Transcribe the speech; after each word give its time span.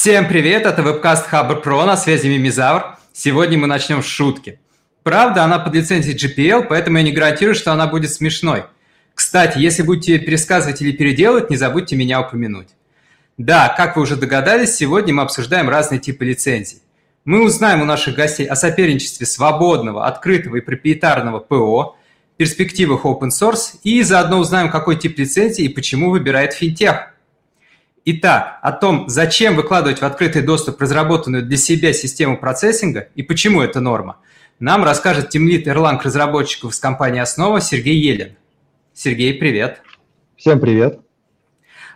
Всем 0.00 0.28
привет, 0.28 0.64
это 0.64 0.80
вебкаст 0.80 1.26
Хабр 1.26 1.60
Про, 1.60 1.84
на 1.84 1.94
связи 1.94 2.26
Мимизавр. 2.26 2.96
Сегодня 3.12 3.58
мы 3.58 3.66
начнем 3.66 4.02
с 4.02 4.06
шутки. 4.06 4.58
Правда, 5.02 5.44
она 5.44 5.58
под 5.58 5.74
лицензией 5.74 6.16
GPL, 6.16 6.64
поэтому 6.66 6.96
я 6.96 7.02
не 7.04 7.12
гарантирую, 7.12 7.54
что 7.54 7.70
она 7.70 7.86
будет 7.86 8.10
смешной. 8.10 8.64
Кстати, 9.14 9.58
если 9.58 9.82
будете 9.82 10.18
пересказывать 10.18 10.80
или 10.80 10.92
переделывать, 10.92 11.50
не 11.50 11.58
забудьте 11.58 11.96
меня 11.96 12.22
упомянуть. 12.22 12.68
Да, 13.36 13.74
как 13.76 13.96
вы 13.96 14.04
уже 14.04 14.16
догадались, 14.16 14.74
сегодня 14.74 15.12
мы 15.12 15.22
обсуждаем 15.22 15.68
разные 15.68 15.98
типы 16.00 16.24
лицензий. 16.24 16.80
Мы 17.26 17.44
узнаем 17.44 17.82
у 17.82 17.84
наших 17.84 18.14
гостей 18.14 18.46
о 18.46 18.56
соперничестве 18.56 19.26
свободного, 19.26 20.06
открытого 20.06 20.56
и 20.56 20.60
проприетарного 20.62 21.40
ПО, 21.40 21.98
перспективах 22.38 23.04
open 23.04 23.28
source 23.28 23.76
и 23.82 24.02
заодно 24.02 24.38
узнаем, 24.38 24.70
какой 24.70 24.96
тип 24.96 25.18
лицензии 25.18 25.66
и 25.66 25.68
почему 25.68 26.10
выбирает 26.10 26.54
финтех. 26.54 27.09
Итак, 28.06 28.58
о 28.62 28.72
том, 28.72 29.08
зачем 29.08 29.56
выкладывать 29.56 30.00
в 30.00 30.04
открытый 30.04 30.42
доступ 30.42 30.80
разработанную 30.80 31.44
для 31.44 31.56
себя 31.58 31.92
систему 31.92 32.38
процессинга 32.38 33.08
и 33.14 33.22
почему 33.22 33.60
это 33.60 33.80
норма, 33.80 34.18
нам 34.58 34.84
расскажет 34.84 35.28
тимлит 35.28 35.66
Erlang 35.66 36.00
разработчиков 36.02 36.72
из 36.72 36.78
компании 36.78 37.20
«Основа» 37.20 37.60
Сергей 37.60 37.96
Елен. 37.96 38.36
Сергей, 38.94 39.34
привет. 39.34 39.82
Всем 40.36 40.60
привет. 40.60 41.00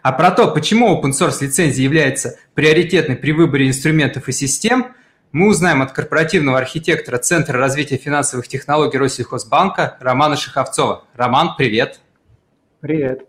А 0.03 0.13
про 0.13 0.31
то, 0.31 0.49
почему 0.51 0.95
open 0.95 1.13
source 1.13 1.43
лицензия 1.43 1.83
является 1.83 2.39
приоритетной 2.53 3.17
при 3.17 3.33
выборе 3.33 3.69
инструментов 3.69 4.29
и 4.29 4.33
систем, 4.33 4.95
мы 5.33 5.49
узнаем 5.49 5.81
от 5.81 5.93
корпоративного 5.93 6.59
архитектора 6.59 7.17
Центра 7.19 7.59
развития 7.59 7.97
финансовых 7.97 8.47
технологий 8.47 8.99
Россельхозбанка 8.99 9.97
Романа 10.01 10.37
Шиховцова. 10.37 11.05
Роман, 11.15 11.57
привет. 11.57 12.01
Привет. 12.81 13.27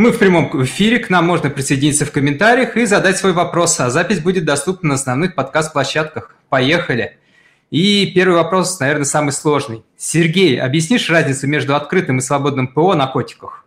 Мы 0.00 0.12
в 0.12 0.18
прямом 0.18 0.50
эфире, 0.64 0.98
к 0.98 1.10
нам 1.10 1.26
можно 1.26 1.50
присоединиться 1.50 2.06
в 2.06 2.10
комментариях 2.10 2.74
и 2.74 2.86
задать 2.86 3.18
свой 3.18 3.34
вопрос, 3.34 3.78
а 3.80 3.90
запись 3.90 4.20
будет 4.20 4.46
доступна 4.46 4.88
на 4.88 4.94
основных 4.94 5.34
подкаст-площадках. 5.34 6.34
Поехали! 6.48 7.18
И 7.70 8.10
первый 8.14 8.36
вопрос, 8.36 8.80
наверное, 8.80 9.04
самый 9.04 9.32
сложный. 9.32 9.84
Сергей, 9.98 10.58
объяснишь 10.58 11.10
разницу 11.10 11.46
между 11.48 11.76
открытым 11.76 12.16
и 12.16 12.22
свободным 12.22 12.68
ПО 12.68 12.94
на 12.94 13.08
котиках? 13.08 13.66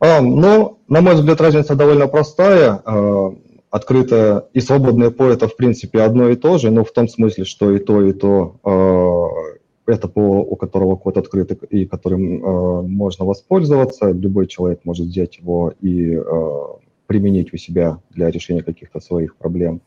А, 0.00 0.20
ну, 0.20 0.80
на 0.88 1.02
мой 1.02 1.14
взгляд, 1.14 1.40
разница 1.40 1.76
довольно 1.76 2.08
простая. 2.08 2.82
А, 2.84 3.32
открытое 3.70 4.42
и 4.52 4.60
свободное 4.60 5.10
ПО– 5.10 5.26
это, 5.30 5.46
в 5.46 5.56
принципе, 5.56 6.00
одно 6.00 6.30
и 6.30 6.34
то 6.34 6.58
же, 6.58 6.72
но 6.72 6.82
в 6.82 6.90
том 6.90 7.06
смысле, 7.06 7.44
что 7.44 7.70
и 7.70 7.78
то, 7.78 8.02
и 8.02 8.12
то 8.12 8.56
а, 8.64 9.55
это 9.86 10.08
ПО, 10.08 10.40
у 10.40 10.56
которого 10.56 10.96
код 10.96 11.16
открыт 11.16 11.52
и 11.70 11.86
которым 11.86 12.44
э, 12.44 12.82
можно 12.82 13.24
воспользоваться. 13.24 14.10
Любой 14.10 14.46
человек 14.46 14.80
может 14.84 15.06
взять 15.06 15.38
его 15.38 15.72
и 15.80 16.16
э, 16.16 16.60
применить 17.06 17.54
у 17.54 17.56
себя 17.56 18.00
для 18.10 18.30
решения 18.30 18.62
каких-то 18.62 19.00
своих 19.00 19.36
проблем 19.36 19.80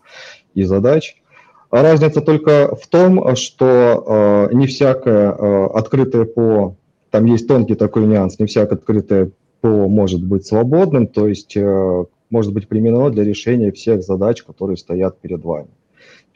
и 0.53 0.63
задач. 0.63 1.21
А 1.69 1.83
разница 1.83 2.21
только 2.21 2.75
в 2.75 2.87
том, 2.87 3.35
что 3.35 4.47
э, 4.49 4.55
не 4.55 4.67
всякое 4.67 5.31
э, 5.31 5.65
открытое 5.67 6.25
ПО, 6.25 6.75
там 7.11 7.25
есть 7.25 7.47
тонкий 7.47 7.75
такой 7.75 8.05
нюанс, 8.05 8.39
не 8.39 8.45
всякое 8.45 8.75
открытое 8.75 9.31
ПО 9.61 9.87
может 9.87 10.23
быть 10.23 10.47
свободным, 10.47 11.07
то 11.07 11.27
есть 11.27 11.55
э, 11.57 12.05
может 12.29 12.53
быть 12.53 12.67
применено 12.67 13.09
для 13.09 13.23
решения 13.23 13.71
всех 13.71 14.01
задач, 14.01 14.43
которые 14.43 14.77
стоят 14.77 15.19
перед 15.19 15.43
вами 15.43 15.69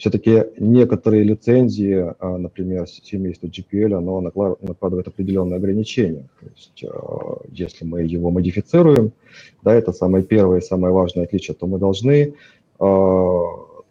все-таки 0.03 0.47
некоторые 0.59 1.23
лицензии, 1.23 2.13
а, 2.19 2.37
например, 2.37 2.89
семейство 2.89 3.47
GPL, 3.47 3.93
оно 3.93 4.19
накладывает 4.19 5.07
определенные 5.07 5.55
ограничения. 5.55 6.27
То 6.41 6.45
есть, 6.53 6.83
а, 6.83 7.37
если 7.49 7.85
мы 7.85 8.01
его 8.01 8.29
модифицируем, 8.29 9.13
да, 9.61 9.73
это 9.73 9.93
самое 9.93 10.25
первое 10.25 10.59
и 10.59 10.61
самое 10.61 10.93
важное 10.93 11.23
отличие, 11.23 11.55
то 11.55 11.67
мы 11.67 11.79
должны 11.79 12.33
а, 12.79 13.43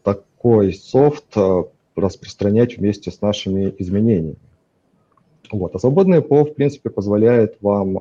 такой 0.03 0.75
софт 0.75 1.35
распространять 1.97 2.77
вместе 2.77 3.11
с 3.11 3.23
нашими 3.23 3.75
изменениями. 3.79 4.37
Вот. 5.51 5.75
А 5.75 5.79
свободное 5.79 6.21
ПО, 6.21 6.45
в 6.45 6.53
принципе, 6.53 6.91
позволяет 6.91 7.57
вам 7.63 8.01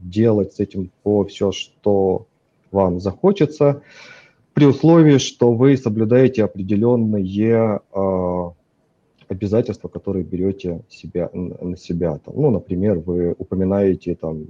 делать 0.00 0.54
с 0.54 0.60
этим 0.60 0.92
ПО 1.02 1.24
все, 1.24 1.50
что 1.50 2.26
вам 2.70 3.00
захочется 3.00 3.82
при 4.60 4.66
условии, 4.66 5.16
что 5.16 5.54
вы 5.54 5.74
соблюдаете 5.78 6.44
определенные 6.44 7.80
э, 7.94 8.50
обязательства, 9.26 9.88
которые 9.88 10.22
берете 10.22 10.82
себя, 10.90 11.30
на 11.32 11.78
себя. 11.78 12.18
Там, 12.18 12.34
ну, 12.36 12.50
например, 12.50 12.98
вы 12.98 13.34
упоминаете 13.38 14.14
там, 14.16 14.48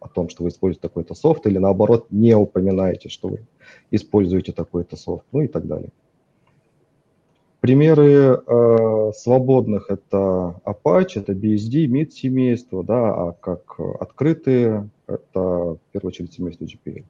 о 0.00 0.08
том, 0.08 0.30
что 0.30 0.44
вы 0.44 0.48
используете 0.48 0.80
такой-то 0.80 1.12
софт, 1.12 1.46
или 1.46 1.58
наоборот, 1.58 2.06
не 2.08 2.34
упоминаете, 2.34 3.10
что 3.10 3.28
вы 3.28 3.40
используете 3.90 4.52
такой-то 4.52 4.96
софт, 4.96 5.26
ну 5.32 5.42
и 5.42 5.48
так 5.48 5.66
далее. 5.66 5.90
Примеры 7.60 8.40
э, 8.46 9.12
свободных– 9.14 9.86
это 9.90 10.62
Apache, 10.64 11.20
это 11.20 11.34
BSD, 11.34 11.88
MIT 11.88 12.12
семейство, 12.12 12.82
да, 12.82 13.12
а 13.12 13.32
как 13.38 13.78
открытые– 14.00 14.88
это 15.06 15.40
в 15.40 15.78
первую 15.92 16.08
очередь 16.08 16.32
семейство 16.32 16.64
GPL. 16.64 17.04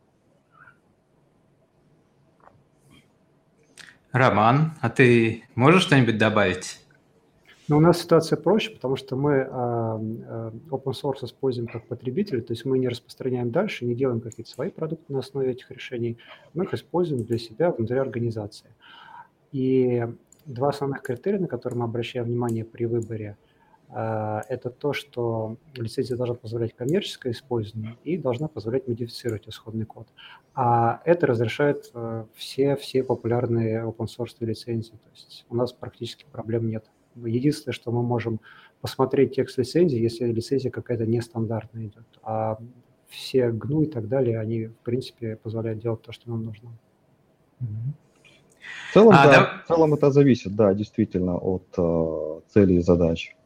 Роман, 4.12 4.72
а 4.80 4.90
ты 4.90 5.44
можешь 5.54 5.82
что-нибудь 5.82 6.18
добавить? 6.18 6.78
Ну, 7.68 7.78
у 7.78 7.80
нас 7.80 8.00
ситуация 8.00 8.36
проще, 8.36 8.70
потому 8.70 8.96
что 8.96 9.16
мы 9.16 9.32
э, 9.32 9.46
open 9.48 10.92
source 10.92 11.24
используем 11.24 11.66
как 11.66 11.86
потребители, 11.86 12.40
то 12.40 12.52
есть 12.52 12.64
мы 12.66 12.78
не 12.78 12.88
распространяем 12.88 13.50
дальше, 13.50 13.86
не 13.86 13.94
делаем 13.94 14.20
какие-то 14.20 14.50
свои 14.50 14.70
продукты 14.70 15.12
на 15.12 15.20
основе 15.20 15.52
этих 15.52 15.70
решений, 15.70 16.18
мы 16.52 16.64
их 16.64 16.74
используем 16.74 17.24
для 17.24 17.38
себя 17.38 17.70
внутри 17.70 17.96
организации. 17.96 18.68
И 19.52 20.06
два 20.44 20.70
основных 20.70 21.02
критерия, 21.02 21.38
на 21.38 21.48
которые 21.48 21.78
мы 21.78 21.84
обращаем 21.84 22.26
внимание 22.26 22.64
при 22.64 22.84
выборе– 22.84 23.36
а, 23.46 23.51
это 23.94 24.70
то, 24.70 24.92
что 24.92 25.56
лицензия 25.75 26.16
должна 26.16 26.34
позволять 26.34 26.75
коммерческое 26.75 27.32
использование 27.32 27.97
и 28.04 28.16
должна 28.16 28.48
позволять 28.48 28.88
модифицировать 28.88 29.48
исходный 29.48 29.84
код. 29.84 30.08
А 30.54 31.03
это 31.04 31.26
разрешает 31.26 31.91
э, 31.94 32.25
все, 32.34 32.76
все 32.76 33.03
популярные 33.03 33.84
open 33.84 34.06
source 34.06 34.36
лицензии. 34.41 34.92
То 34.92 35.10
есть 35.12 35.47
у 35.48 35.56
нас 35.56 35.72
практически 35.72 36.25
проблем 36.30 36.69
нет. 36.69 36.86
Единственное, 37.16 37.75
что 37.75 37.91
мы 37.91 38.03
можем 38.03 38.41
посмотреть 38.80 39.34
текст 39.34 39.58
лицензии, 39.58 39.98
если 39.98 40.26
лицензия 40.26 40.70
какая-то 40.70 41.06
нестандартная 41.06 41.86
идет. 41.86 42.06
А 42.22 42.59
все 43.09 43.50
GNU 43.50 43.84
и 43.84 43.86
так 43.86 44.09
далее, 44.09 44.41
они, 44.41 44.66
в 44.66 44.76
принципе, 44.78 45.36
позволяют 45.36 45.80
делать 45.80 46.03
то, 46.03 46.12
что 46.12 46.30
нам 46.30 46.44
нужно. 46.44 46.70
В 48.91 48.94
целом, 48.94 49.14
а, 49.14 49.24
да, 49.24 49.32
да. 49.32 49.62
в 49.64 49.69
целом 49.69 49.94
это 49.94 50.10
зависит, 50.10 50.54
да, 50.54 50.74
действительно, 50.74 51.36
от 51.36 51.66
э, 51.76 52.41
целей 52.48 52.76
и 52.76 52.82
задач. 52.82 53.36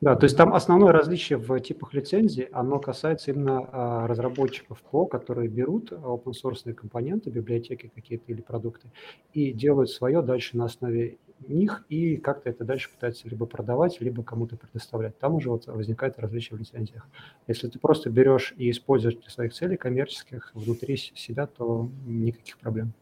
Да, 0.00 0.16
то 0.16 0.24
есть 0.24 0.36
там 0.36 0.52
основное 0.52 0.92
различие 0.92 1.38
в 1.38 1.58
типах 1.60 1.94
лицензий, 1.94 2.44
оно 2.52 2.78
касается 2.78 3.30
именно 3.30 3.66
а, 3.72 4.06
разработчиков 4.06 4.82
ПО, 4.82 5.06
которые 5.06 5.48
берут 5.48 5.92
open 5.92 6.32
source 6.32 6.72
компоненты, 6.74 7.30
библиотеки 7.30 7.90
какие-то 7.94 8.24
или 8.30 8.42
продукты 8.42 8.90
и 9.32 9.52
делают 9.52 9.90
свое 9.90 10.20
дальше 10.20 10.56
на 10.58 10.66
основе 10.66 11.18
них 11.48 11.84
и 11.88 12.16
как-то 12.16 12.50
это 12.50 12.64
дальше 12.64 12.90
пытаются 12.90 13.28
либо 13.28 13.46
продавать, 13.46 14.00
либо 14.00 14.22
кому-то 14.22 14.56
предоставлять. 14.56 15.18
Там 15.18 15.34
уже 15.34 15.50
вот 15.50 15.66
возникает 15.66 16.18
различие 16.18 16.56
в 16.56 16.60
лицензиях. 16.60 17.06
Если 17.46 17.68
ты 17.68 17.78
просто 17.78 18.10
берешь 18.10 18.54
и 18.56 18.70
используешь 18.70 19.16
для 19.16 19.30
своих 19.30 19.52
целей 19.52 19.76
коммерческих 19.76 20.50
внутри 20.54 20.96
себя, 20.96 21.46
то 21.46 21.90
никаких 22.06 22.58
проблем. 22.58 22.92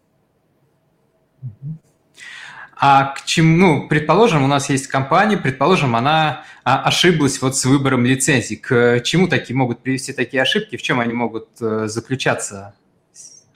А 2.76 3.14
к 3.14 3.24
чему, 3.24 3.56
ну, 3.56 3.88
предположим, 3.88 4.42
у 4.42 4.46
нас 4.46 4.68
есть 4.70 4.86
компания, 4.86 5.36
предположим, 5.36 5.94
она 5.94 6.44
а, 6.64 6.82
ошиблась 6.82 7.40
вот 7.40 7.56
с 7.56 7.64
выбором 7.64 8.04
лицензий. 8.04 8.56
К 8.56 9.00
чему 9.00 9.28
такие 9.28 9.56
могут 9.56 9.80
привести 9.80 10.12
такие 10.12 10.42
ошибки? 10.42 10.76
В 10.76 10.82
чем 10.82 10.98
они 10.98 11.12
могут 11.12 11.48
э, 11.60 11.86
заключаться, 11.86 12.74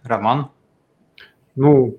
Роман? 0.02 0.50
Ну, 1.54 1.96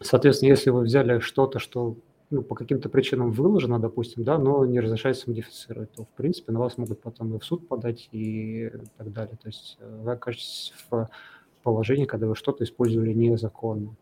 соответственно, 0.00 0.50
если 0.50 0.70
вы 0.70 0.82
взяли 0.82 1.18
что-то, 1.18 1.58
что 1.58 1.96
ну, 2.30 2.42
по 2.42 2.54
каким-то 2.54 2.88
причинам 2.88 3.32
выложено, 3.32 3.78
допустим, 3.78 4.24
да, 4.24 4.38
но 4.38 4.64
не 4.64 4.80
разрешается 4.80 5.28
модифицировать, 5.28 5.92
то, 5.92 6.04
в 6.04 6.08
принципе, 6.16 6.52
на 6.52 6.60
вас 6.60 6.78
могут 6.78 7.00
потом 7.00 7.34
и 7.34 7.38
в 7.38 7.44
суд 7.44 7.68
подать 7.68 8.08
и 8.12 8.70
так 8.96 9.12
далее. 9.12 9.36
То 9.40 9.48
есть 9.48 9.76
э, 9.80 10.00
вы 10.02 10.12
окажетесь 10.12 10.72
в 10.90 11.08
положении, 11.62 12.06
когда 12.06 12.26
вы 12.26 12.36
что-то 12.36 12.64
использовали 12.64 13.12
незаконно. 13.12 13.96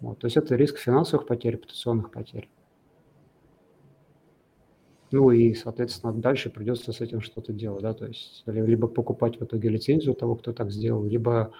Вот, 0.00 0.18
то 0.18 0.26
есть 0.26 0.36
это 0.36 0.56
риск 0.56 0.78
финансовых 0.78 1.26
потерь, 1.26 1.52
репутационных 1.52 2.10
потерь. 2.10 2.48
Ну 5.12 5.30
и, 5.32 5.54
соответственно, 5.54 6.12
дальше 6.12 6.50
придется 6.50 6.92
с 6.92 7.00
этим 7.00 7.20
что-то 7.20 7.52
делать, 7.52 7.82
да, 7.82 7.94
то 7.94 8.06
есть 8.06 8.42
либо 8.46 8.86
покупать 8.86 9.40
в 9.40 9.44
итоге 9.44 9.68
лицензию 9.68 10.14
того, 10.14 10.36
кто 10.36 10.52
так 10.52 10.70
сделал, 10.70 11.04
либо 11.04 11.52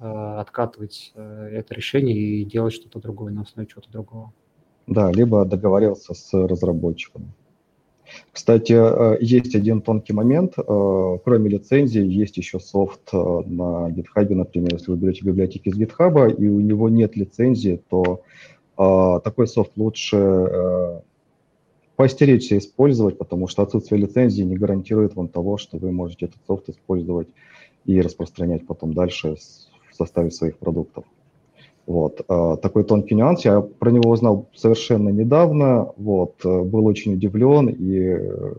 э, 0.00 0.04
откатывать 0.04 1.12
э, 1.14 1.48
это 1.52 1.74
решение 1.74 2.16
и 2.16 2.44
делать 2.44 2.72
что-то 2.72 2.98
другое 2.98 3.32
на 3.32 3.42
основе 3.42 3.68
чего-то 3.68 3.90
другого. 3.90 4.32
Да, 4.86 5.12
либо 5.12 5.44
договариваться 5.44 6.14
с 6.14 6.32
разработчиком. 6.32 7.34
Кстати, 8.32 8.72
э, 8.72 9.18
есть 9.20 9.54
один 9.54 9.80
тонкий 9.80 10.12
момент. 10.12 10.54
Э, 10.58 11.18
кроме 11.24 11.50
лицензии, 11.50 12.02
есть 12.02 12.36
еще 12.36 12.60
софт 12.60 13.08
э, 13.12 13.16
на 13.16 13.90
GitHub, 13.90 14.34
например, 14.34 14.74
если 14.74 14.90
вы 14.90 14.96
берете 14.96 15.24
библиотеки 15.24 15.68
из 15.68 15.78
GitHub, 15.78 16.34
и 16.34 16.48
у 16.48 16.60
него 16.60 16.88
нет 16.88 17.16
лицензии, 17.16 17.80
то 17.88 18.22
такой 18.76 19.48
софт 19.48 19.72
лучше 19.76 21.00
поостеречься 21.96 22.58
использовать, 22.58 23.16
потому 23.16 23.48
что 23.48 23.62
отсутствие 23.62 24.02
лицензии 24.02 24.42
не 24.42 24.54
гарантирует 24.54 25.16
вам 25.16 25.28
того, 25.28 25.56
что 25.56 25.78
вы 25.78 25.92
можете 25.92 26.26
этот 26.26 26.38
софт 26.46 26.68
использовать 26.68 27.28
и 27.86 27.98
распространять 28.02 28.66
потом 28.66 28.92
дальше 28.92 29.36
в 29.90 29.96
составе 29.96 30.30
своих 30.30 30.58
продуктов. 30.58 31.04
Вот. 31.86 32.20
А, 32.28 32.56
такой 32.56 32.84
тонкий 32.84 33.14
нюанс. 33.14 33.44
Я 33.44 33.60
про 33.60 33.90
него 33.90 34.10
узнал 34.10 34.48
совершенно 34.54 35.08
недавно. 35.10 35.92
Вот. 35.96 36.34
Э, 36.44 36.62
был 36.62 36.86
очень 36.86 37.14
удивлен. 37.14 37.68
И 37.68 37.98
э, 37.98 38.54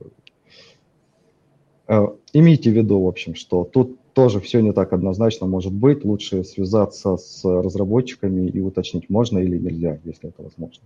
э, 1.89 2.07
имейте 2.33 2.71
в 2.71 2.73
виду, 2.73 3.01
в 3.01 3.07
общем, 3.07 3.35
что 3.35 3.65
тут 3.65 3.99
тоже 4.13 4.39
все 4.39 4.61
не 4.61 4.71
так 4.71 4.93
однозначно 4.93 5.45
может 5.45 5.73
быть. 5.73 6.05
Лучше 6.05 6.43
связаться 6.43 7.17
с 7.17 7.43
разработчиками 7.43 8.47
и 8.47 8.59
уточнить, 8.61 9.09
можно 9.09 9.39
или 9.39 9.57
нельзя, 9.57 9.99
если 10.05 10.29
это 10.29 10.43
возможно. 10.43 10.83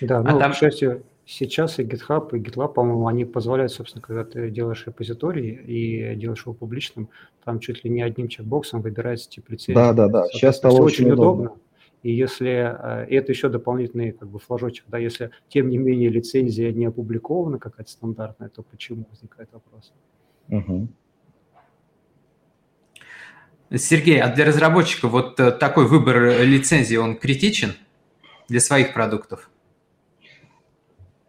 Да, 0.00 0.18
а 0.18 0.22
ну, 0.22 0.38
там... 0.38 0.52
к 0.52 0.54
счастью, 0.54 1.02
Сейчас 1.26 1.78
и 1.78 1.84
GitHub, 1.84 2.36
и 2.36 2.40
GitLab, 2.40 2.72
по-моему, 2.72 3.06
они 3.06 3.24
позволяют, 3.24 3.72
собственно, 3.72 4.02
когда 4.02 4.24
ты 4.24 4.50
делаешь 4.50 4.84
репозиторий 4.86 5.54
и 5.54 6.16
делаешь 6.16 6.42
его 6.42 6.54
публичным, 6.54 7.08
там 7.44 7.60
чуть 7.60 7.84
ли 7.84 7.90
не 7.90 8.02
одним 8.02 8.28
чекбоксом 8.28 8.82
выбирается 8.82 9.30
тип 9.30 9.48
лицензии. 9.48 9.74
Да, 9.74 9.92
да, 9.92 10.08
да. 10.08 10.26
Сейчас 10.32 10.56
стало 10.56 10.80
очень, 10.80 11.04
очень 11.04 11.12
удобно. 11.12 11.44
удобно. 11.44 11.60
И 12.02 12.12
если 12.12 12.48
э, 12.48 13.08
и 13.08 13.14
это 13.14 13.30
еще 13.30 13.48
дополнительный 13.48 14.12
как 14.12 14.28
бы 14.28 14.38
флажочек, 14.38 14.86
да, 14.88 14.98
если 14.98 15.30
тем 15.48 15.68
не 15.68 15.78
менее 15.78 16.08
лицензия 16.08 16.72
не 16.72 16.86
опубликована 16.86 17.58
какая-то 17.58 17.90
стандартная, 17.90 18.48
то 18.48 18.62
почему 18.62 19.06
возникает 19.10 19.50
вопрос? 19.52 19.92
Угу. 20.48 20.88
Сергей, 23.76 24.20
а 24.20 24.34
для 24.34 24.46
разработчика 24.46 25.08
вот 25.08 25.38
э, 25.38 25.52
такой 25.52 25.86
выбор 25.86 26.42
лицензии, 26.42 26.96
он 26.96 27.16
критичен 27.16 27.74
для 28.48 28.60
своих 28.60 28.94
продуктов? 28.94 29.50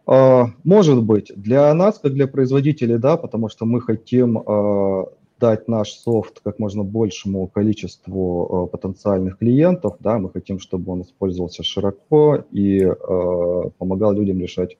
А, 0.06 0.46
может 0.64 1.02
быть, 1.02 1.32
для 1.36 1.72
нас, 1.74 1.98
как 1.98 2.12
для 2.12 2.26
производителей, 2.26 2.98
да, 2.98 3.16
потому 3.16 3.48
что 3.48 3.64
мы 3.64 3.80
хотим 3.80 4.38
а, 4.38 5.06
дать 5.38 5.68
наш 5.68 5.92
софт 5.92 6.40
как 6.42 6.58
можно 6.58 6.82
большему 6.82 7.46
количеству 7.46 8.64
а, 8.64 8.66
потенциальных 8.66 9.38
клиентов, 9.38 9.96
да, 10.00 10.18
мы 10.18 10.30
хотим, 10.30 10.58
чтобы 10.58 10.92
он 10.92 11.02
использовался 11.02 11.62
широко 11.62 12.44
и 12.50 12.86
помогал 13.78 14.12
людям 14.12 14.40
решать 14.40 14.76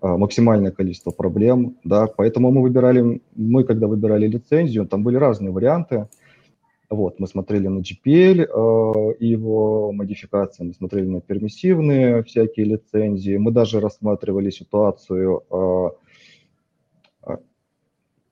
максимальное 0.00 0.70
количество 0.70 1.12
проблем, 1.12 1.76
да, 1.82 2.06
поэтому 2.06 2.50
мы 2.50 2.60
выбирали, 2.60 3.22
мы 3.34 3.64
когда 3.64 3.86
выбирали 3.86 4.28
лицензию, 4.28 4.86
там 4.86 5.02
были 5.02 5.16
разные 5.16 5.50
варианты, 5.50 6.08
вот, 6.94 7.20
мы 7.20 7.26
смотрели 7.26 7.68
на 7.68 7.80
GPL 7.80 8.42
э, 8.42 9.14
его 9.20 9.92
модификации, 9.92 10.64
мы 10.64 10.74
смотрели 10.74 11.06
на 11.06 11.20
пермиссивные 11.20 12.22
всякие 12.22 12.66
лицензии, 12.66 13.36
мы 13.36 13.50
даже 13.50 13.80
рассматривали 13.80 14.50
ситуацию 14.50 15.42
э, 15.50 15.88
э, 17.26 17.36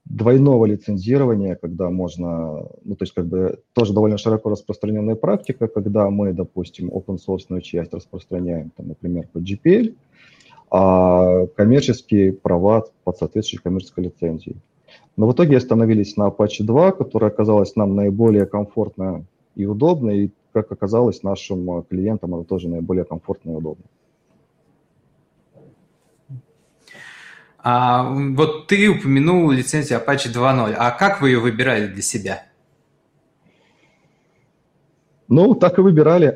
двойного 0.04 0.66
лицензирования, 0.66 1.54
когда 1.54 1.90
можно, 1.90 2.68
ну, 2.84 2.96
то 2.96 3.02
есть 3.02 3.14
как 3.14 3.26
бы 3.26 3.60
тоже 3.72 3.92
довольно 3.92 4.18
широко 4.18 4.50
распространенная 4.50 5.16
практика, 5.16 5.68
когда 5.68 6.10
мы, 6.10 6.32
допустим, 6.32 6.90
open 6.90 7.18
source 7.18 7.60
часть 7.60 7.94
распространяем, 7.94 8.70
там, 8.76 8.88
например, 8.88 9.28
по 9.32 9.38
GPL, 9.38 9.94
а 10.70 11.46
коммерческие 11.48 12.32
права 12.32 12.86
под 13.04 13.18
соответствующей 13.18 13.62
коммерческой 13.62 14.04
лицензией. 14.04 14.56
Но 15.16 15.28
в 15.28 15.32
итоге 15.34 15.58
остановились 15.58 16.16
на 16.16 16.28
Apache 16.28 16.62
2, 16.62 16.92
которая 16.92 17.30
оказалась 17.30 17.76
нам 17.76 17.94
наиболее 17.94 18.46
комфортно 18.46 19.24
и 19.54 19.66
удобно, 19.66 20.10
и, 20.10 20.30
как 20.52 20.72
оказалось, 20.72 21.22
нашим 21.22 21.70
э, 21.78 21.82
клиентам 21.88 22.34
она 22.34 22.44
тоже 22.44 22.68
наиболее 22.68 23.04
комфортно 23.04 23.50
и 23.50 23.54
удобно. 23.54 23.84
А, 27.64 28.10
вот 28.10 28.66
ты 28.66 28.88
упомянул 28.88 29.50
лицензию 29.50 30.00
Apache 30.00 30.32
2.0. 30.32 30.74
А 30.76 30.90
как 30.90 31.20
вы 31.20 31.30
ее 31.30 31.38
выбирали 31.38 31.86
для 31.86 32.02
себя? 32.02 32.44
Ну, 35.28 35.54
так 35.54 35.78
и 35.78 35.82
выбирали. 35.82 36.34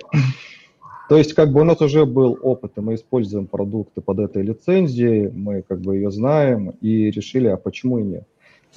То 1.08 1.16
есть, 1.16 1.34
как 1.34 1.52
бы 1.52 1.60
у 1.60 1.64
нас 1.64 1.80
уже 1.80 2.04
был 2.04 2.38
опыт, 2.42 2.72
и 2.76 2.80
мы 2.80 2.94
используем 2.94 3.46
продукты 3.46 4.00
под 4.00 4.18
этой 4.20 4.42
лицензией, 4.42 5.30
мы 5.30 5.62
как 5.62 5.80
бы 5.80 5.96
ее 5.96 6.10
знаем, 6.10 6.70
и 6.80 7.10
решили, 7.10 7.48
а 7.48 7.56
почему 7.56 7.98
и 7.98 8.02
нет. 8.02 8.28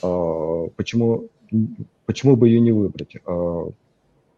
А, 0.02 0.68
почему, 0.76 1.28
почему 2.06 2.36
бы 2.36 2.48
ее 2.50 2.60
не 2.60 2.72
выбрать? 2.72 3.16
А, 3.26 3.70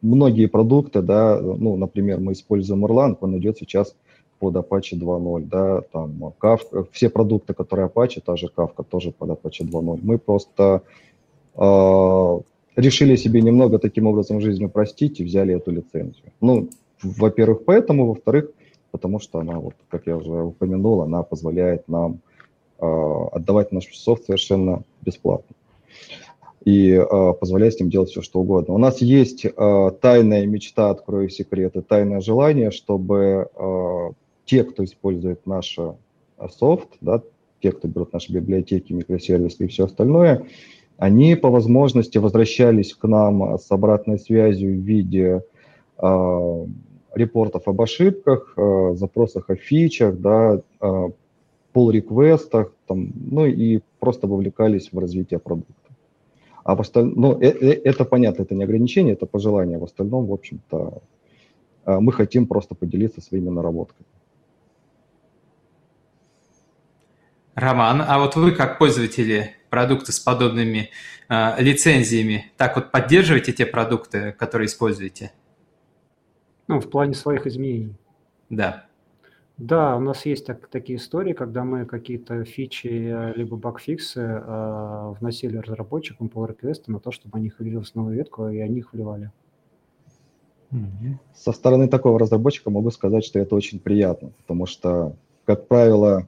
многие 0.02 0.48
продукты, 0.48 1.02
да, 1.02 1.40
ну, 1.42 1.76
например, 1.78 2.20
мы 2.20 2.34
используем 2.34 2.86
Erlang, 2.86 3.18
он 3.22 3.38
идет 3.38 3.58
сейчас 3.58 3.96
под 4.40 4.56
Apache 4.56 4.98
2.0, 5.00 5.46
да, 5.46 5.82
там 5.92 6.34
Kafka, 6.40 6.86
все 6.92 7.10
продукты, 7.10 7.54
которые 7.54 7.88
Apache, 7.88 8.22
та 8.26 8.36
же 8.36 8.50
Kafka 8.56 8.84
тоже 8.84 9.12
под 9.12 9.30
Apache 9.30 9.64
2.0. 9.64 10.00
Мы 10.02 10.18
просто 10.18 10.82
э, 11.56 12.40
решили 12.76 13.16
себе 13.16 13.42
немного 13.42 13.78
таким 13.78 14.08
образом 14.08 14.42
жизнь 14.42 14.64
упростить 14.66 15.20
и 15.20 15.24
взяли 15.24 15.56
эту 15.56 15.72
лицензию. 15.72 16.32
Ну, 16.42 16.70
во-первых, 17.04 17.66
поэтому, 17.66 18.08
во-вторых, 18.08 18.52
потому 18.92 19.20
что 19.20 19.40
она, 19.40 19.60
вот, 19.60 19.76
как 19.90 20.08
я 20.08 20.18
уже 20.18 20.32
упомянул, 20.32 21.02
она 21.02 21.24
позволяет 21.24 21.88
нам 21.88 22.20
отдавать 22.82 23.72
наш 23.72 23.86
софт 23.96 24.26
совершенно 24.26 24.84
бесплатно 25.02 25.56
и 26.66 26.92
э, 26.92 27.34
позволяет 27.40 27.74
с 27.74 27.80
ним 27.80 27.90
делать 27.90 28.10
все, 28.10 28.22
что 28.22 28.40
угодно. 28.40 28.76
У 28.76 28.78
нас 28.78 29.02
есть 29.02 29.46
э, 29.46 29.92
тайная 30.00 30.46
мечта, 30.46 30.92
открою 30.92 31.30
секреты, 31.30 31.82
тайное 31.82 32.22
желание, 32.22 32.72
чтобы 32.72 33.50
э, 33.54 34.10
те, 34.46 34.64
кто 34.64 34.84
использует 34.84 35.46
наш 35.48 35.78
софт, 36.60 36.90
да, 37.02 37.22
те, 37.62 37.72
кто 37.72 37.88
берут 37.88 38.14
наши 38.14 38.32
библиотеки, 38.32 38.94
микросервисы 38.94 39.66
и 39.66 39.68
все 39.68 39.86
остальное, 39.86 40.46
они 40.98 41.36
по 41.36 41.50
возможности 41.50 42.20
возвращались 42.20 42.94
к 42.94 43.08
нам 43.08 43.58
с 43.58 43.72
обратной 43.72 44.20
связью 44.20 44.76
в 44.76 44.84
виде 44.84 45.44
э, 45.98 46.66
репортов 47.16 47.68
об 47.68 47.82
ошибках, 47.82 48.54
э, 48.56 48.94
запросах 48.96 49.50
о 49.50 49.56
фичах, 49.56 50.20
да, 50.20 50.62
э, 50.80 51.10
pull-реквестах, 51.74 52.74
там, 52.88 53.12
ну 53.16 53.46
и 53.46 53.82
просто 54.00 54.28
вовлекались 54.28 54.92
в 54.92 55.00
развитие 55.00 55.40
продукта. 55.40 55.74
А 56.64 56.76
в 56.76 56.82
остальном, 56.82 57.14
ну, 57.16 57.42
э, 57.42 57.48
э, 57.48 57.82
это 57.84 58.06
понятно, 58.06 58.44
это 58.44 58.56
не 58.56 58.64
ограничение, 58.64 59.14
это 59.14 59.26
пожелание. 59.26 59.78
В 59.78 59.84
остальном, 59.84 60.28
в 60.28 60.34
общем-то, 60.34 61.02
э, 61.86 62.00
мы 62.00 62.14
хотим 62.14 62.46
просто 62.46 62.76
поделиться 62.76 63.22
своими 63.22 63.50
наработками. 63.50 64.06
Роман, 67.56 68.02
а 68.08 68.20
вот 68.20 68.36
вы 68.36 68.52
как 68.52 68.78
пользователи 68.78 69.52
продукта 69.70 70.12
с 70.12 70.20
подобными 70.20 70.90
э, 71.30 71.62
лицензиями, 71.62 72.52
так 72.58 72.76
вот 72.76 72.92
поддерживаете 72.92 73.54
те 73.54 73.66
продукты, 73.66 74.32
которые 74.34 74.68
используете? 74.68 75.32
Ну, 76.68 76.80
в 76.80 76.90
плане 76.90 77.14
своих 77.14 77.46
изменений. 77.48 77.96
Да. 78.50 78.86
Да, 79.62 79.96
у 79.96 80.00
нас 80.00 80.26
есть 80.26 80.48
так, 80.48 80.68
такие 80.70 80.98
истории, 80.98 81.34
когда 81.34 81.64
мы 81.64 81.86
какие-то 81.86 82.44
фичи 82.46 82.88
э, 82.88 83.34
либо 83.36 83.58
багфиксы 83.58 84.20
э, 84.20 85.14
вносили 85.20 85.58
разработчикам 85.58 86.30
по 86.30 86.48
реквесту 86.48 86.92
на 86.92 87.00
то, 87.00 87.12
чтобы 87.12 87.38
они 87.38 87.50
ходили 87.50 87.78
в 87.78 87.86
новую 87.94 88.16
ветку, 88.16 88.50
и 88.50 88.58
они 88.58 88.80
их 88.80 88.92
вливали. 88.92 89.30
Со 91.36 91.52
стороны 91.52 91.88
такого 91.88 92.18
разработчика 92.18 92.72
могу 92.72 92.90
сказать, 92.90 93.24
что 93.24 93.38
это 93.38 93.54
очень 93.54 93.80
приятно, 93.80 94.32
потому 94.40 94.66
что, 94.66 95.16
как 95.46 95.68
правило, 95.68 96.28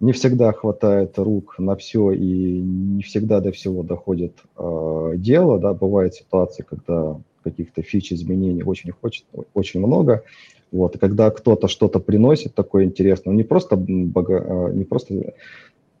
не 0.00 0.10
всегда 0.10 0.52
хватает 0.52 1.16
рук 1.20 1.60
на 1.60 1.76
все 1.76 2.10
и 2.10 2.58
не 2.58 3.02
всегда 3.04 3.38
до 3.38 3.52
всего 3.52 3.84
доходит 3.84 4.42
э, 4.56 5.12
дело. 5.18 5.60
Да, 5.60 5.72
бывают 5.72 6.14
ситуации, 6.14 6.64
когда 6.68 7.16
каких-то 7.44 7.82
фич 7.82 8.12
изменений 8.12 8.64
очень 8.64 8.90
хочет, 8.90 9.24
очень 9.54 9.78
много, 9.78 10.24
вот, 10.72 10.96
и 10.96 10.98
когда 10.98 11.30
кто-то 11.30 11.68
что-то 11.68 12.00
приносит 12.00 12.54
такое 12.54 12.84
интересное, 12.84 13.32
ну, 13.32 13.36
не 13.36 13.44
просто, 13.44 13.76
бога, 13.76 14.44
а, 14.68 14.72
не 14.72 14.84
просто 14.84 15.34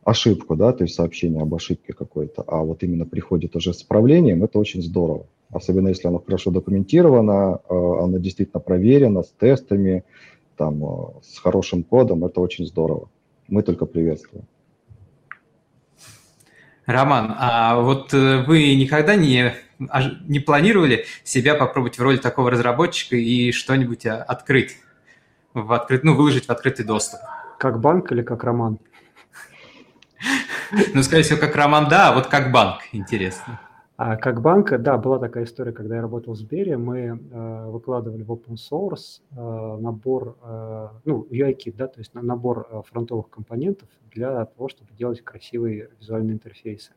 ошибку, 0.04 0.54
да, 0.56 0.72
то 0.72 0.84
есть 0.84 0.94
сообщение 0.94 1.42
об 1.42 1.54
ошибке 1.54 1.92
какой-то, 1.92 2.42
а 2.46 2.62
вот 2.62 2.82
именно 2.82 3.06
приходит 3.06 3.56
уже 3.56 3.72
с 3.72 3.78
исправлением, 3.78 4.44
это 4.44 4.58
очень 4.58 4.82
здорово. 4.82 5.26
Особенно 5.50 5.88
если 5.88 6.08
оно 6.08 6.18
хорошо 6.18 6.50
документировано, 6.50 7.60
а, 7.68 8.04
оно 8.04 8.18
действительно 8.18 8.60
проверено, 8.60 9.22
с 9.22 9.30
тестами, 9.30 10.04
там, 10.56 10.84
а, 10.84 11.14
с 11.22 11.38
хорошим 11.38 11.82
кодом, 11.82 12.24
это 12.24 12.40
очень 12.40 12.66
здорово. 12.66 13.08
Мы 13.48 13.62
только 13.62 13.86
приветствуем. 13.86 14.46
Роман, 16.86 17.34
а 17.38 17.80
вот 17.80 18.14
э, 18.14 18.44
вы 18.46 18.74
никогда 18.74 19.16
не 19.16 19.54
не 20.26 20.40
планировали 20.40 21.04
себя 21.22 21.54
попробовать 21.54 21.98
в 21.98 22.02
роли 22.02 22.16
такого 22.16 22.50
разработчика 22.50 23.16
и 23.16 23.52
что-нибудь 23.52 24.06
а, 24.06 24.22
открыть, 24.22 24.78
в 25.52 25.70
открыт, 25.72 26.02
ну, 26.02 26.14
выложить 26.14 26.46
в 26.46 26.50
открытый 26.50 26.86
доступ? 26.86 27.20
Как 27.58 27.80
банк 27.80 28.10
или 28.10 28.22
как 28.22 28.42
роман? 28.44 28.78
Ну, 30.94 31.02
скорее 31.02 31.22
всего, 31.22 31.38
как 31.38 31.54
Роман, 31.54 31.88
да, 31.88 32.08
а 32.08 32.14
вот 32.14 32.26
как 32.26 32.50
банк, 32.50 32.80
интересно. 32.92 33.60
А 33.96 34.16
как 34.16 34.42
банк, 34.42 34.76
да, 34.78 34.98
была 34.98 35.18
такая 35.18 35.44
история, 35.44 35.72
когда 35.72 35.96
я 35.96 36.02
работал 36.02 36.34
в 36.34 36.36
Сбере, 36.36 36.76
мы 36.76 36.98
э, 36.98 37.66
выкладывали 37.70 38.22
в 38.22 38.32
open 38.32 38.56
source 38.56 39.22
э, 39.30 39.80
набор, 39.80 40.36
э, 40.42 40.88
ну, 41.04 41.26
UI-кит, 41.30 41.76
да, 41.76 41.86
то 41.86 42.00
есть 42.00 42.12
набор 42.14 42.66
э, 42.70 42.82
фронтовых 42.90 43.30
компонентов 43.30 43.88
для 44.16 44.44
того, 44.46 44.68
чтобы 44.68 44.92
делать 44.94 45.22
красивые 45.22 45.90
визуальные 46.00 46.34
интерфейсы. 46.34 46.92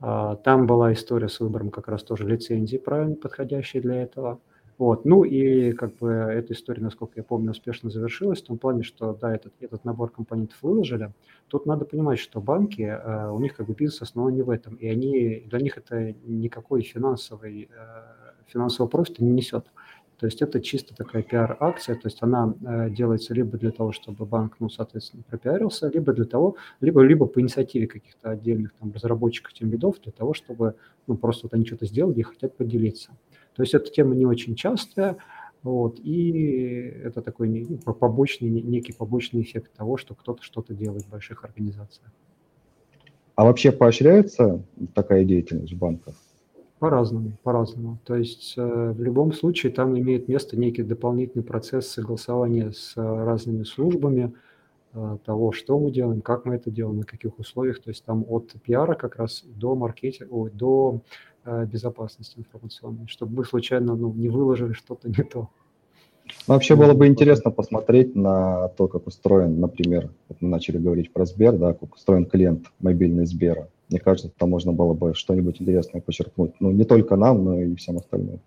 Э, 0.00 0.36
там 0.44 0.66
была 0.66 0.92
история 0.92 1.28
с 1.28 1.40
выбором 1.40 1.70
как 1.70 1.88
раз 1.88 2.02
тоже 2.02 2.28
лицензии, 2.28 2.76
правильно 2.76 3.14
подходящей 3.14 3.80
для 3.80 4.02
этого. 4.02 4.40
Вот. 4.78 5.06
Ну 5.06 5.24
и 5.24 5.72
как 5.72 5.96
бы 5.96 6.10
эта 6.10 6.52
история, 6.52 6.82
насколько 6.82 7.14
я 7.16 7.24
помню, 7.24 7.52
успешно 7.52 7.88
завершилась 7.88 8.42
в 8.42 8.46
том 8.46 8.58
плане, 8.58 8.82
что 8.82 9.14
да, 9.14 9.34
этот, 9.34 9.54
этот 9.60 9.84
набор 9.86 10.10
компонентов 10.10 10.58
выложили. 10.60 11.14
Тут 11.48 11.64
надо 11.64 11.86
понимать, 11.86 12.18
что 12.18 12.40
банки, 12.40 12.82
э, 12.82 13.30
у 13.30 13.40
них 13.40 13.56
как 13.56 13.66
бы 13.66 13.74
бизнес 13.74 14.02
основан 14.02 14.34
не 14.34 14.42
в 14.42 14.50
этом, 14.50 14.74
и 14.74 14.86
они, 14.86 15.44
для 15.46 15.60
них 15.60 15.78
это 15.78 16.14
никакой 16.24 16.82
финансовый, 16.82 17.70
э, 17.74 18.42
финансового 18.46 18.90
профита 18.90 19.24
не 19.24 19.30
несет. 19.30 19.66
То 20.18 20.26
есть 20.26 20.40
это 20.40 20.60
чисто 20.62 20.94
такая 20.94 21.22
пиар-акция, 21.22 21.94
то 21.94 22.06
есть 22.06 22.22
она 22.22 22.54
э, 22.64 22.90
делается 22.90 23.34
либо 23.34 23.58
для 23.58 23.70
того, 23.70 23.92
чтобы 23.92 24.24
банк, 24.24 24.56
ну, 24.60 24.70
соответственно, 24.70 25.22
пропиарился, 25.28 25.88
либо 25.88 26.14
для 26.14 26.24
того, 26.24 26.56
либо, 26.80 27.02
либо 27.02 27.26
по 27.26 27.40
инициативе 27.40 27.86
каких-то 27.86 28.30
отдельных 28.30 28.72
там 28.74 28.92
разработчиков 28.92 29.52
тем 29.52 29.68
видов, 29.68 30.00
для 30.02 30.12
того, 30.12 30.32
чтобы, 30.32 30.74
ну, 31.06 31.18
просто 31.18 31.46
вот 31.46 31.54
они 31.54 31.66
что-то 31.66 31.84
сделали 31.84 32.20
и 32.20 32.22
хотят 32.22 32.56
поделиться. 32.56 33.10
То 33.54 33.62
есть 33.62 33.74
эта 33.74 33.90
тема 33.90 34.14
не 34.14 34.24
очень 34.24 34.54
частая, 34.54 35.18
вот, 35.62 36.00
и 36.02 36.94
это 37.04 37.20
такой 37.20 37.48
ну, 37.48 37.92
побочный, 37.92 38.48
некий 38.48 38.94
побочный 38.94 39.42
эффект 39.42 39.72
того, 39.76 39.98
что 39.98 40.14
кто-то 40.14 40.42
что-то 40.42 40.72
делает 40.72 41.04
в 41.04 41.10
больших 41.10 41.44
организациях. 41.44 42.10
А 43.34 43.44
вообще 43.44 43.70
поощряется 43.70 44.62
такая 44.94 45.24
деятельность 45.24 45.74
в 45.74 45.76
банках? 45.76 46.14
По-разному, 46.78 47.32
по-разному. 47.42 47.98
То 48.04 48.16
есть 48.16 48.54
э, 48.56 48.92
в 48.92 49.02
любом 49.02 49.32
случае 49.32 49.72
там 49.72 49.98
имеет 49.98 50.28
место 50.28 50.58
некий 50.58 50.82
дополнительный 50.82 51.44
процесс 51.44 51.88
согласования 51.88 52.72
с 52.72 52.92
э, 52.96 53.00
разными 53.00 53.64
службами 53.64 54.34
э, 54.92 55.18
того, 55.24 55.52
что 55.52 55.78
мы 55.78 55.90
делаем, 55.90 56.20
как 56.20 56.44
мы 56.44 56.56
это 56.56 56.70
делаем, 56.70 56.98
на 56.98 57.04
каких 57.04 57.38
условиях. 57.38 57.82
То 57.82 57.90
есть 57.90 58.04
там 58.04 58.24
от 58.28 58.52
пиара 58.62 58.94
как 58.94 59.16
раз 59.16 59.42
до 59.46 59.74
маркетинга, 59.74 60.50
до 60.50 61.00
Э, 61.48 61.64
безопасности 61.64 62.40
информационной, 62.40 63.06
чтобы 63.06 63.36
мы 63.36 63.44
случайно 63.44 63.94
ну, 63.94 64.12
не 64.12 64.28
выложили 64.28 64.72
что-то 64.72 65.08
не 65.08 65.22
то. 65.22 65.48
Вообще 66.48 66.74
было 66.74 66.92
бы 66.92 67.06
интересно 67.06 67.52
посмотреть 67.52 68.16
на 68.16 68.66
то, 68.70 68.88
как 68.88 69.06
устроен, 69.06 69.60
например, 69.60 70.10
вот 70.28 70.38
мы 70.42 70.48
начали 70.48 70.78
говорить 70.78 71.12
про 71.12 71.24
Сбер, 71.24 71.56
да, 71.56 71.72
как 71.72 71.94
устроен 71.94 72.26
клиент 72.26 72.66
мобильный 72.80 73.26
Сбера. 73.26 73.68
Мне 73.88 74.00
кажется, 74.00 74.30
там 74.36 74.50
можно 74.50 74.72
было 74.72 74.94
бы 74.94 75.14
что-нибудь 75.14 75.60
интересное 75.60 76.00
подчеркнуть. 76.00 76.54
Ну, 76.60 76.70
не 76.72 76.84
только 76.84 77.16
нам, 77.16 77.44
но 77.44 77.60
и 77.60 77.74
всем 77.76 77.98
остальным. 77.98 78.40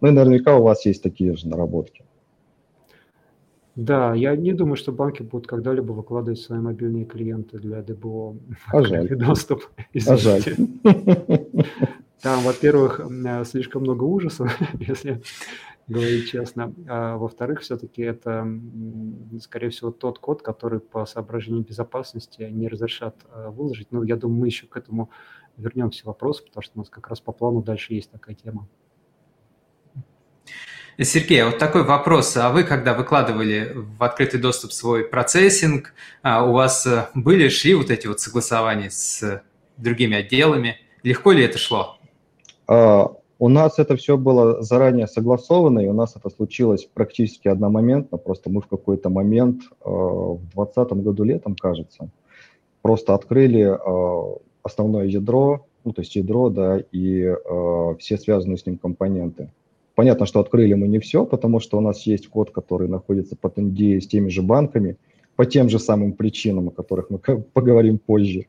Ну 0.00 0.08
и 0.08 0.10
наверняка 0.10 0.56
у 0.56 0.62
вас 0.62 0.84
есть 0.86 1.02
такие 1.02 1.36
же 1.36 1.48
наработки. 1.48 2.04
Да, 3.74 4.12
я 4.14 4.34
не 4.36 4.52
думаю, 4.52 4.76
что 4.76 4.90
банки 4.90 5.22
будут 5.22 5.46
когда-либо 5.46 5.92
выкладывать 5.92 6.40
свои 6.40 6.58
мобильные 6.58 7.04
клиенты 7.04 7.58
для 7.58 7.80
ДБО. 7.80 8.36
А 8.66 8.82
жаль. 8.82 9.16
Доступ. 9.16 9.64
А 10.06 10.16
жаль. 10.16 10.42
Там, 12.20 12.42
во-первых, 12.42 13.00
слишком 13.44 13.82
много 13.82 14.02
ужаса, 14.02 14.50
если 14.80 15.22
говорить 15.88 16.30
честно. 16.30 16.74
А 16.86 17.16
во-вторых, 17.16 17.60
все-таки 17.60 18.02
это, 18.02 18.46
скорее 19.40 19.70
всего, 19.70 19.90
тот 19.90 20.18
код, 20.18 20.42
который 20.42 20.80
по 20.80 21.06
соображениям 21.06 21.64
безопасности 21.64 22.42
не 22.42 22.68
разрешат 22.68 23.16
а, 23.30 23.50
выложить. 23.50 23.88
Ну, 23.90 24.02
я 24.02 24.16
думаю, 24.16 24.40
мы 24.40 24.46
еще 24.46 24.66
к 24.66 24.76
этому 24.76 25.10
вернемся 25.56 26.06
вопрос, 26.06 26.40
потому 26.40 26.62
что 26.62 26.72
у 26.76 26.78
нас 26.80 26.90
как 26.90 27.08
раз 27.08 27.20
по 27.20 27.32
плану 27.32 27.62
дальше 27.62 27.94
есть 27.94 28.10
такая 28.10 28.36
тема. 28.36 28.68
Сергей, 31.00 31.44
вот 31.44 31.58
такой 31.58 31.84
вопрос. 31.84 32.36
А 32.36 32.50
вы, 32.50 32.64
когда 32.64 32.92
выкладывали 32.92 33.72
в 33.74 34.02
открытый 34.02 34.40
доступ 34.40 34.72
свой 34.72 35.04
процессинг, 35.04 35.94
а 36.22 36.44
у 36.44 36.52
вас 36.52 36.86
э, 36.86 37.08
были, 37.14 37.48
шли 37.48 37.74
вот 37.74 37.90
эти 37.90 38.08
вот 38.08 38.18
согласования 38.18 38.90
с 38.90 39.42
другими 39.76 40.16
отделами? 40.16 40.78
Легко 41.04 41.30
ли 41.30 41.44
это 41.44 41.56
шло? 41.56 41.98
У 43.40 43.48
нас 43.48 43.78
это 43.78 43.96
все 43.96 44.16
было 44.16 44.62
заранее 44.62 45.06
согласовано, 45.06 45.78
и 45.80 45.86
у 45.86 45.92
нас 45.92 46.16
это 46.16 46.28
случилось 46.28 46.88
практически 46.92 47.46
одномоментно. 47.48 48.18
Просто 48.18 48.50
мы 48.50 48.60
в 48.60 48.66
какой-то 48.66 49.10
момент 49.10 49.62
э, 49.62 49.88
в 49.88 50.40
2020 50.54 50.92
году 51.04 51.24
летом, 51.24 51.54
кажется, 51.54 52.10
просто 52.82 53.14
открыли 53.14 53.62
э, 53.62 54.36
основное 54.62 55.06
ядро, 55.06 55.66
ну, 55.84 55.92
то 55.92 56.02
есть 56.02 56.16
ядро, 56.16 56.50
да, 56.50 56.82
и 56.92 57.32
все 57.98 58.18
связанные 58.18 58.58
с 58.58 58.66
ним 58.66 58.76
компоненты. 58.76 59.50
Понятно, 59.98 60.26
что 60.26 60.38
открыли 60.38 60.74
мы 60.74 60.86
не 60.86 61.00
все, 61.00 61.24
потому 61.24 61.58
что 61.58 61.78
у 61.78 61.80
нас 61.80 62.02
есть 62.02 62.28
код, 62.28 62.52
который 62.52 62.86
находится 62.86 63.34
под 63.34 63.58
NDA 63.58 64.00
с 64.00 64.06
теми 64.06 64.28
же 64.28 64.42
банками, 64.42 64.96
по 65.38 65.46
тем 65.46 65.68
же 65.68 65.78
самым 65.78 66.14
причинам, 66.14 66.66
о 66.66 66.72
которых 66.72 67.10
мы 67.10 67.18
поговорим 67.18 67.98
позже. 67.98 68.46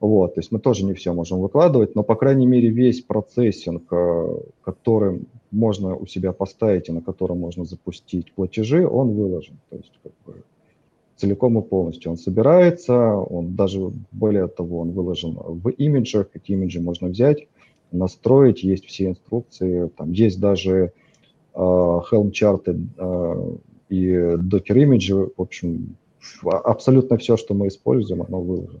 Вот, 0.00 0.34
то 0.34 0.40
есть 0.40 0.50
мы 0.50 0.60
тоже 0.60 0.86
не 0.86 0.94
все 0.94 1.12
можем 1.12 1.40
выкладывать, 1.40 1.94
но, 1.94 2.02
по 2.02 2.14
крайней 2.14 2.46
мере, 2.46 2.70
весь 2.70 3.02
процессинг, 3.02 3.92
э, 3.92 4.38
который 4.64 5.26
можно 5.50 5.94
у 5.94 6.06
себя 6.06 6.32
поставить 6.32 6.88
и 6.88 6.92
на 6.92 7.02
котором 7.02 7.38
можно 7.38 7.66
запустить 7.66 8.32
платежи, 8.32 8.88
он 8.88 9.10
выложен. 9.10 9.58
То 9.68 9.76
есть 9.76 9.92
как 10.02 10.12
бы, 10.24 10.42
целиком 11.16 11.58
и 11.58 11.62
полностью 11.62 12.12
он 12.12 12.16
собирается, 12.16 13.12
он 13.14 13.54
даже, 13.54 13.92
более 14.10 14.48
того, 14.48 14.78
он 14.78 14.92
выложен 14.92 15.36
в 15.36 15.68
имиджах, 15.68 16.30
какие 16.30 16.56
имиджи 16.56 16.80
можно 16.80 17.08
взять, 17.08 17.46
настроить, 17.90 18.62
есть 18.62 18.86
все 18.86 19.08
инструкции, 19.08 19.90
там 19.98 20.12
есть 20.12 20.40
даже 20.40 20.92
э, 21.52 21.58
Helm 21.58 22.30
чарты 22.30 22.78
э, 22.96 23.52
и 23.90 24.08
Docker 24.08 24.80
имиджи, 24.80 25.14
в 25.14 25.42
общем, 25.42 25.96
абсолютно 26.42 27.16
все, 27.18 27.36
что 27.36 27.54
мы 27.54 27.68
используем, 27.68 28.22
оно 28.22 28.40
выложено. 28.40 28.80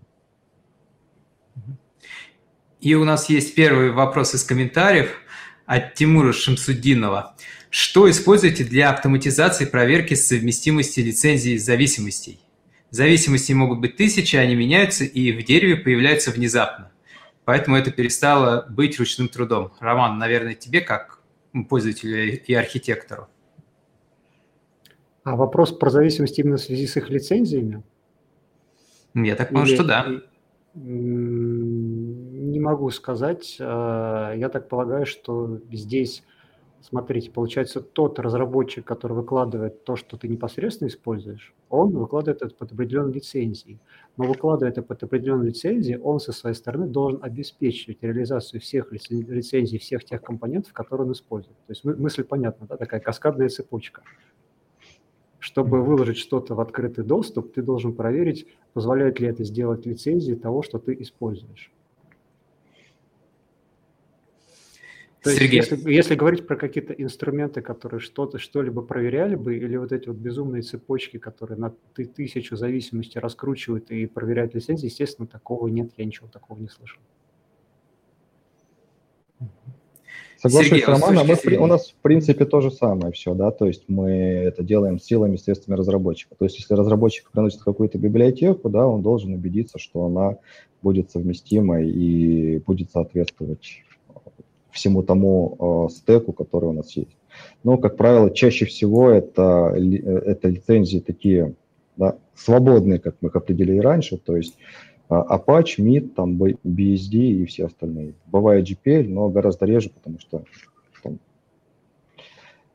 И 2.80 2.94
у 2.94 3.04
нас 3.04 3.28
есть 3.28 3.54
первый 3.54 3.92
вопрос 3.92 4.34
из 4.34 4.42
комментариев 4.42 5.10
от 5.66 5.94
Тимура 5.94 6.32
Шамсудинова. 6.32 7.36
Что 7.70 8.10
используете 8.10 8.64
для 8.64 8.90
автоматизации 8.90 9.64
проверки 9.64 10.14
совместимости 10.14 11.00
лицензий 11.00 11.58
зависимостей? 11.58 12.40
Зависимости 12.90 13.52
могут 13.52 13.80
быть 13.80 13.96
тысячи, 13.96 14.36
они 14.36 14.54
меняются 14.54 15.04
и 15.04 15.32
в 15.32 15.42
дереве 15.44 15.76
появляются 15.76 16.30
внезапно. 16.30 16.92
Поэтому 17.44 17.76
это 17.76 17.90
перестало 17.90 18.66
быть 18.68 18.98
ручным 18.98 19.28
трудом. 19.28 19.72
Роман, 19.80 20.18
наверное, 20.18 20.54
тебе 20.54 20.80
как 20.80 21.20
пользователю 21.68 22.42
и 22.44 22.54
архитектору. 22.54 23.28
А 25.24 25.36
вопрос 25.36 25.72
про 25.72 25.90
зависимость 25.90 26.38
именно 26.38 26.56
в 26.56 26.60
связи 26.60 26.86
с 26.86 26.96
их 26.96 27.10
лицензиями? 27.10 27.82
Я 29.14 29.36
так 29.36 29.50
понимаю, 29.50 29.66
что 29.66 29.84
да. 29.84 30.06
Не 30.74 32.58
могу 32.60 32.90
сказать. 32.90 33.56
А, 33.60 34.32
я 34.34 34.48
так 34.48 34.68
полагаю, 34.68 35.06
что 35.06 35.60
здесь 35.70 36.22
Смотрите, 36.82 37.30
получается, 37.30 37.80
тот 37.80 38.18
разработчик, 38.18 38.84
который 38.84 39.12
выкладывает 39.12 39.84
то, 39.84 39.94
что 39.94 40.16
ты 40.16 40.26
непосредственно 40.26 40.88
используешь, 40.88 41.54
он 41.70 41.92
выкладывает 41.92 42.42
это 42.42 42.52
под 42.56 42.72
определенной 42.72 43.12
лицензией. 43.12 43.78
Но 44.16 44.24
выкладывая 44.24 44.72
это 44.72 44.82
под 44.82 45.00
определенной 45.00 45.48
лицензией, 45.48 45.98
он 45.98 46.18
со 46.18 46.32
своей 46.32 46.56
стороны 46.56 46.88
должен 46.88 47.20
обеспечивать 47.22 48.02
реализацию 48.02 48.60
всех 48.60 48.90
лицензий, 48.90 49.78
всех 49.78 50.04
тех 50.04 50.20
компонентов, 50.22 50.72
которые 50.72 51.06
он 51.06 51.12
использует. 51.12 51.56
То 51.66 51.70
есть 51.72 51.84
мысль 51.84 52.24
понятна, 52.24 52.66
да, 52.66 52.76
такая 52.76 53.00
каскадная 53.00 53.48
цепочка. 53.48 54.02
Чтобы 55.42 55.82
выложить 55.82 56.18
что-то 56.18 56.54
в 56.54 56.60
открытый 56.60 57.02
доступ, 57.02 57.52
ты 57.52 57.62
должен 57.62 57.94
проверить, 57.94 58.46
позволяет 58.74 59.18
ли 59.18 59.26
это 59.26 59.42
сделать 59.42 59.84
лицензии 59.84 60.34
того, 60.34 60.62
что 60.62 60.78
ты 60.78 60.94
используешь. 61.00 61.72
То 65.20 65.30
Сергей. 65.30 65.56
есть, 65.56 65.72
если, 65.72 65.92
если 65.92 66.14
говорить 66.14 66.46
про 66.46 66.54
какие-то 66.54 66.92
инструменты, 66.92 67.60
которые 67.60 67.98
что-то, 67.98 68.38
что-либо 68.38 68.82
проверяли 68.82 69.34
бы, 69.34 69.56
или 69.56 69.76
вот 69.76 69.90
эти 69.90 70.06
вот 70.06 70.16
безумные 70.16 70.62
цепочки, 70.62 71.18
которые 71.18 71.58
на 71.58 71.74
ты, 71.92 72.04
тысячу 72.04 72.54
зависимости 72.54 73.18
раскручивают 73.18 73.90
и 73.90 74.06
проверяют 74.06 74.54
лицензии, 74.54 74.86
естественно, 74.86 75.26
такого 75.26 75.66
нет, 75.66 75.90
я 75.96 76.04
ничего 76.04 76.28
такого 76.28 76.60
не 76.60 76.68
слышал. 76.68 77.02
Соглашусь 80.42 80.70
Сергей, 80.70 80.84
с 80.84 80.88
Романом, 80.88 81.28
мы, 81.28 81.56
у 81.58 81.66
нас 81.66 81.90
в 81.90 82.02
принципе 82.02 82.44
то 82.44 82.60
же 82.60 82.72
самое 82.72 83.12
все, 83.12 83.32
да, 83.32 83.52
то 83.52 83.64
есть 83.64 83.84
мы 83.86 84.10
это 84.10 84.64
делаем 84.64 84.98
силами, 84.98 85.36
средствами 85.36 85.76
разработчика. 85.76 86.34
То 86.36 86.46
есть 86.46 86.58
если 86.58 86.74
разработчик 86.74 87.30
приносит 87.30 87.62
какую-то 87.62 87.96
библиотеку, 87.96 88.68
да, 88.68 88.84
он 88.84 89.02
должен 89.02 89.34
убедиться, 89.34 89.78
что 89.78 90.04
она 90.04 90.38
будет 90.82 91.12
совместимой 91.12 91.88
и 91.88 92.58
будет 92.58 92.90
соответствовать 92.90 93.84
всему 94.72 95.04
тому 95.04 95.86
э, 95.88 95.92
стеку, 95.92 96.32
который 96.32 96.70
у 96.70 96.72
нас 96.72 96.90
есть. 96.96 97.16
Но, 97.62 97.78
как 97.78 97.96
правило, 97.96 98.28
чаще 98.28 98.64
всего 98.64 99.10
это, 99.10 99.72
э, 99.76 99.80
это 100.26 100.48
лицензии 100.48 100.98
такие 100.98 101.54
да, 101.96 102.16
свободные, 102.34 102.98
как 102.98 103.14
мы 103.20 103.28
их 103.28 103.36
определили 103.36 103.78
раньше, 103.78 104.16
то 104.16 104.36
есть 104.36 104.56
Apache, 105.12 105.78
MIT, 105.78 106.08
там, 106.14 106.42
BSD 106.42 107.14
и 107.14 107.44
все 107.46 107.66
остальные. 107.66 108.14
Бывает 108.26 108.68
GPL, 108.68 109.08
но 109.08 109.28
гораздо 109.28 109.66
реже, 109.66 109.90
потому 109.90 110.18
что 110.18 110.44
там, 111.02 111.18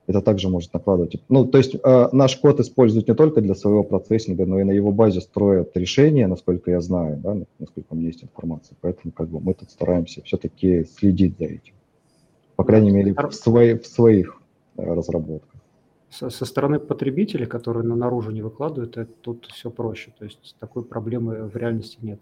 это 0.07 0.21
также 0.21 0.49
может 0.49 0.73
накладывать. 0.73 1.21
Ну, 1.29 1.45
то 1.45 1.57
есть 1.57 1.75
э, 1.75 2.09
наш 2.11 2.37
код 2.37 2.59
используют 2.59 3.07
не 3.07 3.13
только 3.13 3.41
для 3.41 3.55
своего 3.55 3.83
процессинга, 3.83 4.45
но 4.45 4.59
и 4.59 4.63
на 4.63 4.71
его 4.71 4.91
базе 4.91 5.21
строят 5.21 5.75
решения, 5.75 6.27
насколько 6.27 6.71
я 6.71 6.79
знаю, 6.79 7.17
да, 7.17 7.37
насколько 7.59 7.87
у 7.91 7.95
меня 7.95 8.07
есть 8.07 8.23
информация. 8.23 8.77
Поэтому 8.81 9.11
как 9.11 9.27
бы 9.27 9.39
мы 9.39 9.53
тут 9.53 9.69
стараемся 9.69 10.21
все-таки 10.23 10.85
следить 10.85 11.37
за 11.37 11.45
этим. 11.45 11.73
По 12.55 12.63
крайней 12.63 12.91
мере, 12.91 13.13
в, 13.13 13.31
свои, 13.33 13.77
в 13.77 13.85
своих 13.85 14.41
э, 14.77 14.83
разработках. 14.83 15.56
Со, 16.09 16.29
со 16.29 16.45
стороны 16.45 16.79
потребителей, 16.79 17.45
которые 17.45 17.83
на 17.83 17.95
наружу 17.95 18.31
не 18.31 18.41
выкладывают, 18.41 18.97
это, 18.97 19.11
тут 19.21 19.47
все 19.47 19.69
проще. 19.69 20.13
То 20.17 20.25
есть 20.25 20.55
такой 20.59 20.83
проблемы 20.83 21.47
в 21.47 21.55
реальности 21.57 21.97
нет. 22.01 22.19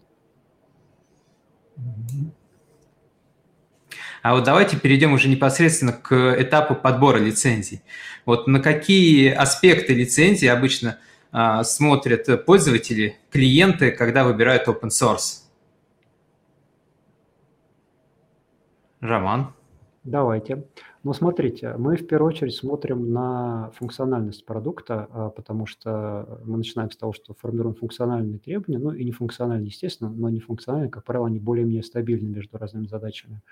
А 4.23 4.33
вот 4.33 4.43
давайте 4.43 4.77
перейдем 4.79 5.13
уже 5.13 5.29
непосредственно 5.29 5.93
к 5.93 6.35
этапу 6.39 6.73
подбора 6.73 7.17
лицензий. 7.17 7.83
Вот 8.25 8.47
на 8.47 8.59
какие 8.59 9.29
аспекты 9.29 9.93
лицензии 9.93 10.47
обычно 10.47 10.97
а, 11.31 11.63
смотрят 11.63 12.43
пользователи, 12.45 13.17
клиенты, 13.29 13.91
когда 13.91 14.23
выбирают 14.23 14.67
open 14.67 14.89
source? 14.89 15.43
Роман. 18.99 19.53
Давайте. 20.03 20.63
Ну, 21.05 21.13
смотрите, 21.13 21.75
мы 21.77 21.97
в 21.97 22.07
первую 22.07 22.29
очередь 22.29 22.55
смотрим 22.55 23.13
на 23.13 23.69
функциональность 23.75 24.43
продукта, 24.43 25.07
а, 25.11 25.29
потому 25.29 25.67
что 25.67 26.39
мы 26.43 26.57
начинаем 26.57 26.89
с 26.89 26.97
того, 26.97 27.13
что 27.13 27.35
формируем 27.35 27.75
функциональные 27.75 28.39
требования, 28.39 28.79
ну 28.79 28.89
и 28.91 29.03
нефункциональные, 29.05 29.67
естественно, 29.67 30.09
но 30.09 30.29
нефункциональные, 30.29 30.89
как 30.89 31.03
правило, 31.03 31.27
они 31.27 31.37
более-менее 31.37 31.83
стабильны 31.83 32.27
между 32.27 32.57
разными 32.57 32.87
задачами. 32.87 33.43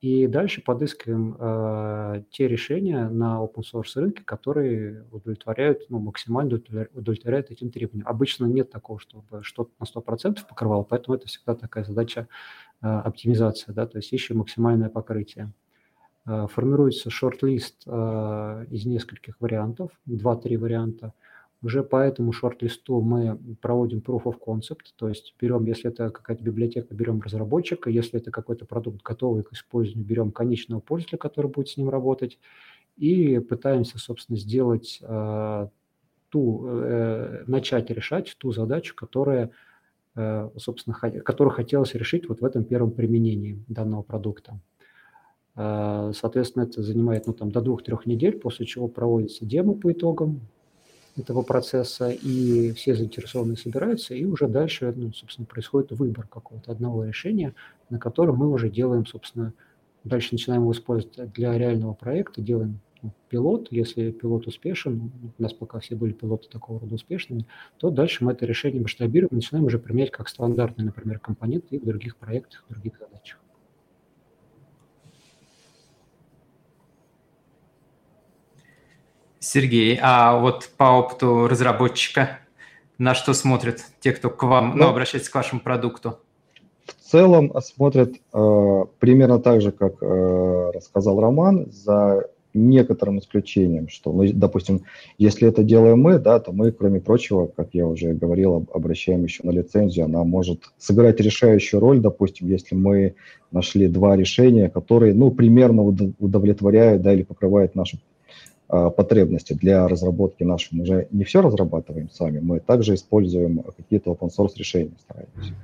И 0.00 0.26
дальше 0.26 0.62
подыскиваем 0.62 1.36
э, 1.38 2.22
те 2.30 2.48
решения 2.48 3.10
на 3.10 3.44
open 3.44 3.62
source 3.70 4.00
рынке, 4.00 4.22
которые 4.24 5.04
удовлетворяют, 5.12 5.82
ну, 5.90 5.98
максимально 5.98 6.62
удовлетворяют 6.94 7.50
этим 7.50 7.70
требованиям. 7.70 8.08
Обычно 8.08 8.46
нет 8.46 8.70
такого, 8.70 8.98
чтобы 8.98 9.42
что-то 9.42 9.70
на 9.78 9.84
100% 9.84 10.38
покрывало, 10.48 10.84
поэтому 10.84 11.14
это 11.14 11.28
всегда 11.28 11.54
такая 11.54 11.84
задача 11.84 12.26
э, 12.80 12.86
оптимизации, 12.86 13.70
да, 13.70 13.86
то 13.86 13.98
есть 13.98 14.10
ищем 14.14 14.38
максимальное 14.38 14.88
покрытие. 14.88 15.52
Э, 16.30 16.46
формируется 16.46 17.10
шорт-лист 17.10 17.82
э, 17.86 18.66
из 18.70 18.86
нескольких 18.86 19.40
вариантов, 19.40 19.90
2-3 20.08 20.58
варианта. 20.58 21.12
Уже 21.60 21.82
по 21.82 21.96
этому 21.96 22.32
шорт-листу 22.32 23.00
мы 23.00 23.36
проводим 23.60 23.98
proof 23.98 24.22
of 24.22 24.36
concept, 24.38 24.92
то 24.96 25.08
есть 25.08 25.34
берем, 25.40 25.64
если 25.64 25.90
это 25.90 26.10
какая-то 26.10 26.44
библиотека, 26.44 26.94
берем 26.94 27.20
разработчика, 27.20 27.90
если 27.90 28.20
это 28.20 28.30
какой-то 28.30 28.64
продукт 28.64 29.02
готовый 29.02 29.42
к 29.42 29.52
использованию, 29.52 30.06
берем 30.06 30.30
конечного 30.30 30.80
пользователя, 30.80 31.18
который 31.18 31.50
будет 31.50 31.68
с 31.68 31.76
ним 31.76 31.90
работать, 31.90 32.38
и 32.96 33.40
пытаемся, 33.40 33.98
собственно, 33.98 34.38
сделать 34.38 35.00
э, 35.02 35.68
ту, 36.28 36.60
начать 37.48 37.90
решать 37.90 38.36
ту 38.38 38.52
задачу, 38.52 38.94
которая, 38.94 39.50
собственно, 40.56 40.94
которую 40.94 41.52
хотелось 41.52 41.94
решить 41.94 42.28
вот 42.28 42.40
в 42.40 42.44
этом 42.44 42.62
первом 42.62 42.92
применении 42.92 43.58
данного 43.66 44.02
продукта. 44.02 44.60
Э, 45.62 46.12
соответственно, 46.14 46.62
это 46.62 46.82
занимает 46.82 47.26
ну, 47.26 47.34
там, 47.34 47.50
до 47.50 47.60
двух-трех 47.60 48.06
недель, 48.06 48.38
после 48.38 48.64
чего 48.64 48.88
проводится 48.88 49.44
демо 49.44 49.74
по 49.74 49.92
итогам, 49.92 50.40
этого 51.18 51.42
процесса, 51.42 52.08
и 52.08 52.72
все 52.72 52.94
заинтересованные 52.94 53.58
собираются, 53.58 54.14
и 54.14 54.24
уже 54.24 54.46
дальше, 54.48 54.94
ну, 54.96 55.12
собственно, 55.12 55.44
происходит 55.44 55.90
выбор 55.90 56.26
какого-то 56.26 56.72
одного 56.72 57.04
решения, 57.04 57.54
на 57.90 57.98
котором 57.98 58.36
мы 58.36 58.48
уже 58.48 58.70
делаем, 58.70 59.04
собственно, 59.04 59.52
дальше 60.04 60.28
начинаем 60.32 60.62
его 60.62 60.72
использовать 60.72 61.32
для 61.34 61.58
реального 61.58 61.92
проекта, 61.92 62.40
делаем 62.40 62.80
ну, 63.02 63.12
пилот, 63.28 63.68
если 63.70 64.12
пилот 64.12 64.46
успешен, 64.46 65.10
у 65.36 65.42
нас 65.42 65.52
пока 65.52 65.80
все 65.80 65.94
были 65.94 66.12
пилоты 66.12 66.48
такого 66.48 66.80
рода 66.80 66.94
успешными, 66.94 67.44
то 67.76 67.90
дальше 67.90 68.24
мы 68.24 68.32
это 68.32 68.46
решение 68.46 68.80
масштабируем, 68.80 69.30
начинаем 69.32 69.66
уже 69.66 69.78
применять 69.78 70.12
как 70.12 70.28
стандартный, 70.28 70.86
например, 70.86 71.18
компонент 71.18 71.66
и 71.70 71.78
в 71.78 71.84
других 71.84 72.16
проектах, 72.16 72.64
в 72.66 72.72
других 72.72 72.98
задачах. 72.98 73.38
Сергей, 79.52 79.98
а 80.00 80.38
вот 80.38 80.70
по 80.76 80.84
опыту 80.84 81.48
разработчика, 81.48 82.38
на 82.98 83.14
что 83.14 83.34
смотрят 83.34 83.80
те, 83.98 84.12
кто 84.12 84.30
к 84.30 84.44
вам, 84.44 84.76
ну, 84.76 84.84
ну 84.84 84.90
обращается 84.90 85.28
к 85.28 85.34
вашему 85.34 85.60
продукту? 85.60 86.20
В 86.86 87.10
целом 87.10 87.52
смотрят 87.60 88.12
э, 88.32 88.84
примерно 89.00 89.40
так 89.40 89.60
же, 89.60 89.72
как 89.72 89.94
э, 90.00 90.70
рассказал 90.72 91.20
Роман, 91.20 91.66
за 91.72 92.28
некоторым 92.54 93.18
исключением, 93.18 93.88
что, 93.88 94.12
ну, 94.12 94.24
допустим, 94.32 94.82
если 95.18 95.48
это 95.48 95.64
делаем 95.64 96.00
мы, 96.00 96.20
да, 96.20 96.38
то 96.38 96.52
мы, 96.52 96.70
кроме 96.70 97.00
прочего, 97.00 97.46
как 97.48 97.70
я 97.72 97.88
уже 97.88 98.12
говорил, 98.12 98.68
обращаем 98.72 99.24
еще 99.24 99.42
на 99.42 99.50
лицензию, 99.50 100.04
она 100.04 100.22
может 100.22 100.62
сыграть 100.78 101.18
решающую 101.18 101.80
роль, 101.80 101.98
допустим, 101.98 102.46
если 102.46 102.76
мы 102.76 103.16
нашли 103.50 103.88
два 103.88 104.14
решения, 104.14 104.68
которые, 104.68 105.12
ну, 105.12 105.32
примерно 105.32 105.82
удовлетворяют, 105.82 107.02
да, 107.02 107.12
или 107.12 107.24
покрывают 107.24 107.74
нашу 107.74 107.98
потребности 108.70 109.52
для 109.52 109.88
разработки 109.88 110.44
нашей. 110.44 110.78
Мы 110.78 110.86
же 110.86 111.08
не 111.10 111.24
все 111.24 111.40
разрабатываем 111.42 112.08
сами, 112.10 112.38
мы 112.38 112.60
также 112.60 112.94
используем 112.94 113.62
какие-то 113.76 114.12
open 114.12 114.30
source 114.36 114.52
решения, 114.56 114.92
стараемся 115.00 115.54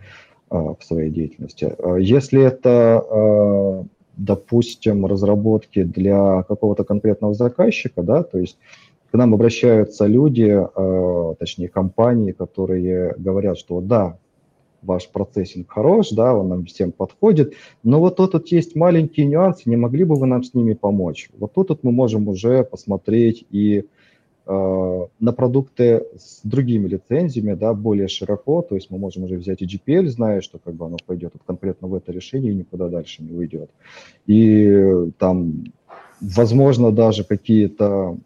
а, 0.51 0.75
в 0.75 0.85
своей 0.85 1.11
деятельности. 1.11 1.73
А, 1.79 1.97
если 1.97 2.43
это, 2.43 3.87
допустим, 4.17 5.07
разработки 5.07 5.85
для 5.85 6.43
какого-то 6.43 6.85
конкретного 6.85 7.35
заказчика, 7.35 8.03
да, 8.03 8.23
то 8.23 8.39
есть 8.39 8.59
к 9.11 9.15
нам 9.17 9.35
обращаются 9.35 10.07
люди, 10.07 10.61
точнее 11.39 11.69
компании, 11.69 12.33
которые 12.33 13.15
говорят, 13.19 13.57
что 13.57 13.81
да, 13.81 14.19
ваш 14.87 15.09
процессинг 15.09 15.71
хорош, 15.71 16.11
да, 16.11 16.35
он 16.35 16.49
нам 16.49 16.65
всем 16.65 16.93
подходит, 16.93 17.55
но 17.83 18.01
вот 18.01 18.17
тут 18.17 18.33
вот 18.33 18.49
есть 18.49 18.77
маленькие 18.77 19.27
нюансы, 19.27 19.63
не 19.67 19.77
могли 19.77 20.05
бы 20.05 20.15
вы 20.17 20.27
нам 20.27 20.43
с 20.43 20.55
ними 20.55 20.75
помочь? 20.75 21.29
Вот 21.39 21.53
тут 21.53 21.71
вот 21.71 21.83
мы 21.83 21.93
можем 21.93 22.29
уже 22.29 22.65
посмотреть 22.65 23.45
и 23.51 23.85
э, 24.47 25.07
на 25.21 25.33
продукты 25.33 26.07
с 26.17 26.41
другими 26.43 26.89
лицензиями, 26.89 27.55
да, 27.55 27.75
более 27.75 28.09
широко, 28.09 28.63
то 28.63 28.75
есть 28.75 28.91
мы 28.91 28.99
можем 28.99 29.25
уже 29.25 29.37
взять 29.37 29.63
и 29.63 29.67
GPL, 29.67 30.07
зная, 30.07 30.41
что 30.41 30.59
как 30.59 30.75
бы 30.75 30.87
оно 30.87 30.97
пойдет 31.05 31.33
вот 31.35 31.43
конкретно 31.47 31.89
в 31.89 31.95
это 31.95 32.13
решение 32.13 32.53
и 32.53 32.57
никуда 32.57 32.89
дальше 32.89 33.23
не 33.23 33.33
уйдет. 33.33 33.71
И 34.27 35.11
там 35.19 35.65
возможно, 36.21 36.93
даже 36.93 37.25
какие-то 37.25 38.17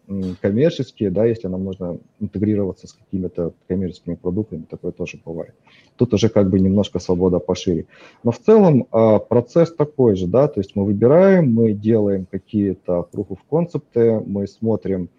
коммерческие, 0.41 1.11
да, 1.11 1.25
если 1.25 1.47
нам 1.47 1.65
нужно 1.65 1.97
интегрироваться 2.19 2.87
с 2.87 2.93
какими-то 2.93 3.53
коммерческими 3.67 4.15
продуктами, 4.15 4.65
такое 4.69 4.91
тоже 4.91 5.19
бывает. 5.23 5.53
Тут 5.97 6.13
уже 6.13 6.29
как 6.29 6.49
бы 6.49 6.59
немножко 6.59 6.99
свобода 6.99 7.39
пошире. 7.39 7.85
Но 8.23 8.31
в 8.31 8.39
целом 8.39 8.87
а, 8.91 9.19
процесс 9.19 9.73
такой 9.73 10.15
же, 10.15 10.27
да, 10.27 10.47
то 10.47 10.59
есть 10.59 10.75
мы 10.75 10.85
выбираем, 10.85 11.53
мы 11.53 11.73
делаем 11.73 12.25
какие-то 12.29 13.07
proof 13.11 13.27
of 13.29 13.39
concept, 13.49 14.23
мы 14.25 14.47
смотрим, 14.47 15.09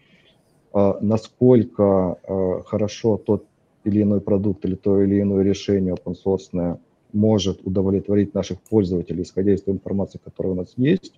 а, 0.72 0.98
насколько 1.00 2.16
а, 2.26 2.62
хорошо 2.64 3.18
тот 3.18 3.44
или 3.84 4.02
иной 4.02 4.20
продукт 4.20 4.64
или 4.64 4.76
то 4.76 5.02
или 5.02 5.20
иное 5.20 5.42
решение 5.42 5.94
open 5.94 6.14
source 6.24 6.78
может 7.12 7.60
удовлетворить 7.66 8.32
наших 8.32 8.60
пользователей, 8.62 9.22
исходя 9.22 9.52
из 9.52 9.62
той 9.62 9.74
информации, 9.74 10.18
которая 10.24 10.54
у 10.54 10.56
нас 10.56 10.72
есть 10.76 11.12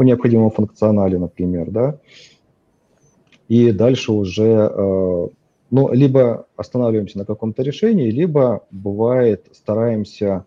о 0.00 0.04
необходимом 0.04 0.50
функционале, 0.50 1.18
например, 1.18 1.70
да, 1.70 1.98
и 3.48 3.72
дальше 3.72 4.12
уже, 4.12 4.70
э, 4.72 5.28
ну, 5.70 5.92
либо 5.92 6.46
останавливаемся 6.56 7.18
на 7.18 7.24
каком-то 7.24 7.62
решении, 7.62 8.10
либо, 8.10 8.64
бывает, 8.70 9.46
стараемся 9.52 10.44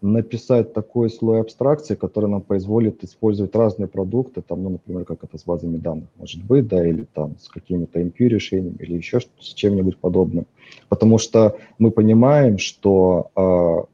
написать 0.00 0.72
такой 0.72 1.10
слой 1.10 1.40
абстракции, 1.40 1.94
который 1.94 2.28
нам 2.28 2.42
позволит 2.42 3.04
использовать 3.04 3.54
разные 3.54 3.86
продукты, 3.86 4.42
там, 4.42 4.64
ну, 4.64 4.70
например, 4.70 5.04
как 5.04 5.22
это 5.22 5.38
с 5.38 5.44
базами 5.44 5.76
данных 5.76 6.08
может 6.16 6.42
быть, 6.42 6.66
да, 6.66 6.86
или 6.86 7.06
там 7.14 7.36
с 7.38 7.48
какими-то 7.48 8.00
MQ 8.00 8.14
решениями, 8.18 8.76
или 8.80 8.94
еще 8.96 9.20
с 9.20 9.54
чем-нибудь 9.54 9.98
подобным. 9.98 10.46
Потому 10.88 11.18
что 11.18 11.56
мы 11.78 11.92
понимаем, 11.92 12.58
что 12.58 13.30
э, 13.36 13.92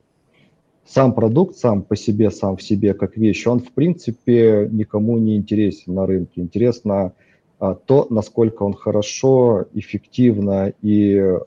сам 0.88 1.12
продукт 1.12 1.56
сам 1.56 1.82
по 1.82 1.96
себе, 1.96 2.30
сам 2.30 2.56
в 2.56 2.62
себе 2.62 2.94
как 2.94 3.16
вещь, 3.16 3.46
он 3.46 3.60
в 3.60 3.72
принципе 3.72 4.68
никому 4.72 5.18
не 5.18 5.36
интересен 5.36 5.94
на 5.94 6.06
рынке. 6.06 6.40
Интересно 6.40 7.12
а, 7.58 7.74
то, 7.74 8.06
насколько 8.08 8.62
он 8.62 8.72
хорошо, 8.72 9.66
эффективно 9.74 10.72
и 10.80 11.14
э, 11.14 11.38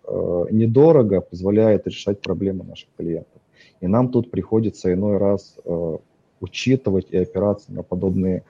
недорого 0.51 1.21
позволяет 1.21 1.87
решать 1.87 2.21
проблемы 2.21 2.65
наших 2.65 2.89
клиентов. 2.95 3.41
И 3.79 3.87
нам 3.87 4.09
тут 4.09 4.29
приходится 4.29 4.93
иной 4.93 5.17
раз 5.17 5.57
э, 5.65 5.97
учитывать 6.39 7.07
и 7.09 7.17
опираться 7.17 7.73
на 7.73 7.81
подобные 7.81 8.43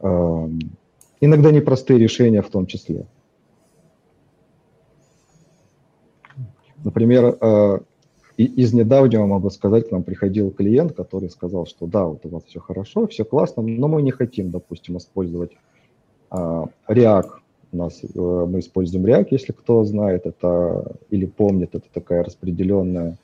э, 0.00 0.48
иногда 1.22 1.50
непростые 1.50 1.98
решения 1.98 2.42
в 2.42 2.50
том 2.50 2.66
числе. 2.66 3.06
Например, 6.84 7.36
э, 8.40 8.46
из 8.46 8.72
недавнего 8.72 9.26
могу 9.26 9.50
сказать, 9.50 9.88
к 9.88 9.92
нам 9.92 10.02
приходил 10.02 10.50
клиент, 10.50 10.92
который 10.92 11.30
сказал, 11.30 11.66
что 11.66 11.86
да, 11.86 12.04
вот 12.04 12.24
у 12.24 12.28
вас 12.28 12.44
все 12.44 12.60
хорошо, 12.60 13.06
все 13.06 13.24
классно, 13.24 13.62
но 13.62 13.88
мы 13.88 14.02
не 14.02 14.10
хотим, 14.10 14.50
допустим, 14.50 14.96
использовать 14.96 15.52
а, 16.30 16.66
React. 16.88 17.30
У 17.72 17.76
нас, 17.76 18.02
э, 18.02 18.08
мы 18.14 18.60
используем 18.60 19.06
React, 19.06 19.28
если 19.30 19.52
кто 19.52 19.84
знает 19.84 20.26
это 20.26 20.96
или 21.10 21.26
помнит, 21.26 21.74
это 21.74 21.86
такая 21.92 22.24
распределенная 22.24 23.16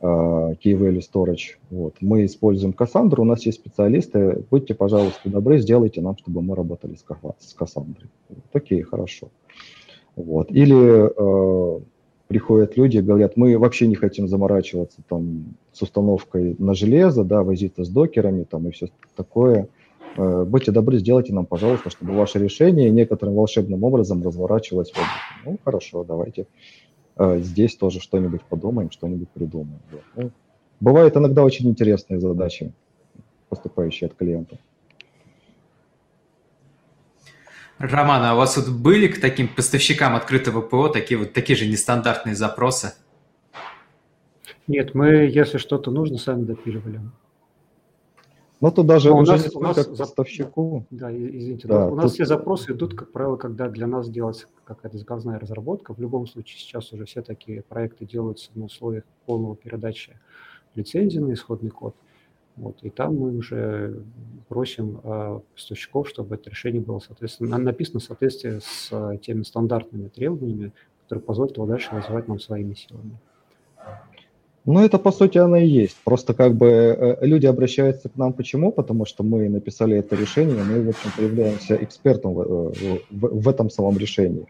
uh, 0.00 0.56
key 0.62 0.78
value 0.78 1.00
storage. 1.00 1.56
Вот. 1.70 1.94
Мы 2.00 2.24
используем 2.24 2.74
Cassandra, 2.76 3.20
у 3.20 3.24
нас 3.24 3.46
есть 3.46 3.58
специалисты, 3.58 4.44
будьте, 4.50 4.74
пожалуйста, 4.74 5.30
добры, 5.30 5.58
сделайте 5.58 6.00
нам, 6.00 6.16
чтобы 6.18 6.42
мы 6.42 6.54
работали 6.54 6.96
с, 6.96 7.04
Cassandra. 7.56 8.06
Вот, 8.28 8.44
окей, 8.52 8.82
хорошо. 8.82 9.28
Вот. 10.16 10.50
Или 10.50 10.74
uh, 10.74 11.82
приходят 12.28 12.76
люди 12.76 12.98
и 12.98 13.02
говорят, 13.02 13.36
мы 13.36 13.56
вообще 13.58 13.86
не 13.86 13.94
хотим 13.94 14.28
заморачиваться 14.28 15.00
там 15.08 15.56
с 15.72 15.82
установкой 15.82 16.56
на 16.58 16.74
железо, 16.74 17.24
да, 17.24 17.42
возиться 17.42 17.84
с 17.84 17.88
докерами 17.88 18.44
там 18.44 18.68
и 18.68 18.72
все 18.72 18.88
такое. 19.14 19.68
Э, 20.16 20.44
будьте 20.44 20.72
добры, 20.72 20.98
сделайте 20.98 21.32
нам, 21.32 21.46
пожалуйста, 21.46 21.90
чтобы 21.90 22.14
ваше 22.14 22.38
решение 22.38 22.90
некоторым 22.90 23.34
волшебным 23.34 23.84
образом 23.84 24.22
разворачивалось 24.24 24.90
в. 24.90 24.98
Ну, 25.44 25.58
хорошо, 25.64 26.04
давайте 26.04 26.46
э, 27.16 27.40
здесь 27.40 27.76
тоже 27.76 28.00
что-нибудь 28.00 28.42
подумаем, 28.42 28.90
что-нибудь 28.90 29.28
придумаем. 29.28 29.80
Ну, 30.16 30.30
бывают 30.80 31.16
иногда 31.16 31.44
очень 31.44 31.68
интересные 31.68 32.18
задачи, 32.18 32.72
поступающие 33.48 34.08
от 34.08 34.14
клиентов. 34.14 34.58
Роман, 37.78 38.22
а 38.22 38.34
у 38.34 38.38
вас 38.38 38.56
вот 38.56 38.68
были 38.68 39.06
к 39.06 39.20
таким 39.20 39.48
поставщикам 39.48 40.16
открытого 40.16 40.62
ПО 40.62 40.88
такие 40.88 41.18
вот 41.18 41.32
такие 41.32 41.58
же 41.58 41.66
нестандартные 41.66 42.34
запросы? 42.34 42.94
Нет, 44.66 44.94
мы, 44.94 45.08
если 45.26 45.58
что-то 45.58 45.90
нужно, 45.90 46.18
сами 46.18 46.44
допиливали. 46.44 47.00
Ну, 48.60 48.70
то 48.70 48.82
даже 48.82 49.10
Но 49.10 49.18
у 49.18 49.22
нас, 49.22 49.54
у 49.54 49.60
нас 49.60 49.86
к 49.86 49.96
поставщику. 49.96 50.86
Да, 50.90 51.12
извините. 51.12 51.68
Да, 51.68 51.86
у 51.86 51.94
нас 51.94 52.06
тут... 52.06 52.14
все 52.14 52.24
запросы 52.24 52.72
идут, 52.72 52.94
как 52.94 53.12
правило, 53.12 53.36
когда 53.36 53.68
для 53.68 53.86
нас 53.86 54.08
делается 54.08 54.46
какая-то 54.64 54.96
заказная 54.96 55.38
разработка. 55.38 55.92
В 55.92 56.00
любом 56.00 56.26
случае, 56.26 56.58
сейчас 56.58 56.90
уже 56.92 57.04
все 57.04 57.20
такие 57.20 57.62
проекты 57.62 58.06
делаются 58.06 58.50
на 58.54 58.64
условиях 58.64 59.04
полного 59.26 59.56
передачи 59.56 60.18
лицензии 60.74 61.18
на 61.18 61.34
исходный 61.34 61.70
код. 61.70 61.94
Вот, 62.56 62.78
и 62.82 62.90
там 62.90 63.16
мы 63.16 63.36
уже 63.36 64.02
просим 64.48 65.00
э, 65.02 65.40
поставщиков, 65.54 66.08
чтобы 66.08 66.36
это 66.36 66.48
решение 66.48 66.80
было 66.80 67.00
соответственно, 67.00 67.58
написано 67.58 68.00
в 68.00 68.04
соответствии 68.04 68.60
с 68.60 68.88
э, 68.90 69.18
теми 69.18 69.42
стандартными 69.42 70.08
требованиями, 70.08 70.72
которые 71.02 71.22
позволят 71.22 71.56
его 71.56 71.66
дальше 71.66 71.90
развивать 71.92 72.28
нам 72.28 72.40
своими 72.40 72.74
силами. 72.74 73.18
Ну, 74.64 74.84
это 74.84 74.98
по 74.98 75.12
сути 75.12 75.38
оно 75.38 75.58
и 75.58 75.66
есть. 75.66 75.96
Просто 76.02 76.34
как 76.34 76.54
бы 76.54 76.66
э, 76.66 77.26
люди 77.26 77.46
обращаются 77.46 78.08
к 78.08 78.16
нам 78.16 78.32
почему? 78.32 78.72
Потому 78.72 79.04
что 79.04 79.22
мы 79.22 79.48
написали 79.48 79.96
это 79.96 80.16
решение, 80.16 80.64
мы, 80.64 80.82
в 80.82 80.88
общем, 80.88 81.10
являемся 81.18 81.76
экспертом 81.76 82.34
в, 82.34 82.40
э, 82.40 82.98
в, 83.10 83.42
в 83.42 83.48
этом 83.48 83.70
самом 83.70 83.96
решении. 83.96 84.46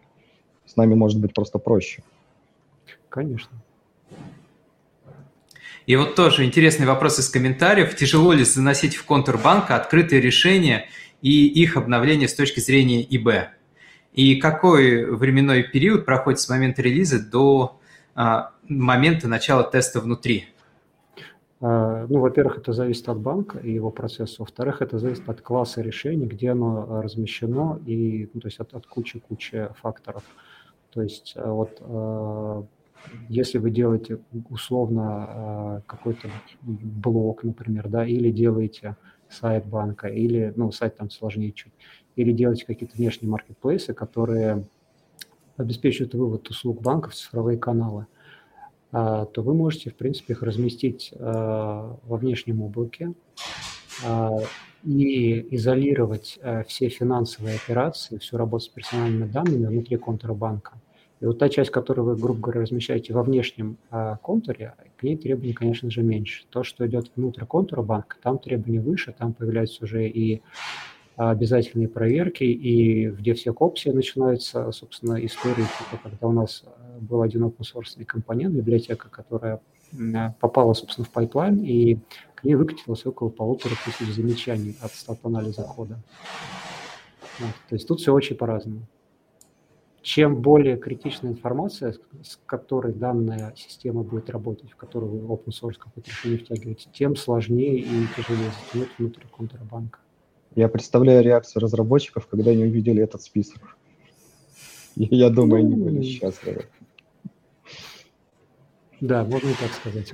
С 0.65 0.75
нами 0.75 0.95
может 0.95 1.19
быть 1.19 1.33
просто 1.33 1.59
проще. 1.59 2.01
Конечно. 3.09 3.51
И 5.87 5.95
вот 5.95 6.15
тоже 6.15 6.43
интересный 6.43 6.85
вопрос 6.85 7.17
из 7.17 7.29
комментариев. 7.29 7.95
Тяжело 7.95 8.33
ли 8.33 8.43
заносить 8.43 8.95
в 8.97 9.05
контур 9.05 9.37
банка 9.37 9.77
открытые 9.77 10.19
решения 10.19 10.89
и 11.21 11.47
их 11.47 11.77
обновление 11.77 12.27
с 12.27 12.35
точки 12.35 12.59
зрения 12.59 13.01
ИБ? 13.01 13.47
И 14.11 14.35
какой 14.35 15.05
временной 15.05 15.63
период 15.63 16.05
проходит 16.05 16.41
с 16.41 16.49
момента 16.49 16.81
релиза 16.81 17.25
до 17.25 17.79
а, 18.15 18.51
момента 18.67 19.29
начала 19.29 19.63
теста 19.63 20.01
внутри? 20.01 20.47
А, 21.61 22.05
ну, 22.09 22.19
во-первых, 22.19 22.57
это 22.57 22.73
зависит 22.73 23.07
от 23.07 23.21
банка 23.21 23.57
и 23.57 23.71
его 23.71 23.89
процесса. 23.89 24.35
Во-вторых, 24.39 24.81
это 24.81 24.99
зависит 24.99 25.29
от 25.29 25.39
класса 25.39 25.81
решений, 25.81 26.25
где 26.25 26.51
оно 26.51 27.01
размещено, 27.01 27.79
и, 27.85 28.29
ну, 28.33 28.41
то 28.41 28.49
есть 28.49 28.59
от, 28.59 28.73
от 28.73 28.85
кучи-кучи 28.87 29.69
факторов. 29.81 30.23
То 30.91 31.01
есть 31.01 31.33
а, 31.37 31.49
вот 31.49 31.77
а, 31.79 32.65
если 33.29 33.57
вы 33.57 33.71
делаете 33.71 34.19
условно 34.49 35.03
а, 35.05 35.81
какой-то 35.85 36.29
блок, 36.61 37.43
например, 37.43 37.89
да, 37.89 38.05
или 38.05 38.31
делаете 38.31 38.95
сайт 39.29 39.65
банка, 39.65 40.07
или, 40.07 40.53
ну, 40.55 40.71
сайт 40.71 40.97
там 40.97 41.09
сложнее 41.09 41.51
чуть, 41.51 41.73
или 42.15 42.31
делаете 42.31 42.65
какие-то 42.65 42.95
внешние 42.95 43.29
маркетплейсы, 43.29 43.93
которые 43.93 44.65
обеспечивают 45.57 46.13
вывод 46.13 46.49
услуг 46.49 46.81
банков 46.81 47.13
в 47.13 47.15
цифровые 47.15 47.57
каналы, 47.57 48.07
а, 48.91 49.25
то 49.25 49.41
вы 49.41 49.53
можете, 49.53 49.89
в 49.89 49.95
принципе, 49.95 50.33
их 50.33 50.41
разместить 50.41 51.13
а, 51.19 51.97
во 52.03 52.17
внешнем 52.17 52.61
облаке 52.61 53.13
и 54.83 55.55
изолировать 55.55 56.39
все 56.67 56.87
финансовые 56.87 57.55
операции, 57.55 58.19
всю 58.19 58.37
работу 58.37 58.65
с 58.65 58.67
персональными 58.69 59.29
данными 59.29 59.65
внутри 59.65 59.97
контура 59.97 60.35
банка. 60.35 60.79
И 61.19 61.25
вот 61.25 61.39
та 61.39 61.49
часть, 61.49 61.71
которую 61.71 62.05
вы, 62.05 62.15
грубо 62.15 62.39
говоря, 62.39 62.61
размещаете 62.61 63.13
во 63.13 63.23
внешнем 63.23 63.77
а, 63.89 64.17
контуре, 64.17 64.75
к 64.97 65.03
ней 65.03 65.17
требований, 65.17 65.53
конечно 65.53 65.89
же, 65.89 66.03
меньше. 66.03 66.45
То, 66.49 66.63
что 66.63 66.85
идет 66.85 67.11
внутрь 67.15 67.45
контура 67.45 67.81
банка, 67.81 68.17
там 68.21 68.37
требования 68.37 68.81
выше, 68.81 69.15
там 69.17 69.33
появляются 69.33 69.83
уже 69.83 70.07
и 70.07 70.41
обязательные 71.15 71.87
проверки, 71.87 72.43
и 72.43 73.07
в 73.07 73.21
DevSecOps 73.21 73.91
начинаются, 73.91 74.71
собственно, 74.71 75.23
истории, 75.25 75.55
типа, 75.55 75.99
когда 76.03 76.27
у 76.27 76.31
нас 76.31 76.63
а, 76.65 76.99
был 76.99 77.23
один 77.23 77.45
open-source 77.45 78.03
компонент, 78.05 78.53
библиотека, 78.53 79.09
которая 79.09 79.59
попала, 80.39 80.73
собственно, 80.73 81.05
в 81.05 81.09
пайплайн, 81.09 81.63
и 81.63 81.97
к 82.35 82.43
ней 82.43 82.55
выкатилось 82.55 83.05
около 83.05 83.29
полутора 83.29 83.73
тысяч 83.85 84.13
замечаний 84.13 84.75
от 84.81 84.91
стат-анализа 84.91 85.63
кода. 85.63 85.97
Вот. 87.39 87.53
То 87.69 87.75
есть 87.75 87.87
тут 87.87 88.01
все 88.01 88.13
очень 88.13 88.35
по-разному 88.35 88.81
чем 90.07 90.41
более 90.41 90.77
критичная 90.77 91.31
информация, 91.31 91.93
с 92.23 92.39
которой 92.45 92.93
данная 92.93 93.53
система 93.57 94.03
будет 94.03 94.29
работать, 94.29 94.71
в 94.71 94.77
которую 94.77 95.11
вы 95.11 95.35
open 95.35 95.47
source 95.49 95.73
какое-то 95.77 96.09
решение 96.09 96.39
втягиваете, 96.39 96.87
тем 96.93 97.17
сложнее 97.17 97.79
и 97.79 98.07
тяжелее 98.15 98.49
затянуть 98.63 98.89
внутрь 98.97 99.23
контрабанка. 99.35 99.99
Я 100.55 100.69
представляю 100.69 101.25
реакцию 101.25 101.61
разработчиков, 101.61 102.25
когда 102.25 102.51
они 102.51 102.63
увидели 102.63 103.03
этот 103.03 103.21
список. 103.21 103.75
Я 104.95 105.29
думаю, 105.29 105.63
ну, 105.63 105.73
они 105.73 105.83
были 105.83 106.03
счастливы. 106.03 106.67
Да, 109.01 109.25
можно 109.25 109.49
и 109.49 109.55
так 109.55 109.73
сказать. 109.73 110.13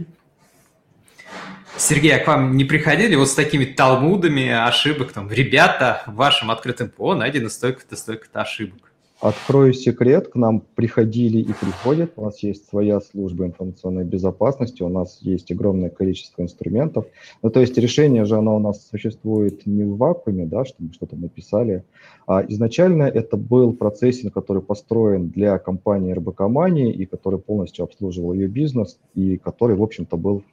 Сергей, 1.77 2.15
а 2.15 2.23
к 2.23 2.25
вам 2.25 2.57
не 2.57 2.65
приходили 2.65 3.13
вот 3.13 3.29
с 3.29 3.35
такими 3.35 3.65
талмудами 3.65 4.49
ошибок, 4.49 5.11
там, 5.11 5.29
ребята, 5.29 6.01
в 6.07 6.15
вашем 6.15 6.49
открытом 6.49 6.89
ПО 6.89 7.13
найдено 7.13 7.49
столько-то, 7.49 7.95
столько-то 7.95 8.41
ошибок? 8.41 8.92
Открою 9.19 9.71
секрет, 9.73 10.27
к 10.27 10.35
нам 10.35 10.61
приходили 10.75 11.37
и 11.37 11.53
приходят, 11.53 12.11
у 12.17 12.25
нас 12.25 12.43
есть 12.43 12.67
своя 12.67 12.99
служба 12.99 13.45
информационной 13.45 14.03
безопасности, 14.03 14.83
у 14.83 14.89
нас 14.89 15.19
есть 15.21 15.49
огромное 15.49 15.89
количество 15.89 16.41
инструментов. 16.41 17.05
Ну, 17.41 17.49
то 17.49 17.61
есть 17.61 17.77
решение 17.77 18.25
же, 18.25 18.35
оно 18.35 18.57
у 18.57 18.59
нас 18.59 18.85
существует 18.89 19.65
не 19.65 19.83
в 19.85 19.95
вакууме, 19.95 20.45
да, 20.45 20.65
что 20.65 20.75
мы 20.79 20.91
что-то 20.91 21.15
написали, 21.15 21.85
а 22.27 22.43
изначально 22.49 23.03
это 23.03 23.37
был 23.37 23.71
процессинг, 23.71 24.33
который 24.33 24.61
построен 24.61 25.29
для 25.29 25.57
компании 25.57 26.11
РБК 26.11 26.41
Money 26.41 26.91
и 26.91 27.05
который 27.05 27.39
полностью 27.39 27.83
обслуживал 27.85 28.33
ее 28.33 28.47
бизнес 28.47 28.99
и 29.13 29.37
который, 29.37 29.77
в 29.77 29.83
общем-то, 29.83 30.17
был 30.17 30.43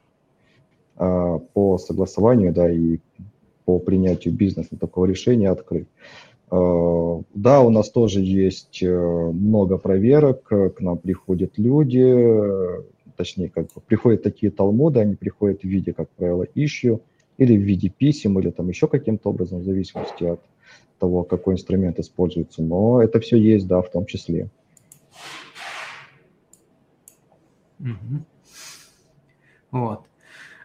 а, 0.96 1.38
по 1.38 1.78
согласованию, 1.78 2.52
да, 2.52 2.70
и 2.70 2.98
по 3.64 3.78
принятию 3.78 4.34
бизнеса 4.34 4.76
такого 4.78 5.06
решения 5.06 5.50
открыт. 5.50 5.88
Э, 6.50 7.22
да, 7.34 7.60
у 7.60 7.70
нас 7.70 7.90
тоже 7.90 8.20
есть 8.20 8.82
э, 8.82 8.88
много 8.88 9.78
проверок, 9.78 10.42
к 10.44 10.80
нам 10.80 10.98
приходят 10.98 11.52
люди, 11.58 12.02
э, 12.02 12.82
точнее, 13.16 13.50
как 13.50 13.66
бы 13.66 13.80
приходят 13.86 14.22
такие 14.22 14.50
талмуды, 14.50 15.00
они 15.00 15.14
приходят 15.14 15.60
в 15.60 15.64
виде, 15.64 15.92
как 15.92 16.08
правило, 16.10 16.46
ищу, 16.54 17.02
или 17.38 17.56
в 17.56 17.60
виде 17.60 17.88
писем, 17.88 18.38
или 18.38 18.50
там 18.50 18.68
еще 18.68 18.88
каким-то 18.88 19.30
образом, 19.30 19.60
в 19.60 19.64
зависимости 19.64 20.24
от 20.24 20.40
того, 20.98 21.22
какой 21.22 21.54
инструмент 21.54 21.98
используется. 21.98 22.62
Но 22.62 23.00
это 23.02 23.20
все 23.20 23.36
есть, 23.36 23.66
да, 23.66 23.80
в 23.80 23.90
том 23.90 24.06
числе. 24.06 24.50
Вот. 29.70 30.00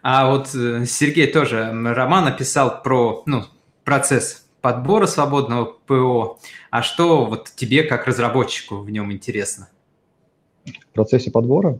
А 0.01 0.29
вот 0.29 0.47
Сергей 0.47 1.27
тоже, 1.27 1.71
Роман 1.71 2.25
написал 2.25 2.81
про 2.81 3.23
ну, 3.25 3.43
процесс 3.83 4.44
подбора 4.65 5.05
свободного 5.05 5.65
ПО, 5.85 6.39
а 6.71 6.81
что 6.81 7.27
вот 7.27 7.51
тебе 7.55 7.83
как 7.83 8.07
разработчику 8.07 8.77
в 8.77 8.89
нем 8.89 9.11
интересно? 9.11 9.69
В 10.65 10.87
процессе 10.91 11.29
подбора? 11.29 11.77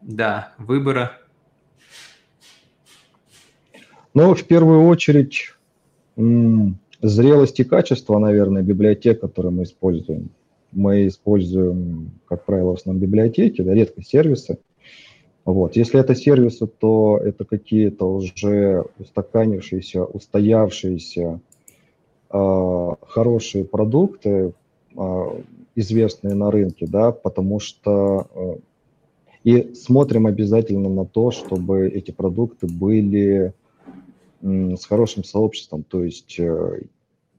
Да, 0.00 0.54
выбора. 0.56 1.18
Ну, 4.14 4.36
в 4.36 4.44
первую 4.44 4.86
очередь, 4.86 5.52
зрелость 6.16 7.58
и 7.58 7.64
качество, 7.64 8.20
наверное, 8.20 8.62
библиотек, 8.62 9.20
которые 9.20 9.50
мы 9.50 9.64
используем. 9.64 10.30
мы 10.70 11.08
используем, 11.08 12.12
как 12.28 12.44
правило, 12.44 12.70
в 12.70 12.74
основном 12.74 13.02
библиотеки, 13.02 13.62
да, 13.62 13.74
редко 13.74 14.00
сервисы. 14.04 14.58
Вот. 15.44 15.74
Если 15.74 15.98
это 15.98 16.14
сервисы, 16.14 16.68
то 16.68 17.18
это 17.20 17.44
какие-то 17.44 18.04
уже 18.04 18.84
устаканившиеся, 19.00 20.04
устоявшиеся 20.04 21.40
хорошие 22.32 23.64
продукты, 23.64 24.54
э, 24.96 25.42
известные 25.74 26.34
на 26.34 26.50
рынке, 26.50 26.86
да, 26.86 27.12
потому 27.12 27.60
что 27.60 28.26
э, 28.34 28.56
и 29.44 29.74
смотрим 29.74 30.26
обязательно 30.26 30.88
на 30.88 31.04
то, 31.04 31.30
чтобы 31.30 31.88
эти 31.88 32.10
продукты 32.10 32.66
были 32.66 33.52
с 34.40 34.84
хорошим 34.86 35.24
сообществом. 35.24 35.82
То 35.84 36.04
есть 36.04 36.38
э, 36.38 36.82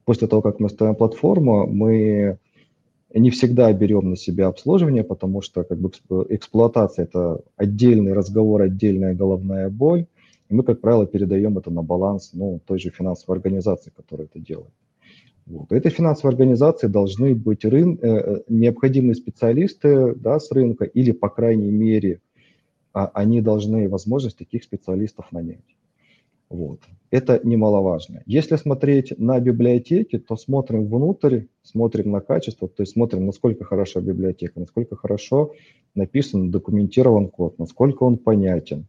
после 0.06 0.27
того, 0.27 0.41
как 0.41 0.60
мы 0.60 0.69
ставим 0.69 0.95
платформу, 0.95 1.67
мы 1.67 2.38
не 3.13 3.29
всегда 3.29 3.71
берем 3.73 4.10
на 4.10 4.15
себя 4.15 4.47
обслуживание, 4.47 5.03
потому 5.03 5.41
что 5.41 5.63
как 5.63 5.77
бы 5.77 5.91
эксплуатация– 6.29 7.06
это 7.06 7.41
отдельный 7.56 8.13
разговор, 8.13 8.62
отдельная 8.63 9.13
головная 9.13 9.69
боль. 9.69 10.06
И 10.49 10.53
мы, 10.53 10.63
как 10.63 10.82
правило, 10.82 11.06
передаем 11.06 11.58
это 11.58 11.71
на 11.71 11.84
баланс 11.84 12.32
ну, 12.34 12.60
той 12.65 12.79
же 12.79 12.89
финансовой 12.89 13.38
организации, 13.38 13.91
которая 13.95 14.27
это 14.27 14.39
делает. 14.39 14.71
Вот. 15.45 15.71
Этой 15.71 15.91
финансовой 15.91 16.32
организации 16.32 16.88
должны 16.88 17.36
быть 17.36 17.65
рын... 17.65 17.99
Э, 18.01 18.08
э, 18.08 18.41
необходимые 18.47 19.15
специалисты 19.15 20.15
да, 20.15 20.39
с 20.39 20.51
рынка, 20.51 20.86
или, 20.86 21.12
по 21.12 21.29
крайней 21.29 21.71
мере, 21.71 22.21
а, 22.93 23.12
они 23.13 23.41
должны 23.41 23.89
возможность 23.89 24.38
таких 24.38 24.63
специалистов 24.63 25.32
нанять. 25.32 25.75
Вот. 26.49 26.82
Это 27.10 27.41
немаловажно. 27.43 28.21
Если 28.27 28.56
смотреть 28.58 29.17
на 29.17 29.39
библиотеки, 29.39 30.19
то 30.19 30.38
смотрим 30.38 30.88
внутрь, 30.88 31.45
смотрим 31.63 32.12
на 32.12 32.21
качество, 32.21 32.67
то 32.67 32.84
есть 32.84 32.93
смотрим, 32.93 33.25
насколько 33.25 33.65
хороша 33.65 34.01
библиотека, 34.01 34.60
насколько 34.60 34.95
хорошо 34.95 35.53
написан, 35.95 36.51
документирован 36.51 37.29
код, 37.29 37.58
насколько 37.58 38.03
он 38.03 38.17
понятен, 38.17 38.86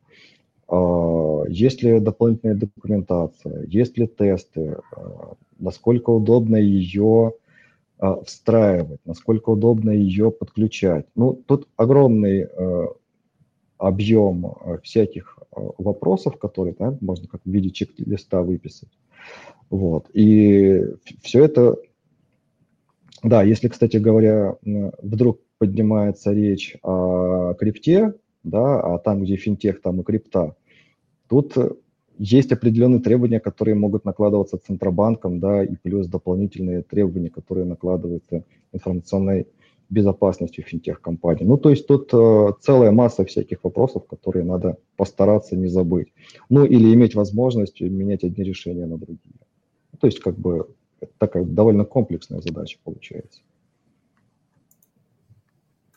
есть 1.48 1.82
ли 1.82 2.00
дополнительная 2.00 2.54
документация, 2.54 3.64
есть 3.66 3.98
ли 3.98 4.06
тесты, 4.06 4.78
а, 4.92 5.34
насколько 5.58 6.10
удобно 6.10 6.56
ее 6.56 7.34
а, 7.98 8.22
встраивать, 8.22 9.00
насколько 9.04 9.50
удобно 9.50 9.90
ее 9.90 10.30
подключать. 10.30 11.06
Ну, 11.14 11.34
тут 11.46 11.68
огромный 11.76 12.48
объем 13.76 14.54
всяких 14.82 15.38
вопросов, 15.50 16.38
которые 16.38 16.74
да, 16.78 16.96
можно 17.00 17.28
как 17.28 17.42
в 17.44 17.50
виде 17.50 17.70
чек-листа 17.70 18.42
выписать. 18.42 18.88
Вот. 19.68 20.08
И 20.14 20.82
все 21.22 21.44
это, 21.44 21.76
да, 23.22 23.42
если, 23.42 23.68
кстати 23.68 23.96
говоря, 23.98 24.56
вдруг 24.62 25.40
поднимается 25.58 26.32
речь 26.32 26.76
о 26.82 27.54
крипте, 27.54 28.14
да, 28.44 28.80
а 28.80 28.98
там, 28.98 29.22
где 29.22 29.36
финтех, 29.36 29.80
там 29.80 30.00
и 30.00 30.04
крипта, 30.04 30.54
тут 31.28 31.56
есть 32.18 32.52
определенные 32.52 33.00
требования, 33.00 33.40
которые 33.40 33.74
могут 33.74 34.04
накладываться 34.04 34.58
Центробанком, 34.58 35.40
да, 35.40 35.64
и 35.64 35.74
плюс 35.82 36.06
дополнительные 36.06 36.82
требования, 36.82 37.30
которые 37.30 37.66
накладываются 37.66 38.44
информационной 38.72 39.46
безопасностью 39.90 40.64
финтех-компаний. 40.64 41.44
Ну, 41.44 41.58
то 41.58 41.70
есть 41.70 41.86
тут 41.86 42.10
э, 42.12 42.52
целая 42.60 42.90
масса 42.90 43.24
всяких 43.24 43.62
вопросов, 43.62 44.06
которые 44.06 44.44
надо 44.44 44.78
постараться 44.96 45.56
не 45.56 45.68
забыть. 45.68 46.08
Ну, 46.48 46.64
или 46.64 46.92
иметь 46.94 47.14
возможность 47.14 47.80
менять 47.80 48.24
одни 48.24 48.44
решения 48.44 48.86
на 48.86 48.96
другие. 48.96 49.34
То 50.00 50.06
есть, 50.06 50.20
как 50.20 50.38
бы, 50.38 50.68
такая 51.18 51.44
довольно 51.44 51.84
комплексная 51.84 52.40
задача 52.40 52.78
получается. 52.82 53.40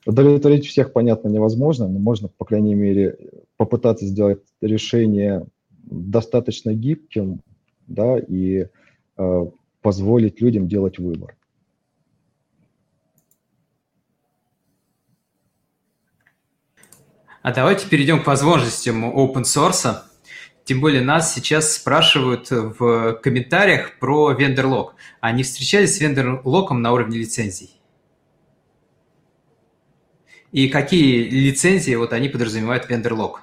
Удовлетворить 0.07 0.65
всех, 0.65 0.93
понятно, 0.93 1.27
невозможно, 1.27 1.89
но 1.89 1.99
можно, 1.99 2.29
по 2.29 2.45
крайней 2.45 2.75
мере, 2.75 3.17
попытаться 3.57 4.05
сделать 4.05 4.39
решение 4.61 5.45
достаточно 5.69 6.73
гибким, 6.73 7.41
да, 7.87 8.17
и 8.17 8.67
э, 9.17 9.45
позволить 9.81 10.39
людям 10.39 10.69
делать 10.69 10.97
выбор. 10.97 11.35
А 17.41 17.53
давайте 17.53 17.89
перейдем 17.89 18.23
к 18.23 18.27
возможностям 18.27 19.03
open 19.13 19.43
source. 19.43 19.93
Тем 20.63 20.79
более 20.79 21.01
нас 21.01 21.33
сейчас 21.33 21.73
спрашивают 21.73 22.49
в 22.49 23.19
комментариях 23.21 23.99
про 23.99 24.31
вендор-лог. 24.31 24.95
Они 25.19 25.43
встречались 25.43 25.97
с 25.97 25.99
вендор-логом 25.99 26.81
на 26.81 26.93
уровне 26.93 27.17
лицензий? 27.17 27.76
И 30.51 30.69
какие 30.69 31.29
лицензии 31.29 31.95
вот 31.95 32.13
они 32.13 32.29
подразумевают 32.29 32.89
вендор-лог? 32.89 33.41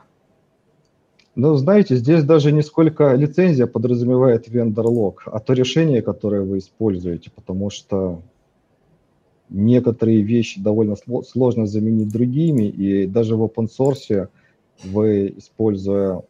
Ну, 1.36 1.56
знаете, 1.56 1.96
здесь 1.96 2.22
даже 2.22 2.52
не 2.52 2.62
сколько 2.62 3.14
лицензия 3.14 3.66
подразумевает 3.66 4.48
вендор-лог, 4.48 5.24
а 5.26 5.40
то 5.40 5.52
решение, 5.52 6.00
которое 6.00 6.42
вы 6.42 6.58
используете, 6.58 7.30
потому 7.30 7.70
что 7.70 8.22
некоторые 9.48 10.22
вещи 10.22 10.60
довольно 10.60 10.94
сложно 11.24 11.66
заменить 11.66 12.12
другими, 12.12 12.64
и 12.64 13.06
даже 13.06 13.36
в 13.36 13.42
open 13.42 13.68
source 13.68 14.28
вы, 14.84 15.34
используя 15.36 16.22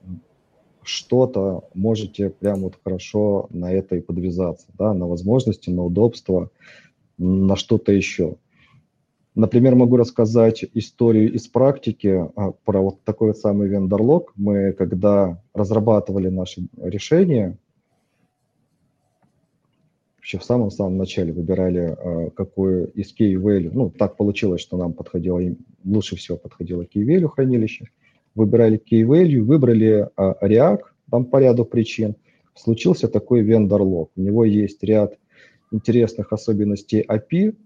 что-то, 0.83 1.65
можете 1.75 2.31
прям 2.31 2.61
вот 2.61 2.79
хорошо 2.83 3.49
на 3.51 3.73
это 3.73 3.97
и 3.97 4.01
подвязаться, 4.01 4.67
да, 4.79 4.95
на 4.95 5.07
возможности, 5.07 5.71
на 5.71 5.85
удобство, 5.85 6.51
на 7.19 7.57
что-то 7.57 7.93
еще. 7.93 8.37
Например, 9.35 9.75
могу 9.75 9.97
рассказать 9.97 10.65
историю 10.75 11.33
из 11.33 11.49
практики 11.49 12.25
а, 12.37 12.53
про 12.53 12.81
вот 12.81 13.03
такой 13.03 13.29
вот 13.29 13.39
самый 13.39 13.69
вендор-лог. 13.69 14.33
Мы, 14.37 14.73
когда 14.73 15.43
разрабатывали 15.53 16.29
наши 16.29 16.69
решения, 16.81 17.59
вообще 20.17 20.39
в 20.39 20.45
самом-самом 20.45 20.97
начале 20.97 21.33
выбирали, 21.33 21.97
а, 21.99 22.31
какую 22.31 22.93
из 22.93 23.13
key 23.13 23.35
value, 23.35 23.71
ну, 23.73 23.91
так 23.91 24.17
получилось, 24.17 24.61
что 24.61 24.77
нам 24.77 24.93
подходило, 24.93 25.41
лучше 25.85 26.15
всего 26.15 26.39
подходило 26.39 26.83
key 26.83 27.05
value 27.05 27.29
хранилище, 27.29 27.89
выбирали 28.37 28.79
key 28.81 29.03
value, 29.03 29.41
выбрали 29.41 30.09
а, 30.17 30.37
React, 30.47 30.83
там 31.11 31.25
по 31.25 31.41
ряду 31.41 31.65
причин, 31.65 32.15
случился 32.55 33.09
такой 33.09 33.43
вендор-лог. 33.43 34.13
У 34.15 34.21
него 34.21 34.45
есть 34.45 34.81
ряд 34.85 35.19
интересных 35.73 36.33
особенностей 36.33 37.05
API, 37.09 37.57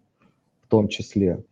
в 0.62 0.68
том 0.68 0.88
числе, 0.88 1.44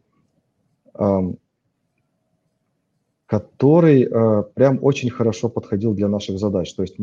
который 3.26 4.04
а, 4.04 4.42
прям 4.42 4.78
очень 4.82 5.10
хорошо 5.10 5.48
подходил 5.48 5.94
для 5.94 6.08
наших 6.08 6.38
задач. 6.38 6.72
То 6.74 6.82
есть 6.82 6.96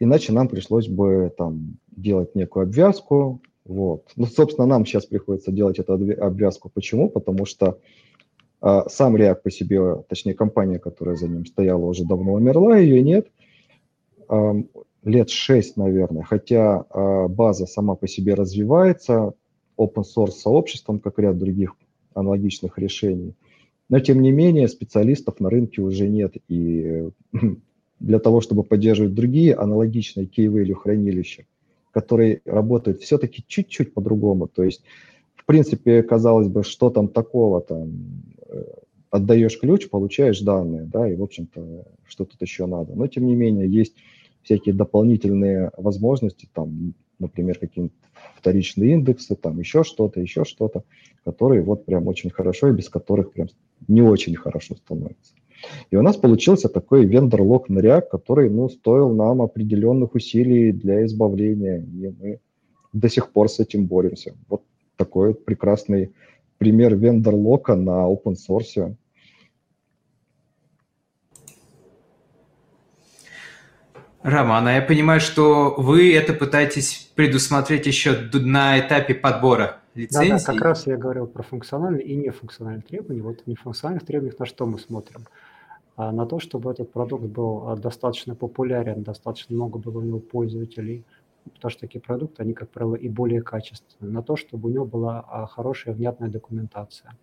Иначе 0.00 0.32
нам 0.32 0.48
пришлось 0.48 0.88
бы 0.88 1.32
там 1.36 1.76
делать 1.90 2.34
некую 2.34 2.64
обвязку. 2.64 3.42
Вот. 3.66 4.10
Ну, 4.16 4.24
собственно, 4.24 4.66
нам 4.66 4.86
сейчас 4.86 5.04
приходится 5.04 5.52
делать 5.52 5.78
эту 5.78 5.92
обвязку. 5.92 6.70
Почему? 6.70 7.10
Потому 7.10 7.44
что 7.44 7.78
э, 8.62 8.80
сам 8.88 9.14
React 9.14 9.42
по 9.42 9.50
себе, 9.50 9.96
точнее 10.08 10.32
компания, 10.32 10.78
которая 10.78 11.16
за 11.16 11.28
ним 11.28 11.44
стояла, 11.44 11.84
уже 11.84 12.06
давно 12.06 12.32
умерла, 12.32 12.78
ее 12.78 13.02
нет. 13.02 13.28
Лет 15.02 15.28
6, 15.28 15.76
наверное. 15.76 16.22
Хотя 16.22 16.84
э, 16.88 17.28
база 17.28 17.66
сама 17.66 17.94
по 17.94 18.08
себе 18.08 18.34
развивается 18.34 19.34
open 19.76 20.04
source 20.04 20.30
сообществом, 20.30 20.98
как 20.98 21.18
ряд 21.18 21.36
других 21.36 21.74
аналогичных 22.14 22.78
решений. 22.78 23.34
Но, 23.88 24.00
тем 24.00 24.22
не 24.22 24.30
менее, 24.30 24.68
специалистов 24.68 25.40
на 25.40 25.50
рынке 25.50 25.82
уже 25.82 26.08
нет. 26.08 26.36
И 26.48 27.08
для 28.00 28.18
того, 28.18 28.40
чтобы 28.40 28.62
поддерживать 28.62 29.14
другие 29.14 29.54
аналогичные 29.54 30.26
key-value 30.26 30.74
хранилища, 30.74 31.44
которые 31.92 32.40
работают 32.44 33.00
все-таки 33.02 33.44
чуть-чуть 33.46 33.92
по-другому. 33.92 34.48
То 34.48 34.62
есть, 34.62 34.82
в 35.34 35.44
принципе, 35.44 36.02
казалось 36.02 36.48
бы, 36.48 36.62
что 36.62 36.90
там 36.90 37.08
такого, 37.08 37.60
там, 37.60 37.90
э, 38.46 38.64
отдаешь 39.10 39.58
ключ, 39.58 39.88
получаешь 39.88 40.40
данные, 40.40 40.84
да, 40.84 41.10
и, 41.10 41.16
в 41.16 41.22
общем-то, 41.22 41.84
что 42.06 42.24
тут 42.24 42.40
еще 42.40 42.66
надо. 42.66 42.94
Но, 42.94 43.06
тем 43.08 43.26
не 43.26 43.34
менее, 43.34 43.68
есть 43.68 43.94
всякие 44.42 44.74
дополнительные 44.74 45.72
возможности, 45.76 46.48
там, 46.52 46.94
например, 47.20 47.58
какие-нибудь 47.58 47.96
вторичные 48.36 48.94
индексы, 48.94 49.36
там 49.36 49.58
еще 49.58 49.84
что-то, 49.84 50.20
еще 50.20 50.44
что-то, 50.44 50.84
которые 51.24 51.62
вот 51.62 51.84
прям 51.84 52.08
очень 52.08 52.30
хорошо 52.30 52.68
и 52.68 52.72
без 52.72 52.88
которых 52.88 53.32
прям 53.32 53.48
не 53.86 54.02
очень 54.02 54.34
хорошо 54.34 54.74
становится. 54.76 55.34
И 55.90 55.96
у 55.96 56.02
нас 56.02 56.16
получился 56.16 56.68
такой 56.68 57.04
вендор-лог 57.04 57.68
на 57.68 57.80
React, 57.80 58.06
который 58.10 58.50
ну, 58.50 58.68
стоил 58.68 59.14
нам 59.14 59.42
определенных 59.42 60.14
усилий 60.14 60.72
для 60.72 61.04
избавления, 61.04 61.78
и 61.80 62.14
мы 62.18 62.40
до 62.92 63.08
сих 63.08 63.30
пор 63.30 63.48
с 63.48 63.60
этим 63.60 63.86
боремся. 63.86 64.34
Вот 64.48 64.62
такой 64.96 65.34
прекрасный 65.34 66.12
пример 66.58 66.96
вендор-лока 66.96 67.76
на 67.76 68.10
open 68.10 68.36
source. 68.36 68.94
Роман, 74.22 74.68
а 74.68 74.72
я 74.72 74.82
понимаю, 74.82 75.18
что 75.18 75.74
вы 75.78 76.14
это 76.14 76.34
пытаетесь 76.34 77.10
предусмотреть 77.14 77.86
еще 77.86 78.28
на 78.34 78.78
этапе 78.78 79.14
подбора 79.14 79.78
лицензий. 79.94 80.30
Да, 80.30 80.38
да, 80.38 80.44
как 80.44 80.60
раз 80.60 80.86
я 80.86 80.98
говорил 80.98 81.26
про 81.26 81.42
функциональные 81.42 82.04
и 82.04 82.16
нефункциональные 82.16 82.82
требования. 82.82 83.22
Вот 83.22 83.40
в 83.40 83.46
нефункциональных 83.46 84.04
требованиях 84.04 84.38
на 84.38 84.44
что 84.44 84.66
мы 84.66 84.78
смотрим? 84.78 85.22
А 85.96 86.12
на 86.12 86.26
то, 86.26 86.38
чтобы 86.38 86.70
этот 86.70 86.92
продукт 86.92 87.24
был 87.24 87.68
а, 87.68 87.76
достаточно 87.76 88.34
популярен, 88.34 89.02
достаточно 89.02 89.56
много 89.56 89.78
было 89.78 89.98
у 89.98 90.02
него 90.02 90.18
пользователей, 90.18 91.06
потому 91.54 91.70
что 91.70 91.80
такие 91.80 92.00
продукты, 92.00 92.42
они, 92.42 92.52
как 92.52 92.68
правило, 92.68 92.96
и 92.96 93.08
более 93.08 93.40
качественные. 93.40 94.12
На 94.12 94.22
то, 94.22 94.36
чтобы 94.36 94.68
у 94.68 94.72
него 94.72 94.84
была 94.84 95.24
а, 95.28 95.46
хорошая, 95.46 95.94
внятная 95.94 96.28
документация. 96.28 97.16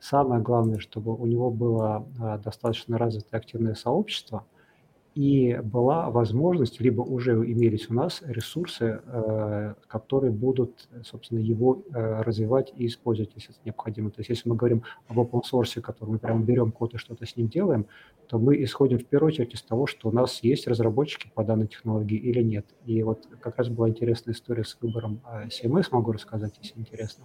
Самое 0.00 0.40
главное, 0.40 0.78
чтобы 0.78 1.14
у 1.14 1.26
него 1.26 1.50
было 1.50 2.06
достаточно 2.42 2.96
развитое 2.96 3.38
активное 3.38 3.74
сообщество– 3.74 4.46
и 5.14 5.58
была 5.62 6.10
возможность, 6.10 6.80
либо 6.80 7.02
уже 7.02 7.32
имелись 7.32 7.90
у 7.90 7.94
нас 7.94 8.22
ресурсы, 8.22 9.00
э, 9.04 9.74
которые 9.86 10.32
будут, 10.32 10.88
собственно, 11.04 11.38
его 11.38 11.82
э, 11.92 12.22
развивать 12.22 12.72
и 12.76 12.86
использовать, 12.86 13.32
если 13.34 13.50
это 13.50 13.60
необходимо. 13.64 14.10
То 14.10 14.20
есть 14.20 14.30
если 14.30 14.48
мы 14.48 14.56
говорим 14.56 14.82
об 15.08 15.18
open 15.18 15.42
source, 15.42 15.80
который 15.80 16.10
мы 16.10 16.18
прямо 16.18 16.42
берем 16.42 16.72
код 16.72 16.94
и 16.94 16.96
что-то 16.96 17.26
с 17.26 17.36
ним 17.36 17.48
делаем, 17.48 17.86
то 18.26 18.38
мы 18.38 18.62
исходим 18.62 18.98
в 18.98 19.04
первую 19.04 19.28
очередь 19.28 19.52
из 19.54 19.62
того, 19.62 19.86
что 19.86 20.08
у 20.08 20.12
нас 20.12 20.42
есть 20.42 20.66
разработчики 20.66 21.30
по 21.34 21.44
данной 21.44 21.66
технологии 21.66 22.16
или 22.16 22.42
нет. 22.42 22.66
И 22.86 23.02
вот 23.02 23.26
как 23.40 23.58
раз 23.58 23.68
была 23.68 23.90
интересная 23.90 24.34
история 24.34 24.64
с 24.64 24.78
выбором 24.80 25.20
э, 25.30 25.48
CMS, 25.48 25.88
могу 25.90 26.12
рассказать, 26.12 26.58
если 26.62 26.80
интересно. 26.80 27.24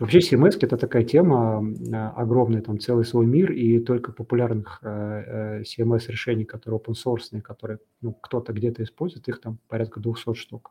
Вообще 0.00 0.20
CMS– 0.20 0.56
это 0.62 0.78
такая 0.78 1.04
тема 1.04 1.62
а, 1.92 2.10
огромная, 2.16 2.62
там 2.62 2.80
целый 2.80 3.04
свой 3.04 3.26
мир, 3.26 3.52
и 3.52 3.78
только 3.80 4.12
популярных 4.12 4.78
э, 4.82 4.88
э, 4.88 5.62
CMS-решений, 5.62 6.46
которые 6.46 6.80
open 6.80 6.94
source, 6.94 7.38
которые 7.42 7.80
ну, 8.00 8.14
кто-то 8.14 8.54
где-то 8.54 8.82
использует, 8.82 9.28
их 9.28 9.42
там 9.42 9.58
порядка 9.68 10.00
200 10.00 10.32
штук. 10.32 10.70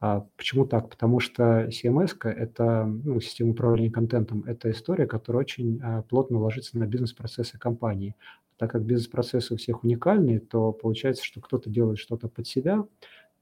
А 0.00 0.26
почему 0.36 0.66
так? 0.66 0.90
Потому 0.90 1.20
что 1.20 1.68
CMS– 1.68 2.16
это 2.24 2.84
ну, 2.84 3.20
система 3.20 3.52
управления 3.52 3.92
контентом, 3.92 4.42
это 4.44 4.72
история, 4.72 5.06
которая 5.06 5.42
очень 5.42 5.80
а, 5.80 6.02
плотно 6.02 6.40
ложится 6.40 6.76
на 6.78 6.86
бизнес-процессы 6.86 7.58
компании. 7.58 8.16
Так 8.56 8.72
как 8.72 8.82
бизнес-процессы 8.82 9.54
у 9.54 9.56
всех 9.56 9.84
уникальные, 9.84 10.40
то 10.40 10.72
получается, 10.72 11.24
что 11.24 11.40
кто-то 11.40 11.70
делает 11.70 12.00
что-то 12.00 12.26
под 12.26 12.48
себя, 12.48 12.84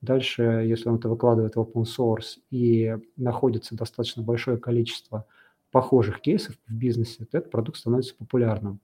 Дальше, 0.01 0.43
если 0.43 0.89
он 0.89 0.97
это 0.97 1.09
выкладывает 1.09 1.57
в 1.57 1.61
open 1.61 1.85
source 1.85 2.39
и 2.51 2.97
находится 3.17 3.75
достаточно 3.75 4.23
большое 4.23 4.59
количество 4.59 5.27
похожих 5.71 6.21
кейсов 6.21 6.57
в 6.67 6.75
бизнесе, 6.75 7.25
то 7.25 7.39
этот 7.39 7.51
продукт 7.51 7.79
становится 7.79 8.15
популярным. 8.15 8.81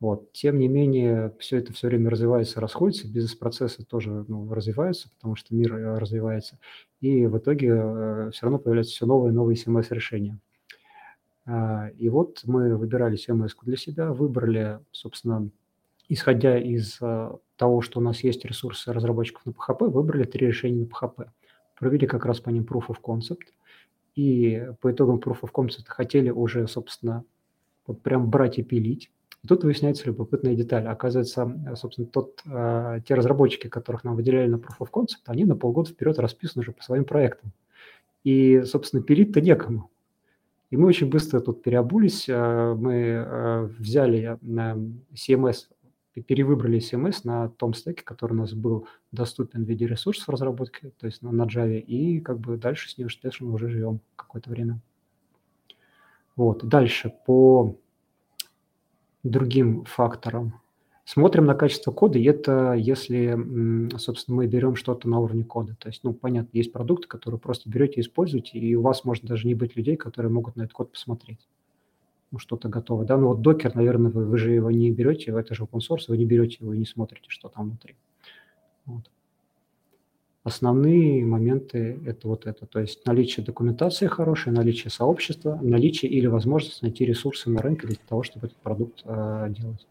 Вот. 0.00 0.32
Тем 0.32 0.58
не 0.58 0.68
менее, 0.68 1.34
все 1.40 1.56
это 1.56 1.72
все 1.72 1.88
время 1.88 2.10
развивается, 2.10 2.60
расходится, 2.60 3.08
бизнес-процессы 3.08 3.84
тоже 3.84 4.24
ну, 4.28 4.52
развиваются, 4.52 5.10
потому 5.10 5.34
что 5.34 5.54
мир 5.54 5.74
э, 5.74 5.98
развивается, 5.98 6.58
и 7.00 7.26
в 7.26 7.36
итоге 7.38 7.72
э, 7.74 8.30
все 8.32 8.42
равно 8.46 8.58
появляются 8.58 8.94
все 8.94 9.06
новые 9.06 9.32
и 9.32 9.34
новые 9.34 9.56
CMS-решения. 9.56 10.38
А, 11.46 11.88
и 11.98 12.08
вот 12.10 12.42
мы 12.44 12.76
выбирали 12.76 13.18
CMS 13.18 13.50
для 13.62 13.76
себя, 13.76 14.12
выбрали, 14.12 14.78
собственно, 14.92 15.50
исходя 16.08 16.56
из 16.58 16.98
э, 17.00 17.30
того, 17.58 17.82
что 17.82 18.00
у 18.00 18.02
нас 18.02 18.24
есть 18.24 18.44
ресурсы 18.44 18.92
разработчиков 18.92 19.44
на 19.44 19.50
PHP, 19.50 19.88
выбрали 19.90 20.24
три 20.24 20.46
решения 20.46 20.80
на 20.80 20.86
PHP. 20.86 21.28
Провели 21.78 22.06
как 22.06 22.24
раз 22.24 22.40
по 22.40 22.48
ним 22.50 22.64
Proof 22.64 22.86
of 22.88 22.96
Concept. 23.02 23.48
И 24.14 24.66
по 24.80 24.90
итогам 24.90 25.18
Proof 25.18 25.40
of 25.42 25.50
Concept 25.52 25.84
хотели 25.86 26.30
уже, 26.30 26.66
собственно, 26.66 27.24
вот 27.86 28.00
прям 28.02 28.30
брать 28.30 28.58
и 28.58 28.62
пилить. 28.62 29.10
И 29.44 29.46
тут 29.46 29.64
выясняется 29.64 30.06
любопытная 30.06 30.54
деталь. 30.54 30.86
Оказывается, 30.86 31.76
собственно, 31.76 32.08
тот, 32.08 32.42
э, 32.46 33.00
те 33.06 33.14
разработчики, 33.14 33.68
которых 33.68 34.02
нам 34.04 34.16
выделяли 34.16 34.48
на 34.48 34.56
Proof 34.56 34.78
of 34.80 34.88
Concept, 34.92 35.26
они 35.26 35.44
на 35.44 35.56
полгода 35.56 35.90
вперед 35.90 36.18
расписаны 36.18 36.62
уже 36.62 36.72
по 36.72 36.82
своим 36.82 37.04
проектам. 37.04 37.52
И, 38.24 38.62
собственно, 38.62 39.02
пилить-то 39.02 39.40
некому. 39.40 39.90
И 40.70 40.76
мы 40.76 40.88
очень 40.88 41.08
быстро 41.08 41.40
тут 41.40 41.62
переобулись. 41.62 42.28
Э, 42.28 42.74
мы 42.74 42.94
э, 42.94 43.62
взяли 43.78 44.38
CMS 45.14 45.68
перевыбрали 46.14 46.80
CMS 46.80 47.20
на 47.24 47.48
том 47.48 47.74
стеке, 47.74 48.02
который 48.02 48.32
у 48.32 48.36
нас 48.36 48.52
был 48.52 48.86
доступен 49.12 49.64
в 49.64 49.68
виде 49.68 49.86
ресурсов 49.86 50.28
разработки, 50.28 50.92
то 50.98 51.06
есть 51.06 51.22
на, 51.22 51.32
на 51.32 51.44
Java, 51.44 51.78
и 51.78 52.20
как 52.20 52.40
бы 52.40 52.56
дальше 52.56 52.90
с 52.90 52.98
ней 52.98 53.04
успешно 53.04 53.52
уже 53.52 53.68
живем 53.68 54.00
какое-то 54.16 54.50
время. 54.50 54.80
Вот, 56.36 56.64
дальше 56.64 57.12
по 57.26 57.76
другим 59.22 59.84
факторам. 59.84 60.60
Смотрим 61.04 61.46
на 61.46 61.54
качество 61.54 61.90
кода, 61.90 62.18
и 62.18 62.24
это 62.24 62.74
если, 62.74 63.88
собственно, 63.96 64.36
мы 64.36 64.46
берем 64.46 64.76
что-то 64.76 65.08
на 65.08 65.20
уровне 65.20 65.42
кода. 65.42 65.74
То 65.78 65.88
есть, 65.88 66.04
ну, 66.04 66.12
понятно, 66.12 66.50
есть 66.52 66.70
продукты, 66.70 67.08
которые 67.08 67.40
просто 67.40 67.70
берете 67.70 67.94
и 67.94 68.00
используете, 68.00 68.58
и 68.58 68.74
у 68.74 68.82
вас 68.82 69.04
может 69.04 69.24
даже 69.24 69.46
не 69.46 69.54
быть 69.54 69.74
людей, 69.74 69.96
которые 69.96 70.30
могут 70.30 70.56
на 70.56 70.62
этот 70.62 70.74
код 70.74 70.92
посмотреть 70.92 71.48
что-то 72.36 72.68
готово. 72.68 73.04
Да, 73.04 73.16
ну 73.16 73.28
вот 73.28 73.40
докер, 73.40 73.74
наверное, 73.74 74.10
вы, 74.10 74.26
вы 74.26 74.38
же 74.38 74.52
его 74.52 74.70
не 74.70 74.90
берете, 74.90 75.32
это 75.32 75.54
же 75.54 75.64
open 75.64 75.80
source, 75.80 76.04
вы 76.08 76.18
не 76.18 76.26
берете 76.26 76.58
его 76.60 76.74
и 76.74 76.78
не 76.78 76.84
смотрите, 76.84 77.30
что 77.30 77.48
там 77.48 77.70
внутри. 77.70 77.96
Вот. 78.84 79.10
Основные 80.44 81.24
моменты– 81.24 82.00
это 82.06 82.28
вот 82.28 82.46
это, 82.46 82.64
то 82.66 82.80
есть 82.80 83.04
наличие 83.06 83.44
документации 83.44 84.06
хорошей, 84.06 84.52
наличие 84.52 84.90
сообщества, 84.90 85.58
наличие 85.62 86.10
или 86.10 86.26
возможность 86.26 86.82
найти 86.82 87.04
ресурсы 87.04 87.50
на 87.50 87.60
рынке 87.60 87.86
для 87.86 87.96
того, 88.08 88.22
чтобы 88.22 88.46
этот 88.46 88.58
продукт 88.58 89.02
э, 89.04 89.46
делать 89.50 89.86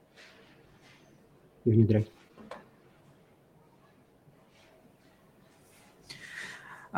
и 1.65 1.69
внедрять. 1.69 2.07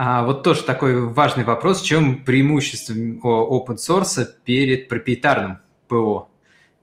А 0.01 0.23
вот 0.23 0.43
тоже 0.43 0.63
такой 0.63 1.07
важный 1.09 1.43
вопрос, 1.43 1.81
в 1.81 1.85
чем 1.85 2.23
преимущество 2.23 2.93
open 2.93 3.75
source 3.75 4.25
перед 4.45 4.88
проприетарным 4.88 5.57
ПО? 5.89 6.29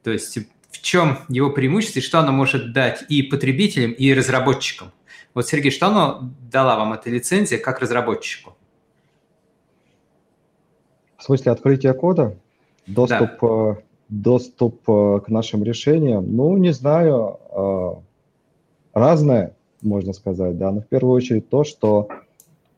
То 0.03 0.11
есть 0.11 0.39
в 0.71 0.83
чем 0.83 1.21
его 1.31 1.49
преимущество 1.49 2.01
и 2.01 2.03
что 2.03 2.19
оно 2.19 2.33
может 2.33 2.75
дать 2.75 3.07
и 3.09 3.23
потребителям, 3.23 3.93
и 3.93 4.13
разработчикам? 4.13 4.93
Вот, 5.33 5.49
Сергей, 5.49 5.71
что 5.71 5.87
оно 5.87 6.31
дала 6.53 6.77
вам 6.77 6.93
эта 6.93 7.09
лицензия 7.09 7.57
как 7.57 7.81
разработчику? 7.81 8.55
В 11.17 11.23
смысле 11.23 11.53
открытия 11.53 11.95
кода? 11.95 12.37
Доступ, 12.87 13.31
да. 13.41 13.49
Э, 13.49 13.75
доступ 14.11 14.83
э, 14.91 15.21
к 15.25 15.29
нашим 15.31 15.65
решениям? 15.65 16.37
Ну, 16.37 16.55
не 16.59 16.75
знаю, 16.75 17.41
э, 17.51 17.95
разное, 18.93 19.57
можно 19.81 20.13
сказать, 20.13 20.59
да, 20.59 20.71
но 20.71 20.83
в 20.83 20.87
первую 20.87 21.15
очередь 21.15 21.49
то, 21.49 21.65
что 21.65 22.11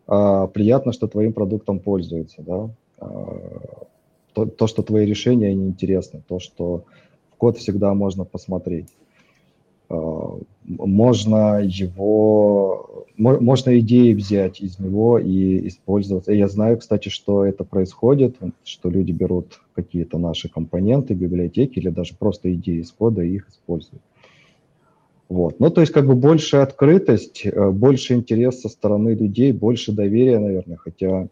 приятно, 0.08 0.92
что 0.92 1.06
твоим 1.06 1.32
продуктом 1.32 1.80
пользуются, 1.80 2.42
да, 2.42 2.70
а, 2.98 3.86
то, 4.32 4.46
то, 4.46 4.66
что 4.66 4.82
твои 4.82 5.04
решения 5.04 5.52
не 5.54 5.66
интересны, 5.66 6.22
то, 6.26 6.38
что 6.38 6.84
в 7.32 7.36
код 7.36 7.58
всегда 7.58 7.92
можно 7.94 8.24
посмотреть. 8.24 8.88
А, 9.90 10.38
можно 10.64 11.60
его, 11.62 13.06
можно 13.16 13.78
идеи 13.80 14.12
взять 14.12 14.60
из 14.60 14.78
него 14.78 15.18
и 15.18 15.66
использовать. 15.68 16.26
Я 16.28 16.48
знаю, 16.48 16.78
кстати, 16.78 17.08
что 17.08 17.44
это 17.44 17.64
происходит, 17.64 18.36
что 18.64 18.90
люди 18.90 19.12
берут 19.12 19.60
какие-то 19.74 20.18
наши 20.18 20.48
компоненты, 20.48 21.14
библиотеки 21.14 21.78
или 21.78 21.88
даже 21.88 22.14
просто 22.14 22.52
идеи 22.54 22.80
из 22.80 22.92
кода 22.92 23.22
и 23.22 23.34
их 23.34 23.48
используют. 23.48 24.02
Вот. 25.28 25.60
Ну, 25.60 25.70
то 25.70 25.82
есть 25.82 25.92
как 25.92 26.06
бы 26.06 26.14
больше 26.14 26.56
открытость, 26.58 27.44
э, 27.44 27.70
больше 27.70 28.14
интерес 28.14 28.62
со 28.62 28.68
стороны 28.68 29.10
людей, 29.10 29.52
больше 29.52 29.92
доверия, 29.92 30.38
наверное, 30.38 30.78
хотя, 30.78 31.28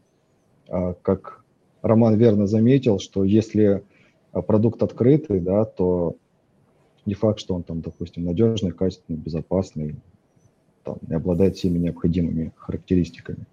а, 0.68 0.94
как 1.00 1.42
Роман 1.80 2.16
верно 2.16 2.46
заметил, 2.46 2.98
что 2.98 3.24
если 3.24 3.82
а, 4.32 4.42
продукт 4.42 4.82
открытый, 4.82 5.40
да, 5.40 5.64
то 5.64 6.16
не 7.06 7.14
факт, 7.14 7.40
что 7.40 7.54
он 7.54 7.62
там, 7.62 7.80
допустим, 7.80 8.24
надежный, 8.24 8.72
качественный, 8.72 9.18
безопасный, 9.18 9.96
там, 10.82 10.98
не 11.08 11.14
обладает 11.14 11.56
всеми 11.56 11.78
необходимыми 11.78 12.52
характеристиками. 12.56 13.46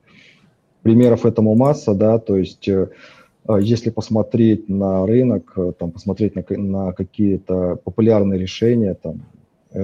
Примеров 0.82 1.26
этому 1.26 1.56
масса, 1.56 1.94
да, 1.94 2.20
то 2.20 2.36
есть 2.36 2.68
э, 2.68 2.90
а, 3.46 3.60
если 3.60 3.92
посмотреть 3.92 4.68
на 4.68 5.06
рынок, 5.06 5.54
э, 5.56 5.72
там, 5.78 5.92
посмотреть 5.92 6.36
на, 6.36 6.44
на 6.58 6.92
какие-то 6.92 7.78
популярные 7.82 8.38
решения, 8.38 8.94
там, 8.94 9.22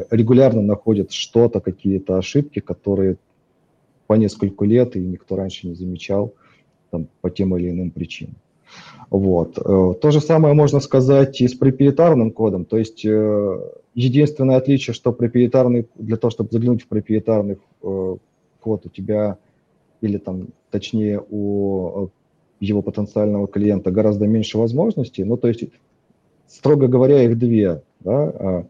регулярно 0.10 0.62
находят 0.62 1.12
что-то, 1.12 1.60
какие-то 1.60 2.18
ошибки, 2.18 2.60
которые 2.60 3.18
по 4.08 4.14
несколько 4.14 4.66
лет 4.66 4.96
и 4.96 5.00
никто 5.00 5.36
раньше 5.36 5.68
не 5.68 5.76
замечал 5.76 6.34
там, 6.90 7.08
по 7.22 7.30
тем 7.30 7.56
или 7.56 7.70
иным 7.70 7.92
причинам. 7.92 8.36
Вот. 9.10 9.58
Э, 9.58 9.94
то 10.00 10.12
же 10.12 10.22
самое 10.22 10.54
можно 10.54 10.80
сказать 10.80 11.42
и 11.42 11.48
с 11.48 11.54
проприетарным 11.54 12.32
кодом. 12.32 12.66
То 12.66 12.78
есть 12.78 13.04
э, 13.06 13.60
единственное 13.96 14.58
отличие, 14.58 14.94
что 14.94 15.12
проприетарный, 15.12 15.88
для 15.96 16.18
того, 16.18 16.32
чтобы 16.32 16.50
заглянуть 16.52 16.84
в 16.84 16.88
проприетарный 16.88 17.58
код, 17.82 18.86
у 18.86 18.90
тебя, 18.90 19.38
или 20.02 20.18
там, 20.18 20.50
точнее, 20.70 21.24
у 21.30 22.10
его 22.60 22.82
потенциального 22.82 23.48
клиента 23.48 23.90
гораздо 23.90 24.28
меньше 24.28 24.58
возможностей. 24.58 25.24
Ну, 25.24 25.38
то 25.38 25.48
есть, 25.48 25.64
строго 26.48 26.88
говоря, 26.88 27.24
их 27.24 27.38
две. 27.38 27.82
Да? 28.02 28.66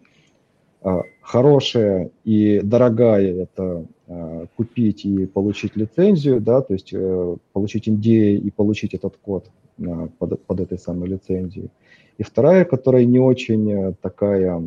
А, 0.82 1.02
хорошая 1.22 2.10
и 2.24 2.62
дорогая– 2.64 3.44
это 3.44 3.86
э, 4.08 4.46
купить 4.56 5.06
и 5.06 5.26
получить 5.26 5.76
лицензию, 5.76 6.40
да, 6.40 6.62
то 6.62 6.74
есть 6.74 6.94
э, 6.94 7.36
получить 7.52 7.88
NDA 7.88 8.36
и 8.36 8.50
получить 8.50 8.94
этот 8.94 9.18
код 9.18 9.50
э, 9.78 10.08
под, 10.18 10.42
под 10.46 10.60
этой 10.62 10.78
самой 10.78 11.10
лицензией. 11.10 11.70
И 12.18 12.24
вторая, 12.24 12.64
которая 12.64 13.04
не 13.04 13.20
очень 13.20 13.72
э, 13.72 13.94
такая, 14.02 14.64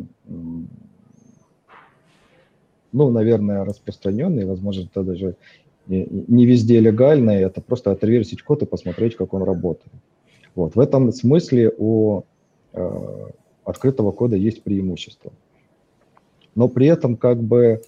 ну, 2.91 3.09
наверное, 3.09 3.65
распространенная, 3.65 4.45
возможно, 4.45 4.83
это 4.83 5.03
даже 5.03 5.35
не 5.87 6.45
везде 6.45 6.79
легальная, 6.79 7.45
это 7.45 7.59
просто 7.59 7.91
отреверсить 7.91 8.41
код 8.41 8.61
и 8.61 8.65
посмотреть, 8.65 9.15
как 9.15 9.33
он 9.33 9.43
работает. 9.43 9.91
Вот. 10.55 10.75
В 10.75 10.79
этом 10.79 11.11
смысле 11.11 11.73
у 11.77 12.21
э, 12.73 13.29
открытого 13.65 14.11
кода 14.11 14.35
есть 14.35 14.63
преимущество. 14.63 15.33
Но 16.55 16.67
при 16.67 16.87
этом, 16.87 17.15
как 17.15 17.41
бы, 17.41 17.81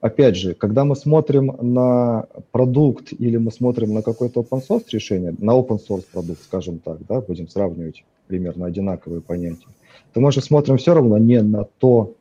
опять 0.00 0.36
же, 0.36 0.54
когда 0.54 0.84
мы 0.84 0.96
смотрим 0.96 1.56
на 1.60 2.26
продукт 2.52 3.12
или 3.12 3.36
мы 3.36 3.50
смотрим 3.50 3.94
на 3.94 4.02
какой-то 4.02 4.40
open 4.40 4.62
source 4.66 4.86
решение, 4.92 5.34
на 5.38 5.52
open 5.52 5.78
source 5.78 6.04
продукт, 6.12 6.42
скажем 6.42 6.78
так, 6.78 6.98
да, 7.06 7.20
будем 7.20 7.48
сравнивать 7.48 8.04
примерно 8.26 8.66
одинаковые 8.66 9.20
понятия, 9.20 9.68
то 10.12 10.20
мы 10.20 10.32
же 10.32 10.40
смотрим 10.40 10.76
все 10.76 10.94
равно 10.94 11.18
не 11.18 11.42
на 11.42 11.64
то, 11.78 12.14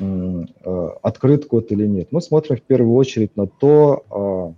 э, 0.00 0.44
открыт 1.02 1.46
код 1.46 1.70
или 1.72 1.86
нет. 1.86 2.08
Мы 2.10 2.20
смотрим 2.20 2.56
в 2.56 2.62
первую 2.62 2.94
очередь 2.94 3.36
на 3.36 3.46
то, 3.46 4.04
а, 4.10 4.54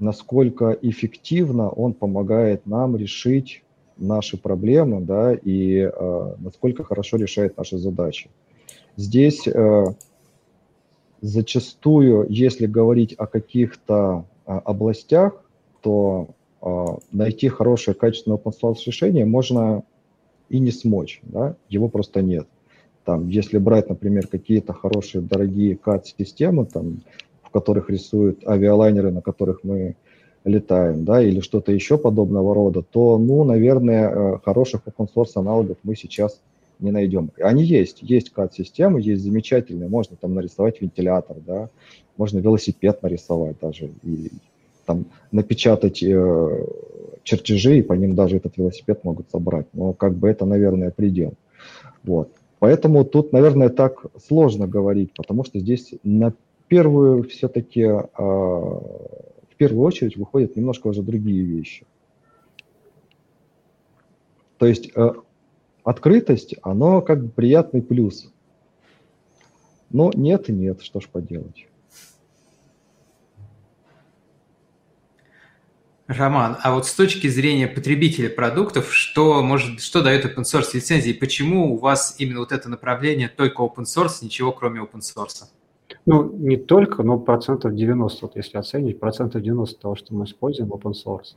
насколько 0.00 0.76
эффективно 0.80 1.68
он 1.68 1.92
помогает 1.92 2.66
нам 2.66 2.96
решить 2.96 3.62
наши 3.96 4.38
проблемы, 4.38 5.02
да, 5.02 5.34
и 5.34 5.80
э, 5.80 6.34
насколько 6.38 6.84
хорошо 6.84 7.18
решает 7.18 7.56
наши 7.58 7.76
задачи. 7.76 8.30
Здесь 9.00 9.48
э, 9.48 9.84
зачастую, 11.22 12.26
если 12.28 12.66
говорить 12.66 13.14
о 13.16 13.26
каких-то 13.26 14.26
э, 14.46 14.52
областях, 14.52 15.42
то 15.80 16.28
э, 16.60 16.86
найти 17.10 17.48
хорошее, 17.48 17.94
качественное 17.94 18.36
open 18.36 18.52
source 18.62 18.80
решение 18.84 19.24
можно 19.24 19.84
и 20.50 20.58
не 20.58 20.70
смочь, 20.70 21.20
да, 21.22 21.56
его 21.70 21.88
просто 21.88 22.20
нет. 22.20 22.46
Там, 23.06 23.28
если 23.28 23.56
брать, 23.56 23.88
например, 23.88 24.26
какие-то 24.26 24.74
хорошие, 24.74 25.22
дорогие 25.22 25.76
CAD-системы, 25.76 26.66
там, 26.66 27.00
в 27.42 27.48
которых 27.48 27.88
рисуют 27.88 28.46
авиалайнеры, 28.46 29.12
на 29.12 29.22
которых 29.22 29.60
мы 29.64 29.96
летаем, 30.44 31.06
да, 31.06 31.22
или 31.22 31.40
что-то 31.40 31.72
еще 31.72 31.96
подобного 31.96 32.54
рода, 32.54 32.82
то, 32.82 33.16
ну, 33.16 33.44
наверное, 33.44 34.10
э, 34.10 34.38
хороших 34.44 34.82
open 34.84 35.08
source 35.14 35.32
аналогов 35.36 35.78
мы 35.84 35.96
сейчас 35.96 36.42
не 36.80 36.90
найдем. 36.90 37.30
Они 37.40 37.64
есть, 37.64 38.02
есть 38.02 38.32
CAD-системы, 38.34 39.00
есть 39.00 39.22
замечательные, 39.22 39.88
можно 39.88 40.16
там 40.16 40.34
нарисовать 40.34 40.80
вентилятор, 40.80 41.36
да, 41.46 41.70
можно 42.16 42.38
велосипед 42.38 43.02
нарисовать 43.02 43.56
даже, 43.60 43.90
и 44.02 44.30
там 44.86 45.06
напечатать 45.30 46.02
э, 46.02 46.66
чертежи, 47.22 47.78
и 47.78 47.82
по 47.82 47.92
ним 47.92 48.14
даже 48.14 48.36
этот 48.36 48.56
велосипед 48.56 49.04
могут 49.04 49.30
собрать. 49.30 49.66
Но 49.72 49.92
как 49.92 50.14
бы 50.14 50.28
это, 50.28 50.44
наверное, 50.46 50.90
предел. 50.90 51.34
Вот. 52.02 52.30
Поэтому 52.58 53.04
тут, 53.04 53.32
наверное, 53.32 53.68
так 53.68 54.06
сложно 54.22 54.66
говорить, 54.66 55.12
потому 55.14 55.44
что 55.44 55.58
здесь 55.58 55.94
на 56.02 56.34
первую 56.68 57.24
все-таки 57.24 57.82
э, 57.82 58.80
первую 59.60 59.84
очередь 59.84 60.16
выходят 60.16 60.56
немножко 60.56 60.86
уже 60.86 61.02
другие 61.02 61.42
вещи. 61.42 61.84
То 64.56 64.64
есть 64.64 64.90
э, 64.96 65.12
открытость, 65.84 66.54
оно 66.62 67.02
как 67.02 67.24
бы 67.24 67.30
приятный 67.30 67.82
плюс. 67.82 68.32
Но 69.90 70.10
нет 70.14 70.48
и 70.48 70.52
нет, 70.52 70.82
что 70.82 71.00
ж 71.00 71.08
поделать. 71.08 71.66
Роман, 76.06 76.56
а 76.62 76.74
вот 76.74 76.86
с 76.86 76.94
точки 76.94 77.28
зрения 77.28 77.68
потребителя 77.68 78.28
продуктов, 78.28 78.92
что 78.92 79.44
может, 79.44 79.80
что 79.80 80.02
дает 80.02 80.24
open 80.24 80.42
source 80.42 80.70
лицензии? 80.74 81.12
Почему 81.12 81.74
у 81.74 81.78
вас 81.78 82.16
именно 82.18 82.40
вот 82.40 82.50
это 82.50 82.68
направление 82.68 83.28
только 83.28 83.62
open 83.62 83.84
source, 83.84 84.18
ничего 84.22 84.50
кроме 84.50 84.80
open 84.80 85.00
source? 85.00 85.44
Ну, 86.06 86.32
не 86.32 86.56
только, 86.56 87.04
но 87.04 87.16
процентов 87.18 87.76
90, 87.76 88.26
вот 88.26 88.34
если 88.34 88.58
оценить, 88.58 88.98
процентов 88.98 89.42
90 89.42 89.80
того, 89.80 89.94
что 89.94 90.12
мы 90.12 90.24
используем 90.24 90.72
open 90.72 90.94
source. 90.94 91.36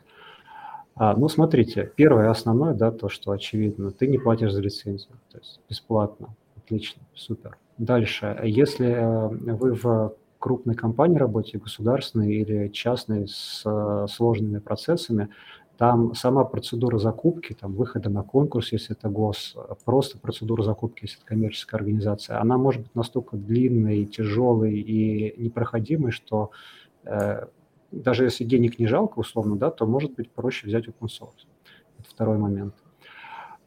А, 0.96 1.16
ну, 1.16 1.28
смотрите, 1.28 1.91
первое 1.96 2.30
основное, 2.30 2.74
да, 2.74 2.91
то, 2.91 3.10
что 3.10 3.32
очевидно, 3.32 3.91
ты 3.91 4.08
не 4.08 4.20
платишь 4.20 4.52
за 4.52 4.62
лицензию, 4.62 5.14
то 5.32 5.39
есть 5.39 5.60
бесплатно, 5.68 6.36
отлично, 6.56 7.02
супер. 7.16 7.58
Дальше, 7.80 8.39
если 8.44 8.88
э, 8.88 9.28
вы 9.28 9.74
в 9.74 10.14
крупной 10.38 10.76
компании 10.76 11.18
работаете, 11.18 11.58
государственной 11.58 12.36
или 12.36 12.68
частной, 12.68 13.28
с 13.28 13.64
э, 13.66 14.06
сложными 14.08 14.60
процессами, 14.60 15.30
там 15.78 16.14
сама 16.14 16.44
процедура 16.44 17.00
закупки, 17.00 17.54
там 17.54 17.74
выхода 17.74 18.10
на 18.12 18.22
конкурс, 18.22 18.72
если 18.72 18.96
это 18.96 19.10
гос, 19.10 19.56
просто 19.86 20.20
процедура 20.20 20.62
закупки, 20.62 21.06
если 21.06 21.18
это 21.18 21.26
коммерческая 21.26 21.80
организация, 21.80 22.39
она 22.39 22.60
может 22.60 22.84
быть 22.84 22.94
настолько 22.94 23.38
длинной, 23.38 24.06
тяжелой 24.06 24.80
и 24.80 25.34
непроходимой, 25.41 26.12
что 26.12 26.52
э, 27.06 27.48
даже 27.94 28.26
если 28.26 28.44
денег 28.44 28.80
не 28.80 28.88
жалко, 28.88 29.20
условно, 29.20 29.56
да, 29.56 29.72
то 29.72 29.86
может 29.86 30.14
быть 30.16 30.32
проще 30.32 30.68
взять 30.68 30.88
open 30.88 31.08
source. 31.08 31.48
Это 32.00 32.10
второй 32.10 32.38
момент. 32.38 32.74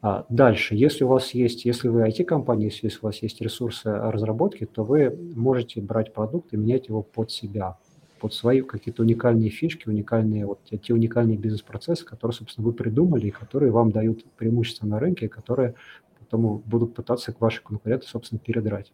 А 0.02 0.26
дальше, 0.28 0.74
если 0.74 1.04
у 1.04 1.08
вас 1.08 1.32
есть, 1.32 1.64
если 1.64 1.88
вы 1.88 2.08
IT-компания, 2.08 2.66
если 2.66 2.98
у 3.00 3.06
вас 3.06 3.22
есть 3.22 3.40
ресурсы 3.40 3.90
разработки, 3.90 4.66
то 4.66 4.84
вы 4.84 5.10
можете 5.34 5.80
брать 5.80 6.12
продукт 6.12 6.52
и 6.52 6.56
менять 6.56 6.88
его 6.88 7.02
под 7.02 7.30
себя 7.30 7.78
под 8.18 8.32
свои 8.32 8.62
какие-то 8.62 9.02
уникальные 9.02 9.50
фишки, 9.50 9.88
уникальные 9.88 10.46
вот 10.46 10.60
те 10.64 10.94
уникальные 10.94 11.36
бизнес-процессы, 11.36 12.04
которые, 12.04 12.34
собственно, 12.34 12.66
вы 12.66 12.72
придумали 12.72 13.26
и 13.26 13.30
которые 13.30 13.72
вам 13.72 13.90
дают 13.92 14.24
преимущество 14.36 14.86
на 14.86 14.98
рынке, 14.98 15.28
которые 15.28 15.74
потом 16.18 16.62
будут 16.66 16.94
пытаться 16.94 17.32
к 17.32 17.40
вашей 17.40 17.62
конкуренты, 17.62 18.06
собственно, 18.06 18.38
передрать. 18.38 18.92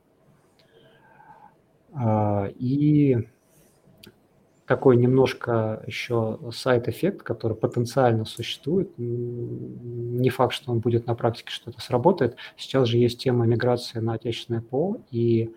А, 1.95 2.49
и 2.59 3.29
такой 4.67 4.97
немножко 4.97 5.83
еще 5.87 6.39
сайт-эффект, 6.53 7.23
который 7.23 7.57
потенциально 7.57 8.25
существует. 8.25 8.91
Не 8.97 10.31
факт, 10.31 10.55
что 10.55 10.71
он 10.73 10.79
будет 10.79 11.07
на 11.07 11.15
практике, 11.15 11.51
что 11.51 11.71
это 11.71 11.81
сработает. 11.81 12.37
Сейчас 12.57 12.89
же 12.89 12.99
есть 12.99 13.21
тема 13.21 13.47
миграции 13.47 13.99
на 13.99 14.15
отечественное 14.15 14.63
ПО, 14.63 14.99
и 15.11 15.51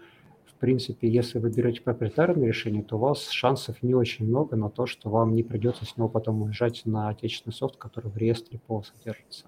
в 0.46 0.56
принципе, 0.58 1.10
если 1.10 1.38
вы 1.38 1.50
берете 1.50 1.82
проприетарное 1.82 2.48
решение, 2.48 2.82
то 2.82 2.96
у 2.96 3.00
вас 3.00 3.30
шансов 3.30 3.84
не 3.84 3.94
очень 3.94 4.26
много 4.26 4.56
на 4.56 4.70
то, 4.70 4.86
что 4.86 5.10
вам 5.10 5.36
не 5.36 5.44
придется 5.44 5.86
с 5.86 5.98
него 5.98 6.08
потом 6.08 6.44
уезжать 6.44 6.82
на 6.86 7.10
отечественный 7.10 7.54
софт, 7.54 7.76
который 7.76 8.10
в 8.10 8.18
реестре 8.18 8.60
ПО 8.66 8.82
содержится. 8.82 9.46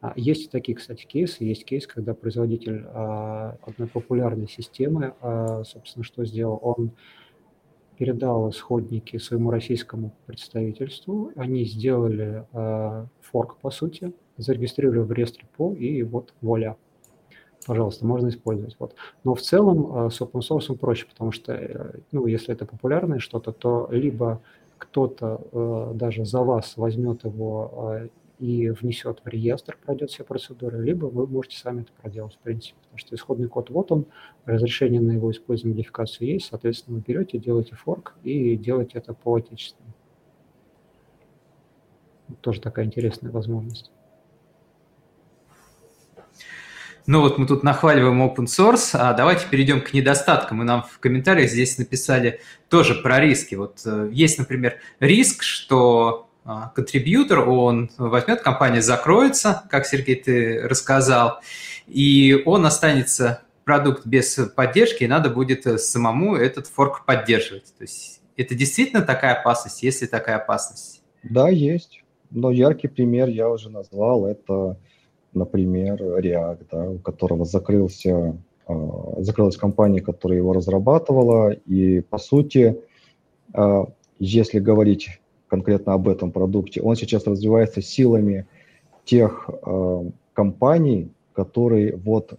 А, 0.00 0.14
есть 0.16 0.46
и 0.46 0.48
такие, 0.48 0.74
кстати, 0.74 1.04
кейсы. 1.04 1.44
Есть 1.44 1.64
кейс, 1.64 1.86
когда 1.86 2.14
производитель 2.14 2.84
а, 2.88 3.56
одной 3.62 3.88
популярной 3.88 4.48
системы, 4.48 5.14
а, 5.20 5.62
собственно, 5.64 6.02
что 6.02 6.24
сделал? 6.24 6.58
Он 6.62 6.92
передал 8.02 8.50
исходники 8.50 9.16
своему 9.18 9.52
российскому 9.52 10.12
представительству. 10.26 11.30
Они 11.36 11.64
сделали 11.64 12.44
форк, 13.20 13.58
по 13.60 13.70
сути, 13.70 14.12
зарегистрировали 14.38 14.98
в 14.98 15.12
реестре 15.12 15.46
ПО, 15.56 15.72
и 15.72 16.02
вот 16.02 16.34
вуаля, 16.40 16.76
пожалуйста, 17.64 18.04
можно 18.04 18.28
использовать. 18.28 18.74
Вот. 18.80 18.96
Но 19.22 19.36
в 19.36 19.40
целом 19.40 20.06
э, 20.06 20.10
с 20.10 20.20
open 20.20 20.40
source 20.40 20.76
проще, 20.76 21.06
потому 21.06 21.30
что, 21.30 21.52
э, 21.52 22.00
ну, 22.10 22.26
если 22.26 22.52
это 22.52 22.66
популярное 22.66 23.20
что-то, 23.20 23.52
то 23.52 23.88
либо 23.92 24.40
кто-то 24.78 25.40
э, 25.52 25.92
даже 25.94 26.24
за 26.24 26.40
вас 26.40 26.76
возьмет 26.76 27.24
его 27.24 28.08
и 28.38 28.70
внесет 28.70 29.20
в 29.24 29.28
реестр, 29.28 29.78
пройдет 29.84 30.10
все 30.10 30.24
процедуры, 30.24 30.82
либо 30.82 31.06
вы 31.06 31.26
можете 31.26 31.58
сами 31.58 31.82
это 31.82 31.92
проделать, 31.92 32.34
в 32.34 32.38
принципе, 32.38 32.76
потому 32.82 32.98
что 32.98 33.14
исходный 33.14 33.48
код 33.48 33.70
вот 33.70 33.92
он, 33.92 34.06
разрешение 34.44 35.00
на 35.00 35.12
его 35.12 35.30
использование, 35.30 35.76
модификацию 35.76 36.28
есть, 36.28 36.46
соответственно, 36.46 36.96
вы 36.96 37.04
берете, 37.06 37.38
делаете 37.38 37.76
форк 37.76 38.14
и 38.24 38.56
делаете 38.56 38.98
это 38.98 39.14
по 39.14 39.36
отечественному. 39.36 39.94
Тоже 42.40 42.60
такая 42.60 42.86
интересная 42.86 43.30
возможность. 43.30 43.92
Ну 47.06 47.20
вот 47.20 47.36
мы 47.36 47.46
тут 47.46 47.64
нахваливаем 47.64 48.22
open 48.22 48.46
source, 48.46 48.90
а 48.94 49.12
давайте 49.12 49.46
перейдем 49.50 49.80
к 49.80 49.92
недостаткам. 49.92 50.58
Мы 50.58 50.64
нам 50.64 50.82
в 50.82 51.00
комментариях 51.00 51.50
здесь 51.50 51.76
написали 51.76 52.40
тоже 52.68 52.94
про 52.94 53.18
риски. 53.18 53.56
Вот 53.56 53.82
э, 53.84 54.08
есть, 54.12 54.38
например, 54.38 54.78
риск, 55.00 55.42
что 55.42 56.30
контрибьютор, 56.44 57.48
он 57.48 57.90
возьмет, 57.98 58.40
компания 58.40 58.82
закроется, 58.82 59.62
как 59.70 59.86
Сергей 59.86 60.16
ты 60.16 60.60
рассказал, 60.62 61.40
и 61.86 62.42
он 62.46 62.66
останется 62.66 63.42
продукт 63.64 64.06
без 64.06 64.34
поддержки, 64.56 65.04
и 65.04 65.08
надо 65.08 65.30
будет 65.30 65.66
э, 65.66 65.78
самому 65.78 66.34
этот 66.34 66.66
форк 66.66 67.04
поддерживать. 67.06 67.72
То 67.78 67.84
есть 67.84 68.20
это 68.36 68.56
действительно 68.56 69.02
такая 69.02 69.34
опасность, 69.34 69.84
есть 69.84 70.02
ли 70.02 70.08
такая 70.08 70.36
опасность? 70.36 71.02
Да, 71.22 71.48
есть. 71.48 72.02
Но 72.30 72.50
яркий 72.50 72.88
пример 72.88 73.28
я 73.28 73.48
уже 73.48 73.70
назвал, 73.70 74.26
это 74.26 74.76
например, 75.32 76.02
React, 76.02 76.66
да, 76.72 76.90
у 76.90 76.98
которого 76.98 77.44
закрылся 77.44 78.36
э, 78.68 78.74
закрылась 79.18 79.56
компания, 79.56 80.00
которая 80.00 80.38
его 80.38 80.52
разрабатывала, 80.52 81.52
и 81.52 82.00
по 82.00 82.18
сути, 82.18 82.78
если 84.18 84.60
говорить 84.60 85.20
конкретно 85.52 85.92
об 85.92 86.08
этом 86.08 86.32
продукте, 86.32 86.80
он 86.80 86.96
сейчас 86.96 87.26
развивается 87.26 87.82
силами 87.82 88.46
тех 89.04 89.50
компаний, 90.32 91.10
которые 91.34 91.94
вот, 91.94 92.38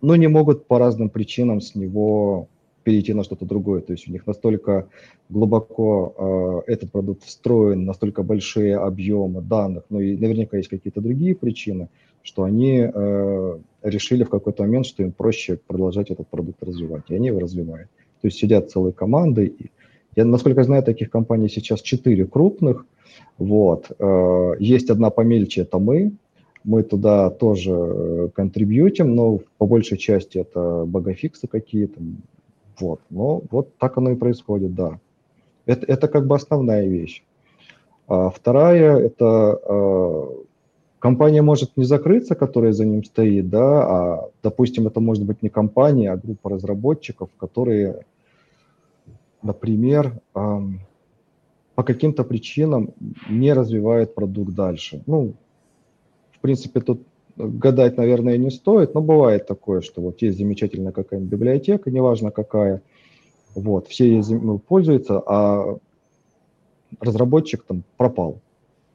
ну, 0.00 0.14
не 0.14 0.26
могут 0.28 0.66
по 0.66 0.78
разным 0.78 1.10
причинам 1.10 1.60
с 1.60 1.74
него 1.74 2.48
перейти 2.84 3.12
на 3.12 3.22
что-то 3.22 3.44
другое. 3.44 3.82
То 3.82 3.92
есть 3.92 4.08
у 4.08 4.12
них 4.12 4.26
настолько 4.26 4.88
глубоко 5.28 6.62
э, 6.66 6.72
этот 6.72 6.90
продукт 6.90 7.24
встроен, 7.24 7.84
настолько 7.84 8.22
большие 8.22 8.78
объемы 8.78 9.42
данных, 9.42 9.84
ну 9.90 10.00
и 10.00 10.16
наверняка 10.16 10.56
есть 10.56 10.70
какие-то 10.70 11.02
другие 11.02 11.34
причины, 11.34 11.90
что 12.22 12.44
они 12.44 12.78
э, 12.78 13.58
решили 13.82 14.24
в 14.24 14.30
какой-то 14.30 14.62
момент, 14.62 14.86
что 14.86 15.02
им 15.02 15.12
проще 15.12 15.58
продолжать 15.66 16.10
этот 16.10 16.28
продукт 16.28 16.62
развивать, 16.62 17.10
и 17.10 17.14
они 17.14 17.26
его 17.26 17.40
развивают. 17.40 17.90
То 18.22 18.28
есть 18.28 18.38
сидят 18.38 18.70
целые 18.70 18.94
команды. 18.94 19.44
И, 19.44 19.70
я, 20.16 20.24
насколько 20.24 20.64
знаю, 20.64 20.82
таких 20.82 21.10
компаний 21.10 21.48
сейчас 21.48 21.82
четыре 21.82 22.26
крупных. 22.26 22.86
Вот. 23.38 23.90
Э, 23.98 24.52
есть 24.58 24.90
одна 24.90 25.10
помельче, 25.10 25.62
это 25.62 25.78
мы. 25.78 26.12
Мы 26.64 26.82
туда 26.82 27.30
тоже 27.30 27.72
э, 27.72 28.28
контрибьютим, 28.34 29.14
но 29.14 29.40
по 29.58 29.66
большей 29.66 29.98
части 29.98 30.38
это 30.38 30.84
богофиксы 30.86 31.46
какие-то, 31.46 32.00
вот. 32.78 33.00
Но 33.10 33.42
вот 33.50 33.76
так 33.78 33.96
оно 33.98 34.10
и 34.10 34.16
происходит, 34.16 34.74
да. 34.74 34.98
Это, 35.66 35.86
это 35.86 36.08
как 36.08 36.26
бы 36.26 36.34
основная 36.34 36.86
вещь. 36.86 37.22
А 38.08 38.28
вторая– 38.30 38.96
это 38.98 39.26
а, 39.62 40.28
компания 40.98 41.42
может 41.42 41.76
не 41.76 41.84
закрыться, 41.84 42.34
которая 42.34 42.72
за 42.72 42.84
ним 42.84 43.04
стоит, 43.04 43.48
да, 43.48 43.82
а, 43.82 44.28
допустим, 44.42 44.88
это 44.88 44.98
может 44.98 45.24
быть 45.24 45.42
не 45.42 45.48
компания, 45.48 46.10
а 46.10 46.16
группа 46.16 46.50
разработчиков, 46.50 47.30
которые, 47.38 48.00
например, 49.42 50.20
по 50.32 51.82
каким-то 51.84 52.24
причинам 52.24 52.90
не 53.28 53.52
развивают 53.52 54.14
продукт 54.14 54.54
дальше. 54.54 55.02
Ну, 55.06 55.34
в 56.32 56.40
принципе, 56.40 56.80
тут 56.80 57.02
гадать, 57.36 57.96
наверное, 57.96 58.36
не 58.36 58.50
стоит, 58.50 58.94
но 58.94 59.00
бывает 59.00 59.46
такое, 59.46 59.80
что 59.80 60.02
вот 60.02 60.20
есть 60.22 60.38
замечательная 60.38 60.92
какая-нибудь 60.92 61.30
библиотека, 61.30 61.90
неважно 61.90 62.30
какая, 62.30 62.82
вот, 63.54 63.88
все 63.88 64.08
ей 64.08 64.22
ну, 64.28 64.58
пользуются, 64.58 65.22
а 65.26 65.78
разработчик 67.00 67.62
там 67.62 67.84
пропал. 67.96 68.40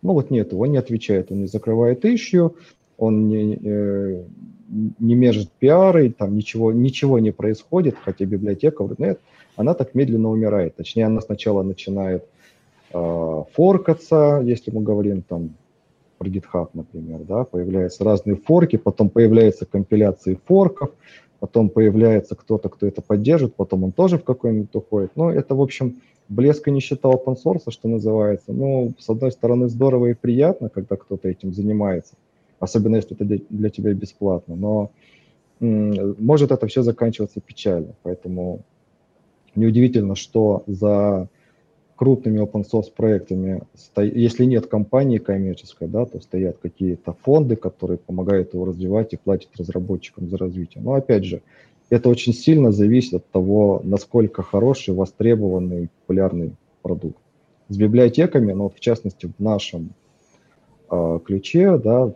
Ну 0.02 0.14
вот 0.14 0.30
нет, 0.30 0.54
он 0.54 0.72
не 0.72 0.78
отвечает, 0.78 1.32
он 1.32 1.41
не 1.41 1.48
закрывает 1.48 2.06
ищу, 2.06 2.56
он 2.98 3.28
не, 3.28 3.56
э, 3.56 4.24
не 4.68 5.16
мержит 5.16 5.51
пиары, 5.51 6.09
там 6.11 6.36
ничего, 6.36 6.72
ничего 6.72 7.20
не 7.20 7.32
происходит, 7.32 7.95
хотя 8.03 8.26
библиотека 8.26 8.84
в 8.84 8.91
.NET, 8.93 9.20
она 9.55 9.74
так 9.74 9.95
медленно 9.95 10.30
умирает. 10.30 10.76
Точнее, 10.76 11.05
она 11.05 11.22
сначала 11.22 11.63
начинает 11.63 12.26
э, 12.93 13.43
форкаться, 13.53 14.41
если 14.43 14.72
мы 14.72 14.82
говорим 14.82 15.22
там 15.22 15.55
про 16.18 16.30
GitHub, 16.30 16.70
например, 16.74 17.22
да, 17.22 17.43
появляются 17.43 18.03
разные 18.03 18.36
форки, 18.36 18.78
потом 18.78 19.09
появляются 19.09 19.66
компиляции 19.66 20.39
форков, 20.45 20.91
потом 21.39 21.70
появляется 21.70 22.36
кто-то, 22.36 22.70
кто 22.70 22.88
это 22.88 23.01
поддержит, 23.01 23.55
потом 23.55 23.84
он 23.84 23.91
тоже 23.91 24.18
в 24.18 24.24
какой-нибудь 24.24 24.74
уходит. 24.74 25.11
Но 25.16 25.32
это, 25.32 25.55
в 25.55 25.61
общем, 25.61 26.01
блеск 26.30 26.68
и 26.68 26.72
нищета 26.72 27.09
open 27.09 27.36
source, 27.43 27.70
что 27.70 27.88
называется. 27.88 28.51
Ну, 28.53 28.93
с 28.97 29.09
одной 29.09 29.32
стороны, 29.32 29.68
здорово 29.68 30.07
и 30.07 30.13
приятно, 30.13 30.70
когда 30.70 30.95
кто-то 30.95 31.28
этим 31.28 31.53
занимается, 31.53 32.16
особенно 32.60 32.97
если 32.97 33.16
это 33.16 33.26
для 33.49 33.70
тебя 33.70 33.93
бесплатно, 33.93 34.56
но 34.56 34.91
может 35.60 36.51
это 36.51 36.68
все 36.68 36.82
заканчиваться 36.82 37.39
печально. 37.39 37.95
Поэтому 38.03 38.62
неудивительно, 39.56 40.16
что 40.16 40.64
за 40.68 41.30
крупными 41.95 42.41
open 42.41 42.66
source 42.70 42.91
проектами, 42.93 43.62
если 43.95 44.45
нет 44.45 44.68
компании 44.68 45.18
коммерческой, 45.18 45.88
да, 45.88 46.06
то 46.06 46.20
стоят 46.20 46.58
какие-то 46.58 47.16
фонды, 47.22 47.56
которые 47.56 47.97
помогают 47.97 48.53
его 48.53 48.66
развивать 48.66 49.14
и 49.14 49.18
платят 49.18 49.49
разработчикам 49.58 50.30
за 50.30 50.38
развитие. 50.38 50.84
Но 50.84 50.93
опять 50.93 51.24
же, 51.24 51.41
это 51.89 52.10
очень 52.10 52.34
сильно 52.34 52.72
зависит 52.72 53.14
от 53.14 53.30
того, 53.30 53.82
насколько 53.84 54.43
хороший, 54.43 54.93
востребованный, 54.93 55.89
популярный 56.01 56.56
продукт. 56.82 57.18
С 57.70 57.78
библиотеками, 57.78 58.51
ну 58.51 58.64
вот 58.64 58.76
в 58.76 58.80
частности 58.80 59.32
в 59.38 59.41
нашем 59.41 59.91
э, 60.91 61.20
ключе, 61.26 61.78
да, 61.78 62.14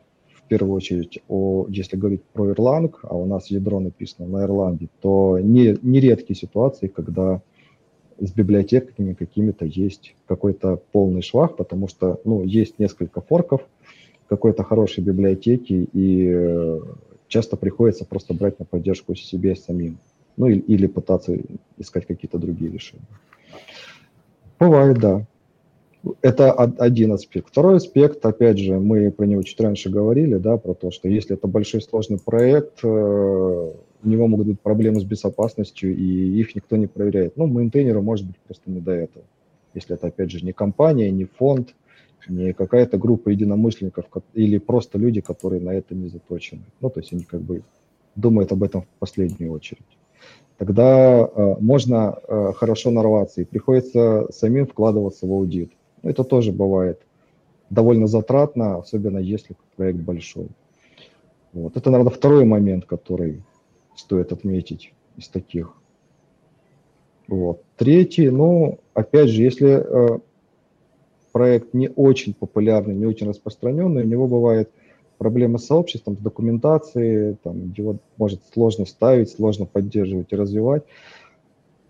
первую 0.50 0.76
очередь, 0.76 1.20
о, 1.30 1.68
если 1.70 1.96
говорить 1.96 2.24
про 2.34 2.52
Erlang, 2.52 2.94
а 3.04 3.16
у 3.16 3.26
нас 3.26 3.48
ядро 3.48 3.80
написано 3.80 4.28
на 4.28 4.46
Erlang, 4.46 4.90
то 5.02 5.40
не, 5.40 5.78
нередкие 5.82 6.36
ситуации, 6.36 6.88
когда 6.88 7.42
с 8.20 8.32
библиотеками 8.32 9.14
какими-то 9.14 9.66
есть 9.66 10.16
какой-то 10.28 10.82
полный 10.92 11.22
швах, 11.22 11.56
потому 11.56 11.88
что 11.88 12.20
ну, 12.26 12.44
есть 12.44 12.80
несколько 12.80 13.22
форков 13.22 13.62
какой-то 14.28 14.64
хорошей 14.64 15.04
библиотеки, 15.04 15.88
и 15.94 16.30
э, 16.30 16.80
часто 17.28 17.56
приходится 17.56 18.06
просто 18.06 18.34
брать 18.34 18.60
на 18.60 18.66
поддержку 18.66 19.16
себе 19.16 19.56
самим. 19.56 19.98
Ну 20.38 20.48
или, 20.48 20.60
или 20.60 20.88
пытаться 20.88 21.38
искать 21.78 22.06
какие-то 22.06 22.38
другие 22.38 22.72
решения. 22.72 23.06
Бывает, 24.60 25.00
да. 25.00 25.26
Это 26.22 26.54
один 26.54 27.12
аспект. 27.12 27.50
Второй 27.50 27.78
аспект, 27.78 28.26
опять 28.26 28.58
же, 28.58 28.80
мы 28.80 29.12
про 29.12 29.26
него 29.26 29.44
чуть 29.44 29.60
раньше 29.60 29.90
говорили, 29.90 30.36
да, 30.36 30.58
про 30.58 30.74
то, 30.74 30.92
что 30.92 31.10
если 31.10 31.36
это 31.36 31.48
большой 31.48 31.82
сложный 31.82 32.20
проект, 32.20 32.80
э, 32.84 32.88
у 32.88 34.08
него 34.08 34.28
могут 34.28 34.48
быть 34.48 34.62
проблемы 34.62 35.02
с 35.02 35.04
безопасностью, 35.04 35.94
и 35.94 36.40
их 36.40 36.56
никто 36.56 36.78
не 36.78 36.88
проверяет. 36.88 37.36
Ну, 37.36 37.48
мейнтейнеру 37.48 38.02
может 38.02 38.28
быть 38.28 38.38
просто 38.38 38.72
не 38.72 38.80
до 38.80 38.92
этого. 38.92 39.26
Если 39.74 39.96
это, 39.96 40.08
опять 40.08 40.32
же, 40.32 40.44
не 40.44 40.54
компания, 40.54 41.12
не 41.12 41.26
фонд, 41.26 41.76
не 42.28 42.54
какая-то 42.54 42.98
группа 42.98 43.30
единомышленников 43.30 44.06
или 44.34 44.58
просто 44.58 44.98
люди, 44.98 45.22
которые 45.22 45.62
на 45.62 45.72
это 45.72 45.96
не 45.96 46.08
заточены. 46.08 46.62
Ну, 46.80 46.90
то 46.90 47.02
есть 47.02 47.12
они 47.12 47.24
как 47.24 47.42
бы 47.42 47.62
думают 48.16 48.52
об 48.52 48.64
этом 48.64 48.84
в 48.84 48.88
последнюю 49.00 49.52
очередь. 49.52 49.86
Тогда 50.58 51.20
э, 51.20 51.56
можно 51.60 52.20
э, 52.28 52.52
хорошо 52.56 52.92
нарваться, 52.92 53.42
и 53.42 53.46
приходится 53.46 54.28
самим 54.32 54.68
вкладываться 54.68 55.26
в 55.26 55.32
аудит. 55.32 55.72
Это 56.04 56.24
тоже 56.24 56.52
бывает 56.52 57.02
довольно 57.70 58.08
затратно, 58.08 58.78
особенно 58.78 59.20
если 59.20 59.56
проект 59.76 60.00
большой. 60.00 60.48
Вот. 61.54 61.78
Это, 61.78 61.90
наверное, 61.90 62.14
второй 62.14 62.46
момент, 62.46 62.86
который 62.86 63.44
стоит 63.96 64.32
отметить 64.32 64.94
из 65.18 65.28
таких. 65.28 65.74
Вот. 67.28 67.62
Третий, 67.78 68.30
ну, 68.30 68.80
опять 68.94 69.30
же, 69.30 69.44
если 69.44 69.70
э, 69.70 70.20
проект 71.32 71.74
не 71.74 71.90
очень 71.90 72.34
популярный, 72.34 72.96
не 72.96 73.06
очень 73.06 73.28
распространенный, 73.28 74.04
у 74.04 74.08
него 74.08 74.28
бывает 74.28 74.72
проблемы 75.18 75.60
с 75.60 75.66
сообществом, 75.66 76.18
с 76.18 76.22
документацией, 76.22 77.36
там, 77.44 77.74
его 77.78 77.98
может 78.18 78.42
сложно 78.54 78.86
ставить, 78.86 79.30
сложно 79.30 79.66
поддерживать 79.66 80.32
и 80.32 80.36
развивать. 80.36 80.84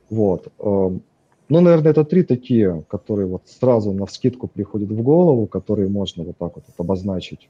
Вот. 0.10 0.48
Эм, 0.60 1.04
ну, 1.50 1.62
наверное, 1.62 1.92
это 1.92 2.06
три 2.06 2.24
такие, 2.24 2.84
которые 2.88 3.28
вот 3.28 3.44
сразу 3.46 3.92
на 3.92 4.06
вскидку 4.06 4.48
приходят 4.48 4.90
в 4.90 5.02
голову, 5.02 5.48
которые 5.48 5.90
можно 5.90 6.24
вот 6.24 6.38
так 6.38 6.56
вот 6.56 6.64
обозначить 6.78 7.50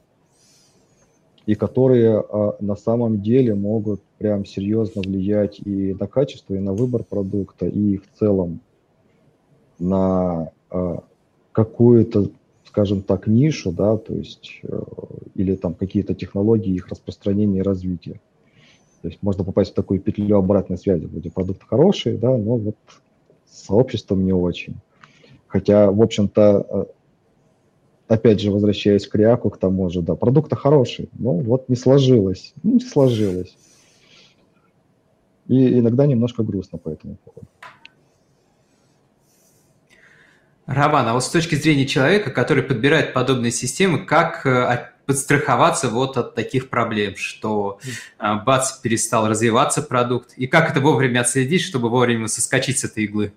и 1.50 1.56
которые 1.56 2.20
а, 2.20 2.56
на 2.60 2.76
самом 2.76 3.24
деле 3.24 3.56
могут 3.56 4.04
прям 4.20 4.46
серьезно 4.46 5.02
влиять 5.02 5.60
и 5.60 5.96
на 6.00 6.06
качество, 6.06 6.54
и 6.54 6.60
на 6.60 6.74
выбор 6.74 7.04
продукта, 7.04 7.66
и 7.66 7.98
в 7.98 8.04
целом 8.20 8.60
на 9.80 10.52
а, 10.70 11.04
какую-то, 11.52 12.30
скажем 12.66 13.02
так, 13.02 13.26
нишу, 13.26 13.72
да, 13.72 13.98
то 13.98 14.14
есть 14.14 14.60
э, 14.62 14.82
или 15.34 15.56
там 15.56 15.74
какие-то 15.74 16.14
технологии, 16.14 16.76
их 16.76 16.88
распространения 16.88 17.60
и 17.60 17.64
развития. 17.64 18.22
То 19.02 19.08
есть 19.08 19.24
можно 19.24 19.44
попасть 19.44 19.72
в 19.72 19.74
такую 19.74 20.02
петлю 20.02 20.38
обратной 20.38 20.78
связи, 20.78 21.06
вроде 21.06 21.32
продукт 21.32 21.64
хороший, 21.68 22.16
да, 22.18 22.38
но 22.38 22.58
вот 22.58 22.76
с 23.50 23.66
сообществом 23.66 24.26
не 24.26 24.34
очень. 24.34 24.76
Хотя, 25.48 25.92
в 25.92 26.02
общем-то, 26.02 26.68
э, 26.70 26.86
опять 28.08 28.40
же, 28.40 28.52
возвращаясь 28.52 29.08
к 29.08 29.16
Реаку, 29.16 29.50
к 29.50 29.58
тому 29.58 29.90
же, 29.90 30.02
да, 30.02 30.16
продукт 30.16 30.54
хороший, 30.56 31.10
но 31.14 31.34
вот 31.34 31.70
не 31.70 31.76
сложилось, 31.76 32.54
ну, 32.64 32.74
не 32.74 32.80
сложилось. 32.80 33.56
И 35.48 35.80
иногда 35.80 36.06
немножко 36.06 36.44
грустно 36.44 36.78
по 36.78 36.90
этому 36.90 37.18
поводу. 37.18 37.48
Роман, 40.68 41.08
а 41.08 41.14
вот 41.14 41.24
с 41.24 41.30
точки 41.30 41.56
зрения 41.56 41.88
человека, 41.88 42.30
который 42.30 42.62
подбирает 42.62 43.14
подобные 43.14 43.52
системы, 43.52 44.06
как 44.06 44.46
э, 44.46 44.50
подстраховаться 45.10 45.90
вот 45.90 46.18
от 46.18 46.36
таких 46.36 46.70
проблем, 46.70 47.16
что 47.16 47.80
э, 48.20 48.36
бац, 48.46 48.74
перестал 48.74 49.28
развиваться 49.28 49.82
продукт, 49.82 50.34
и 50.38 50.46
как 50.46 50.70
это 50.70 50.82
вовремя 50.82 51.22
отследить, 51.22 51.62
чтобы 51.62 51.90
вовремя 51.90 52.28
соскочить 52.28 52.78
с 52.78 52.84
этой 52.84 53.06
иглы? 53.06 53.34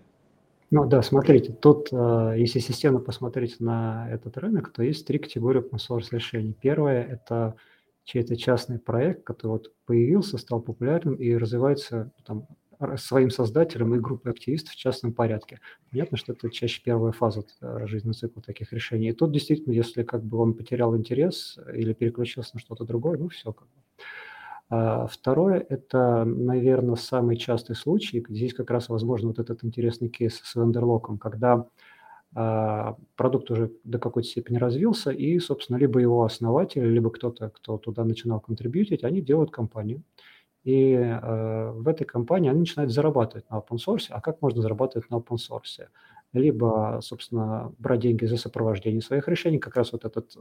Ну 0.70 0.84
да, 0.84 1.00
смотрите, 1.00 1.50
тут, 1.54 1.88
э, 1.90 2.34
если 2.36 2.58
системно 2.58 2.98
посмотреть 2.98 3.58
на 3.58 4.06
этот 4.10 4.36
рынок, 4.36 4.70
то 4.70 4.82
есть 4.82 5.06
три 5.06 5.18
категории 5.18 5.62
open 5.62 5.78
source 5.78 6.08
решений. 6.10 6.54
Первое– 6.60 7.02
это 7.10 7.54
чей-то 8.04 8.36
частный 8.36 8.78
проект, 8.78 9.24
который 9.24 9.52
вот 9.52 9.72
появился, 9.86 10.36
стал 10.36 10.60
популярным 10.60 11.14
и 11.14 11.34
развивается 11.34 12.10
там, 12.26 12.46
своим 12.96 13.30
создателем 13.30 13.94
и 13.94 14.00
группой 14.00 14.32
активистов 14.32 14.74
в 14.74 14.76
частном 14.76 15.12
порядке. 15.12 15.60
Понятно, 15.90 16.16
что 16.16 16.32
это 16.32 16.50
чаще 16.50 16.82
первая 16.84 17.12
фаза 17.12 17.44
э, 17.60 17.86
жизненного 17.86 18.14
цикла 18.14 18.42
таких 18.42 18.72
решений. 18.72 19.08
И 19.08 19.12
тут 19.12 19.32
действительно, 19.32 19.72
если 19.72 20.02
как 20.02 20.24
бы 20.24 20.38
он 20.38 20.54
потерял 20.54 20.96
интерес 20.96 21.58
или 21.72 21.92
переключился 21.92 22.50
на 22.54 22.60
что-то 22.60 22.84
другое, 22.84 23.18
ну 23.18 23.28
все 23.28 23.52
как 23.52 23.68
бы. 23.68 23.82
А 24.74 25.06
второе– 25.06 25.64
это, 25.68 26.24
наверное, 26.24 26.94
самый 26.94 27.36
частый 27.36 27.76
случай. 27.76 28.24
Здесь 28.26 28.54
как 28.54 28.70
раз 28.70 28.88
возможно 28.88 29.28
вот 29.28 29.38
этот 29.38 29.62
интересный 29.64 30.08
кейс 30.08 30.40
с 30.42 30.54
вендерлоком, 30.54 31.18
когда 31.18 31.66
а, 32.34 32.96
продукт 33.14 33.50
уже 33.50 33.70
до 33.84 33.98
какой-то 33.98 34.28
степени 34.28 34.56
развился, 34.56 35.10
и, 35.10 35.38
собственно, 35.40 35.76
либо 35.76 36.00
его 36.00 36.24
основатель, 36.24 36.86
либо 36.86 37.10
кто-то, 37.10 37.50
кто 37.50 37.76
туда 37.76 38.04
начинал 38.04 38.40
контрибьютить, 38.40 39.04
они 39.04 39.20
делают 39.20 39.50
компанию. 39.50 40.02
И 40.64 40.92
э, 40.94 41.70
в 41.72 41.88
этой 41.88 42.04
компании 42.04 42.50
они 42.50 42.60
начинают 42.60 42.92
зарабатывать 42.92 43.48
на 43.50 43.56
open 43.56 43.78
source. 43.84 44.06
А 44.10 44.20
как 44.20 44.40
можно 44.42 44.62
зарабатывать 44.62 45.10
на 45.10 45.16
open 45.16 45.36
source? 45.36 45.88
Либо, 46.32 47.00
собственно, 47.02 47.72
брать 47.78 48.00
деньги 48.00 48.24
за 48.24 48.36
сопровождение 48.36 49.02
своих 49.02 49.28
решений. 49.28 49.58
Как 49.58 49.76
раз 49.76 49.92
вот 49.92 50.04
этот 50.04 50.32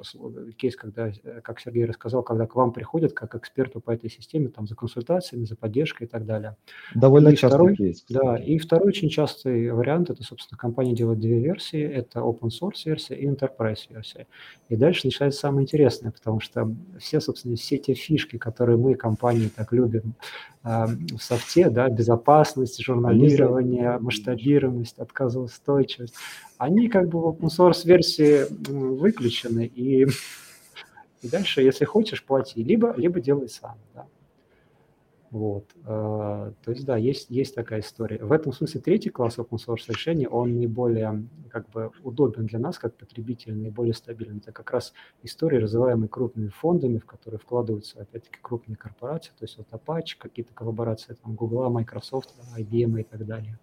кейс, 0.58 0.76
когда, 0.76 1.10
э, 1.10 1.42
как 1.42 1.60
Сергей 1.60 1.86
рассказал, 1.86 2.24
когда 2.24 2.48
к 2.48 2.56
вам 2.56 2.72
приходят 2.72 3.14
как 3.14 3.36
эксперту 3.36 3.82
по 3.82 3.92
этой 3.92 4.10
системе, 4.10 4.48
там, 4.48 4.68
за 4.68 4.76
консультациями, 4.76 5.44
за 5.44 5.56
поддержкой 5.58 6.04
и 6.04 6.08
так 6.08 6.26
далее. 6.26 6.56
Довольно 6.96 7.30
и 7.30 7.36
частый 7.36 7.50
второй, 7.50 7.76
кейс. 7.76 8.02
Кстати. 8.02 8.18
Да, 8.18 8.38
и 8.38 8.58
второй 8.58 8.88
очень 8.88 9.10
частый 9.10 9.72
вариант, 9.72 10.10
это, 10.10 10.24
собственно, 10.24 10.58
компания 10.58 10.94
делает 10.94 11.20
две 11.20 11.40
версии, 11.40 11.82
это 11.82 12.20
open 12.20 12.50
source 12.50 12.84
версия 12.86 13.16
и 13.16 13.28
enterprise 13.28 13.88
версия. 13.90 14.28
И 14.70 14.78
дальше 14.78 15.02
начинается 15.08 15.42
самое 15.42 15.64
интересное, 15.64 16.12
потому 16.12 16.40
что 16.40 16.74
все, 17.00 17.20
собственно, 17.20 17.56
все 17.58 17.78
те 17.78 17.94
фишки, 17.94 18.38
которые 18.38 18.78
мы, 18.78 18.96
компании, 18.96 19.50
так 19.54 19.74
любим 19.74 20.16
в 20.64 21.18
софте, 21.18 21.70
да, 21.70 21.90
безопасность, 21.90 22.84
журналирование, 22.84 23.98
масштабируемость, 23.98 25.00
отказоустойчивость, 25.82 26.16
они 26.58 26.88
как 26.88 27.10
бы 27.10 27.20
в 27.20 27.28
open 27.28 27.48
source 27.48 27.86
версии 27.86 28.46
выключены, 28.70 29.66
и, 29.66 30.06
и 31.22 31.28
дальше, 31.28 31.62
если 31.62 31.86
хочешь, 31.86 32.24
плати, 32.24 32.64
либо, 32.64 32.94
либо 32.98 33.20
делай 33.20 33.50
сам, 33.50 33.78
да. 33.94 34.08
Вот. 35.32 35.64
Э, 35.86 36.52
то 36.62 36.72
есть, 36.72 36.84
да, 36.84 36.98
есть, 36.98 37.30
есть 37.30 37.56
такая 37.56 37.80
история. 37.80 38.18
В 38.18 38.34
этом 38.34 38.52
смысле 38.52 38.82
третий 38.82 39.10
класс 39.10 39.38
open 39.38 39.60
source 39.66 39.86
решений, 39.88 40.28
он 40.28 40.56
наиболее 40.56 41.26
как 41.50 41.70
бы 41.70 41.92
удобен 42.04 42.48
для 42.48 42.60
нас, 42.60 42.78
как 42.78 42.98
потребителя, 42.98 43.56
наиболее 43.56 43.94
стабилен. 43.94 44.40
Это 44.40 44.52
как 44.52 44.72
раз 44.72 44.92
истории, 45.24 45.56
развиваемые 45.56 46.10
крупными 46.10 46.50
фондами, 46.50 46.98
в 46.98 47.06
которые 47.06 47.40
вкладываются, 47.40 48.02
опять-таки, 48.02 48.40
крупные 48.42 48.76
корпорации, 48.76 49.32
то 49.40 49.46
есть 49.46 49.58
вот 49.58 49.68
Apache, 49.72 50.18
какие-то 50.20 50.54
коллаборации 50.54 51.14
там 51.14 51.36
Google, 51.36 51.70
Microsoft, 51.70 52.36
IBM 52.58 53.00
и 53.00 53.04
так 53.04 53.26
далее. 53.26 53.58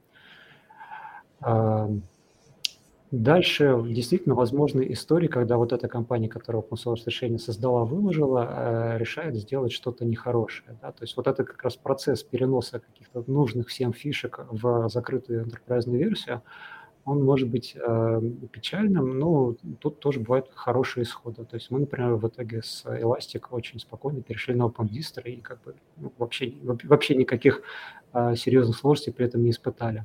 Дальше 3.11 3.83
действительно 3.87 4.35
возможны 4.35 4.85
истории, 4.93 5.29
когда 5.29 5.57
вот 5.57 5.73
эта 5.73 5.89
компания, 5.89 6.29
которая 6.29 6.63
open 6.63 6.77
source 6.77 7.05
решение 7.07 7.39
создала, 7.39 7.87
выложила, 7.87 8.47
э, 8.51 8.99
решает 8.99 9.35
сделать 9.35 9.73
что-то 9.73 10.05
нехорошее. 10.05 10.77
Да? 10.83 10.93
То 10.93 11.05
есть 11.05 11.17
вот 11.17 11.27
это 11.27 11.43
как 11.45 11.63
раз 11.63 11.77
процесс 11.77 12.23
переноса 12.23 12.81
каких-то 12.81 13.25
нужных 13.27 13.69
всем 13.69 13.95
фишек 13.95 14.41
в 14.51 14.91
закрытую 14.91 15.47
enterprise 15.47 15.91
версию, 15.91 16.43
он 17.07 17.25
может 17.25 17.49
быть 17.49 17.75
э, 17.75 18.21
печальным, 18.53 19.19
но 19.19 19.55
тут 19.81 20.01
тоже 20.01 20.21
бывают 20.21 20.51
хорошие 20.55 21.05
исходы. 21.05 21.47
То 21.47 21.57
есть 21.57 21.71
мы, 21.71 21.81
например, 21.81 22.17
в 22.17 22.29
итоге 22.29 22.63
с 22.63 22.85
Elastic 22.85 23.47
очень 23.51 23.81
спокойно 23.81 24.21
перешли 24.21 24.55
на 24.55 24.65
OpenDistro 24.65 25.23
и 25.25 25.41
как 25.41 25.63
бы 25.63 25.75
ну, 25.97 26.13
вообще, 26.19 26.53
вообще 26.63 27.15
никаких 27.15 27.63
э, 28.13 28.35
серьезных 28.37 28.77
сложностей 28.77 29.15
при 29.15 29.25
этом 29.25 29.43
не 29.43 29.51
испытали. 29.51 30.05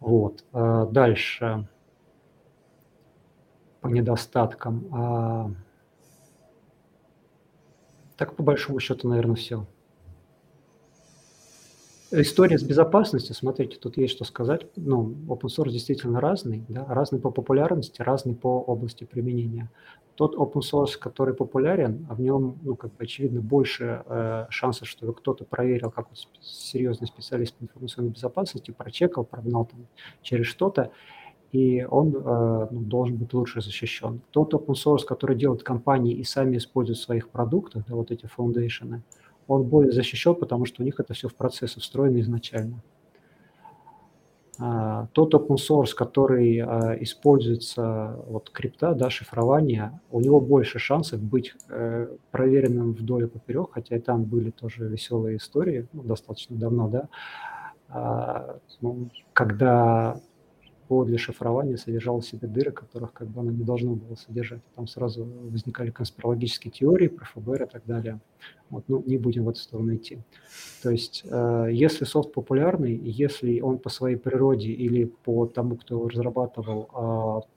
Вот. 0.00 0.44
А, 0.52 0.86
дальше. 0.86 1.66
По 3.80 3.88
недостаткам. 3.88 4.86
А, 4.92 5.50
так, 8.16 8.34
по 8.34 8.42
большому 8.42 8.80
счету, 8.80 9.08
наверное, 9.08 9.36
все. 9.36 9.66
История 12.10 12.58
с 12.58 12.62
безопасностью, 12.62 13.34
смотрите, 13.34 13.76
тут 13.76 13.98
есть 13.98 14.14
что 14.14 14.24
сказать. 14.24 14.66
Ну, 14.76 15.14
open 15.28 15.48
source 15.48 15.70
действительно 15.70 16.22
разный, 16.22 16.64
да, 16.66 16.86
разный 16.86 17.20
по 17.20 17.30
популярности, 17.30 18.00
разный 18.00 18.34
по 18.34 18.60
области 18.60 19.04
применения. 19.04 19.70
Тот 20.14 20.34
open 20.34 20.62
source, 20.62 20.98
который 20.98 21.34
популярен, 21.34 22.06
а 22.08 22.14
в 22.14 22.20
нем, 22.22 22.58
ну, 22.62 22.76
как 22.76 22.94
бы 22.96 23.04
очевидно, 23.04 23.42
больше 23.42 24.02
э, 24.06 24.46
шансов, 24.48 24.88
что 24.88 25.12
кто-то 25.12 25.44
проверил, 25.44 25.90
как 25.90 26.08
вот 26.08 26.18
серьезный 26.40 27.08
специалист 27.08 27.54
по 27.54 27.64
информационной 27.64 28.10
безопасности, 28.10 28.70
прочекал, 28.70 29.24
прогнал 29.24 29.66
там 29.66 29.86
через 30.22 30.46
что-то, 30.46 30.92
и 31.52 31.86
он 31.90 32.16
э, 32.16 32.68
ну, 32.70 32.80
должен 32.80 33.16
быть 33.16 33.34
лучше 33.34 33.60
защищен. 33.60 34.22
Тот 34.30 34.54
open 34.54 34.74
source, 34.82 35.04
который 35.06 35.36
делают 35.36 35.62
компании 35.62 36.14
и 36.14 36.24
сами 36.24 36.56
используют 36.56 36.98
в 37.00 37.02
своих 37.02 37.28
продуктах, 37.28 37.84
да, 37.86 37.94
вот 37.94 38.10
эти 38.10 38.24
фаундейшены, 38.24 39.02
он 39.48 39.64
более 39.64 39.90
защищен, 39.90 40.34
потому 40.34 40.66
что 40.66 40.82
у 40.82 40.84
них 40.84 41.00
это 41.00 41.14
все 41.14 41.28
в 41.28 41.34
процессы 41.34 41.80
встроено 41.80 42.20
изначально. 42.20 42.82
А, 44.60 45.06
тот 45.12 45.34
open 45.34 45.56
source, 45.56 45.94
который 45.94 46.58
а, 46.58 46.96
используется, 47.00 48.16
вот 48.26 48.50
крипта, 48.50 48.94
да, 48.94 49.08
шифрование, 49.08 50.00
у 50.10 50.20
него 50.20 50.40
больше 50.40 50.78
шансов 50.78 51.20
быть 51.20 51.54
э, 51.68 52.08
проверенным 52.32 52.92
вдоль 52.92 53.24
и 53.24 53.28
поперек, 53.28 53.70
хотя 53.72 53.96
и 53.96 54.00
там 54.00 54.24
были 54.24 54.50
тоже 54.50 54.88
веселые 54.88 55.36
истории, 55.36 55.86
ну, 55.92 56.02
достаточно 56.02 56.56
давно, 56.56 56.88
да, 56.88 57.08
а, 57.88 58.58
ну, 58.80 59.08
когда 59.32 60.20
код 60.88 61.06
для 61.06 61.18
шифрования 61.18 61.76
содержал 61.76 62.20
в 62.20 62.26
себе 62.26 62.48
дыры, 62.48 62.72
которых 62.72 63.12
как 63.12 63.28
бы 63.28 63.40
оно 63.40 63.50
не 63.50 63.62
должно 63.62 63.94
было 63.94 64.14
содержать. 64.14 64.62
Там 64.74 64.86
сразу 64.86 65.24
возникали 65.24 65.90
конспирологические 65.90 66.72
теории 66.72 67.08
про 67.08 67.26
ФБР 67.26 67.64
и 67.64 67.66
так 67.66 67.82
далее. 67.84 68.20
Вот, 68.70 68.84
ну, 68.88 69.02
не 69.06 69.18
будем 69.18 69.44
в 69.44 69.50
эту 69.50 69.60
сторону 69.60 69.94
идти. 69.94 70.18
То 70.82 70.90
есть, 70.90 71.24
э, 71.24 71.68
если 71.72 72.04
софт 72.04 72.32
популярный, 72.32 72.96
если 72.96 73.60
он 73.60 73.78
по 73.78 73.90
своей 73.90 74.16
природе 74.16 74.70
или 74.70 75.04
по 75.04 75.46
тому, 75.46 75.76
кто 75.76 75.96
его 75.96 76.08
разрабатывал, 76.08 77.44
э, 77.44 77.48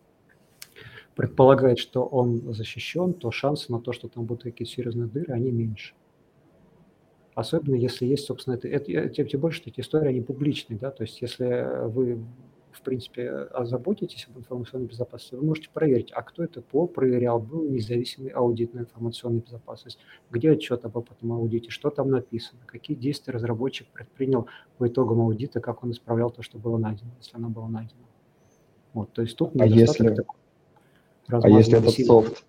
предполагает, 1.15 1.79
что 1.79 2.03
он 2.03 2.53
защищен, 2.53 3.13
то 3.13 3.31
шансы 3.31 3.71
на 3.71 3.79
то, 3.79 3.93
что 3.93 4.07
там 4.07 4.25
будут 4.25 4.43
какие-то 4.43 4.73
серьезные 4.73 5.07
дыры, 5.07 5.33
они 5.33 5.51
меньше. 5.51 5.93
Особенно 7.33 7.75
если 7.75 8.05
есть, 8.05 8.25
собственно, 8.25 8.55
это, 8.55 8.67
это 8.67 9.09
тем, 9.09 9.27
тем 9.27 9.39
больше, 9.39 9.61
что 9.61 9.69
эти 9.69 9.79
истории, 9.79 10.09
они 10.09 10.21
публичные, 10.21 10.77
да, 10.77 10.91
то 10.91 11.03
есть 11.03 11.21
если 11.21 11.87
вы 11.87 12.19
в 12.71 12.81
принципе, 12.81 13.29
озаботитесь 13.29 14.27
об 14.29 14.39
информационной 14.39 14.87
безопасности, 14.87 15.35
вы 15.35 15.45
можете 15.45 15.69
проверить, 15.69 16.11
а 16.11 16.21
кто 16.21 16.43
это 16.43 16.61
по 16.61 16.87
проверял, 16.87 17.39
был 17.39 17.69
независимый 17.69 18.31
аудит 18.31 18.73
на 18.73 18.79
информационную 18.79 19.43
безопасность, 19.43 19.99
где 20.29 20.51
отчет 20.51 20.85
об 20.85 20.97
этом 20.97 21.33
аудите, 21.33 21.69
что 21.69 21.89
там 21.89 22.09
написано, 22.09 22.61
какие 22.65 22.95
действия 22.95 23.33
разработчик 23.33 23.87
предпринял 23.87 24.47
по 24.77 24.87
итогам 24.87 25.21
аудита, 25.21 25.59
как 25.59 25.83
он 25.83 25.91
исправлял 25.91 26.29
то, 26.29 26.41
что 26.41 26.57
было 26.57 26.77
найдено, 26.77 27.11
если 27.19 27.35
оно 27.35 27.49
было 27.49 27.67
найдено. 27.67 28.01
Вот, 28.93 29.11
то 29.13 29.21
есть 29.21 29.37
тут 29.37 29.51
а 29.59 29.65
если, 29.65 30.15
а 31.29 31.49
если 31.49 31.77
этот 31.77 31.93
софт 31.93 32.43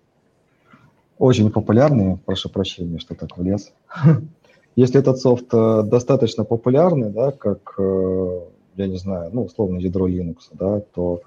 очень 1.17 1.51
популярный, 1.51 2.17
прошу 2.17 2.49
прощения, 2.49 2.99
что 2.99 3.15
так 3.15 3.37
влез, 3.37 3.73
если 4.75 4.99
этот 4.99 5.19
софт 5.19 5.53
э, 5.53 5.83
достаточно 5.83 6.43
популярный, 6.43 7.11
да, 7.11 7.31
как 7.31 7.75
э, 7.77 8.41
я 8.75 8.87
не 8.87 8.97
знаю, 8.97 9.31
ну, 9.33 9.43
условно, 9.45 9.77
ядро 9.77 10.07
Linux, 10.07 10.37
да, 10.51 10.79
то 10.79 11.21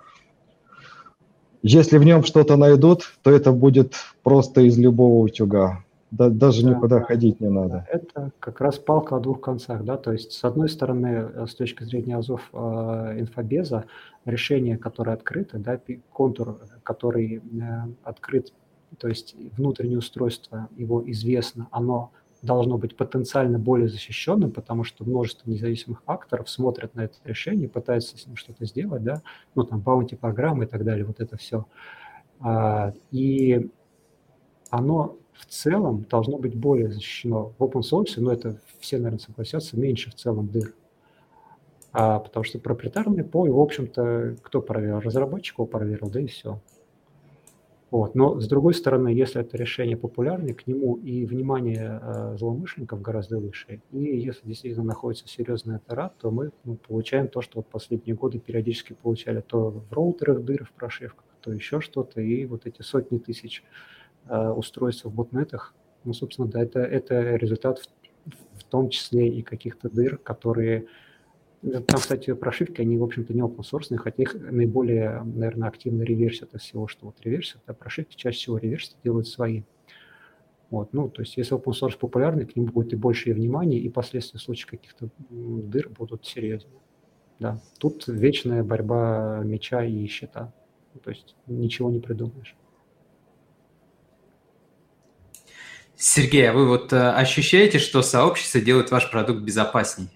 если 1.62 1.98
в 1.98 2.04
нем 2.04 2.22
что-то 2.22 2.56
найдут, 2.56 3.02
то 3.22 3.30
это 3.30 3.52
будет 3.52 3.94
просто 4.22 4.60
из 4.60 4.78
любого 4.78 5.24
утюга. 5.24 5.84
Да, 6.12 6.30
даже 6.30 6.62
да, 6.62 6.70
никуда 6.70 7.00
да. 7.00 7.04
ходить 7.04 7.40
не 7.40 7.48
надо. 7.48 7.84
Это 7.90 8.30
как 8.38 8.60
раз 8.60 8.78
палка 8.78 9.16
о 9.16 9.20
двух 9.20 9.40
концах, 9.40 9.84
да, 9.84 9.96
то 9.96 10.12
есть 10.12 10.32
с 10.32 10.44
одной 10.44 10.68
стороны, 10.68 11.28
э, 11.34 11.46
с 11.48 11.54
точки 11.56 11.82
зрения 11.82 12.16
Азов 12.16 12.48
э, 12.52 12.56
инфобеза, 13.18 13.86
решение, 14.24 14.78
которое 14.78 15.12
открыто, 15.12 15.58
да, 15.58 15.80
контур, 16.12 16.60
который 16.84 17.38
э, 17.38 17.40
открыт, 18.04 18.52
то 18.98 19.08
есть 19.08 19.34
внутреннее 19.56 19.98
устройство, 19.98 20.68
его 20.76 21.02
известно, 21.10 21.66
оно 21.72 22.12
должно 22.46 22.78
быть 22.78 22.96
потенциально 22.96 23.58
более 23.58 23.88
защищенным, 23.88 24.50
потому 24.50 24.84
что 24.84 25.04
множество 25.04 25.50
независимых 25.50 26.02
акторов 26.06 26.48
смотрят 26.48 26.94
на 26.94 27.02
это 27.02 27.16
решение, 27.24 27.68
пытаются 27.68 28.16
с 28.16 28.26
ним 28.26 28.36
что-то 28.36 28.64
сделать, 28.64 29.02
да, 29.02 29.22
ну, 29.54 29.64
там, 29.64 29.80
баунти 29.80 30.16
программы 30.16 30.64
и 30.64 30.66
так 30.66 30.84
далее, 30.84 31.04
вот 31.04 31.20
это 31.20 31.36
все. 31.36 31.66
А, 32.40 32.94
и 33.10 33.70
оно 34.70 35.16
в 35.34 35.46
целом 35.46 36.06
должно 36.08 36.38
быть 36.38 36.54
более 36.54 36.90
защищено 36.90 37.52
в 37.58 37.62
open 37.62 37.82
source, 37.82 38.14
но 38.16 38.32
это 38.32 38.58
все, 38.80 38.96
наверное, 38.96 39.18
согласятся, 39.18 39.78
меньше 39.78 40.10
в 40.10 40.14
целом 40.14 40.48
дыр. 40.48 40.74
А, 41.92 42.18
потому 42.18 42.44
что 42.44 42.58
проприетарный 42.58 43.24
ПО, 43.24 43.44
в 43.44 43.60
общем-то, 43.60 44.36
кто 44.42 44.60
проверил? 44.60 45.00
Разработчик 45.00 45.58
его 45.58 45.66
проверил, 45.66 46.10
да 46.10 46.20
и 46.20 46.26
все. 46.26 46.60
Вот. 47.96 48.14
Но 48.14 48.38
с 48.38 48.46
другой 48.46 48.74
стороны, 48.74 49.08
если 49.08 49.40
это 49.40 49.56
решение 49.56 49.96
популярное, 49.96 50.52
к 50.52 50.66
нему 50.66 50.96
и 50.96 51.24
внимание 51.24 51.98
э, 52.02 52.36
злоумышленников 52.36 53.00
гораздо 53.00 53.38
выше. 53.38 53.80
И 53.90 53.98
если 53.98 54.46
действительно 54.46 54.84
находится 54.84 55.26
серьезный 55.26 55.76
аппарат, 55.76 56.12
то 56.18 56.30
мы 56.30 56.50
ну, 56.64 56.74
получаем 56.74 57.28
то, 57.28 57.40
что 57.40 57.60
вот 57.60 57.68
последние 57.68 58.14
годы 58.14 58.38
периодически 58.38 58.92
получали 58.92 59.40
то 59.40 59.70
в 59.70 59.90
роутерах 59.90 60.44
дыры 60.44 60.66
в 60.66 60.72
прошивках, 60.72 61.24
то 61.40 61.50
еще 61.50 61.80
что-то, 61.80 62.20
и 62.20 62.44
вот 62.44 62.66
эти 62.66 62.82
сотни 62.82 63.16
тысяч 63.16 63.64
э, 64.28 64.48
устройств 64.50 65.06
в 65.06 65.10
ботнетах, 65.10 65.74
ну, 66.04 66.12
собственно, 66.12 66.48
да, 66.48 66.60
это, 66.60 66.80
это 66.80 67.36
результат 67.36 67.78
в, 67.78 68.58
в 68.58 68.64
том 68.64 68.90
числе 68.90 69.26
и 69.26 69.40
каких-то 69.40 69.88
дыр, 69.88 70.18
которые 70.18 70.84
там, 71.62 71.98
кстати, 71.98 72.32
прошивки, 72.34 72.80
они, 72.80 72.96
в 72.98 73.04
общем-то, 73.04 73.32
не 73.32 73.40
open 73.40 73.60
source, 73.60 73.96
хотя 73.96 74.22
их 74.22 74.34
наиболее, 74.34 75.22
наверное, 75.24 75.68
активно 75.68 76.02
реверсят 76.02 76.54
из 76.54 76.62
всего, 76.62 76.86
что 76.86 77.06
вот 77.06 77.20
реверсят, 77.22 77.62
а 77.66 77.74
прошивки 77.74 78.14
чаще 78.16 78.38
всего 78.38 78.58
реверсят, 78.58 78.96
делают 79.02 79.26
свои. 79.26 79.62
Вот, 80.70 80.92
ну, 80.92 81.08
то 81.08 81.22
есть, 81.22 81.36
если 81.36 81.56
open 81.56 81.72
source 81.72 81.98
популярный, 81.98 82.46
к 82.46 82.56
нему 82.56 82.68
будет 82.68 82.92
и 82.92 82.96
больше 82.96 83.32
внимания, 83.32 83.78
и 83.78 83.88
последствия 83.88 84.38
в 84.38 84.42
случае 84.42 84.68
каких-то 84.68 85.08
дыр 85.30 85.88
будут 85.88 86.26
серьезнее. 86.26 86.80
Да, 87.38 87.60
тут 87.78 88.08
вечная 88.08 88.64
борьба 88.64 89.42
меча 89.44 89.84
и 89.84 90.06
щита. 90.06 90.52
То 91.02 91.10
есть, 91.10 91.36
ничего 91.46 91.90
не 91.90 92.00
придумаешь. 92.00 92.56
Сергей, 95.96 96.50
а 96.50 96.52
вы 96.52 96.66
вот 96.66 96.92
э, 96.92 97.10
ощущаете, 97.10 97.78
что 97.78 98.02
сообщество 98.02 98.60
делает 98.60 98.90
ваш 98.90 99.10
продукт 99.10 99.40
безопаснее? 99.40 100.10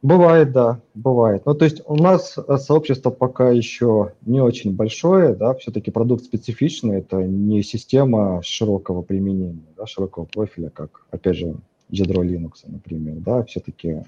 Бывает, 0.00 0.52
да, 0.52 0.80
бывает. 0.94 1.42
Ну, 1.44 1.54
то 1.54 1.64
есть 1.64 1.82
у 1.84 1.96
нас 1.96 2.38
э, 2.38 2.56
сообщество 2.58 3.10
пока 3.10 3.50
еще 3.50 4.12
не 4.24 4.40
очень 4.40 4.76
большое, 4.76 5.34
да, 5.34 5.54
все-таки 5.54 5.90
продукт 5.90 6.24
специфичный, 6.24 6.98
это 6.98 7.16
не 7.24 7.64
система 7.64 8.40
широкого 8.42 9.02
применения, 9.02 9.64
да, 9.76 9.86
широкого 9.86 10.24
профиля, 10.24 10.70
как, 10.70 11.04
опять 11.10 11.36
же, 11.36 11.56
ядро 11.90 12.22
Linux, 12.22 12.52
например, 12.66 13.16
да, 13.16 13.42
все-таки 13.42 14.04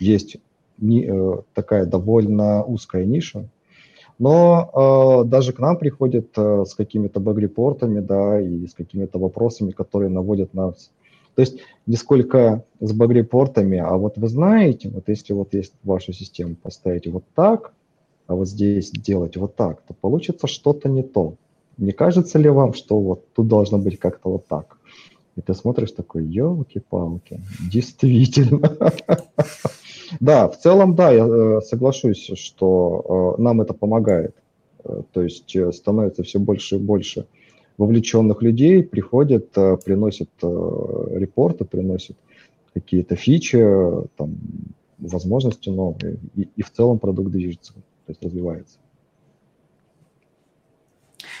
есть 0.00 0.38
не, 0.78 1.04
э, 1.04 1.42
такая 1.54 1.86
довольно 1.86 2.64
узкая 2.64 3.04
ниша, 3.04 3.48
но 4.18 5.22
э, 5.22 5.28
даже 5.28 5.52
к 5.52 5.60
нам 5.60 5.76
приходят 5.76 6.30
э, 6.36 6.64
с 6.64 6.74
какими-то 6.74 7.20
баг-репортами, 7.20 8.00
да, 8.00 8.40
и 8.40 8.66
с 8.66 8.74
какими-то 8.74 9.20
вопросами, 9.20 9.70
которые 9.70 10.08
наводят 10.10 10.52
нас 10.52 10.90
то 11.38 11.42
есть 11.42 11.58
не 11.86 11.94
сколько 11.94 12.64
с 12.80 12.92
баг-репортами, 12.92 13.78
а 13.78 13.96
вот 13.96 14.18
вы 14.18 14.26
знаете, 14.26 14.88
вот 14.88 15.04
если 15.06 15.34
вот 15.34 15.54
есть 15.54 15.72
вашу 15.84 16.12
систему 16.12 16.56
поставить 16.56 17.06
вот 17.06 17.22
так, 17.36 17.72
а 18.26 18.34
вот 18.34 18.48
здесь 18.48 18.90
делать 18.90 19.36
вот 19.36 19.54
так, 19.54 19.80
то 19.82 19.94
получится 19.94 20.48
что-то 20.48 20.88
не 20.88 21.04
то. 21.04 21.34
Не 21.76 21.92
кажется 21.92 22.40
ли 22.40 22.48
вам, 22.48 22.74
что 22.74 22.98
вот 22.98 23.32
тут 23.34 23.46
должно 23.46 23.78
быть 23.78 24.00
как-то 24.00 24.30
вот 24.30 24.48
так? 24.48 24.78
И 25.36 25.40
ты 25.40 25.54
смотришь 25.54 25.92
такой, 25.92 26.24
елки-палки, 26.24 27.40
действительно. 27.70 28.76
Да, 30.20 30.48
в 30.48 30.58
целом, 30.58 30.94
да, 30.96 31.12
я 31.12 31.24
э, 31.24 31.60
соглашусь, 31.60 32.30
что 32.34 33.36
э, 33.38 33.42
нам 33.42 33.60
это 33.60 33.74
помогает. 33.74 34.34
Э, 34.82 35.02
то 35.12 35.22
есть 35.22 35.54
становится 35.72 36.22
все 36.24 36.40
больше 36.40 36.76
и 36.76 36.78
больше 36.80 37.26
вовлеченных 37.78 38.42
людей 38.42 38.82
приходят, 38.82 39.56
э, 39.56 39.76
приносят 39.82 40.28
э, 40.42 40.46
репорты, 41.12 41.64
приносят 41.64 42.16
какие-то 42.74 43.16
фичи, 43.16 43.58
там, 44.16 44.36
возможности 44.98 45.68
новые, 45.70 46.18
и, 46.34 46.48
и 46.56 46.62
в 46.62 46.70
целом 46.70 46.98
продукт 46.98 47.30
движется, 47.30 47.72
то 47.72 48.10
есть 48.10 48.22
развивается. 48.22 48.78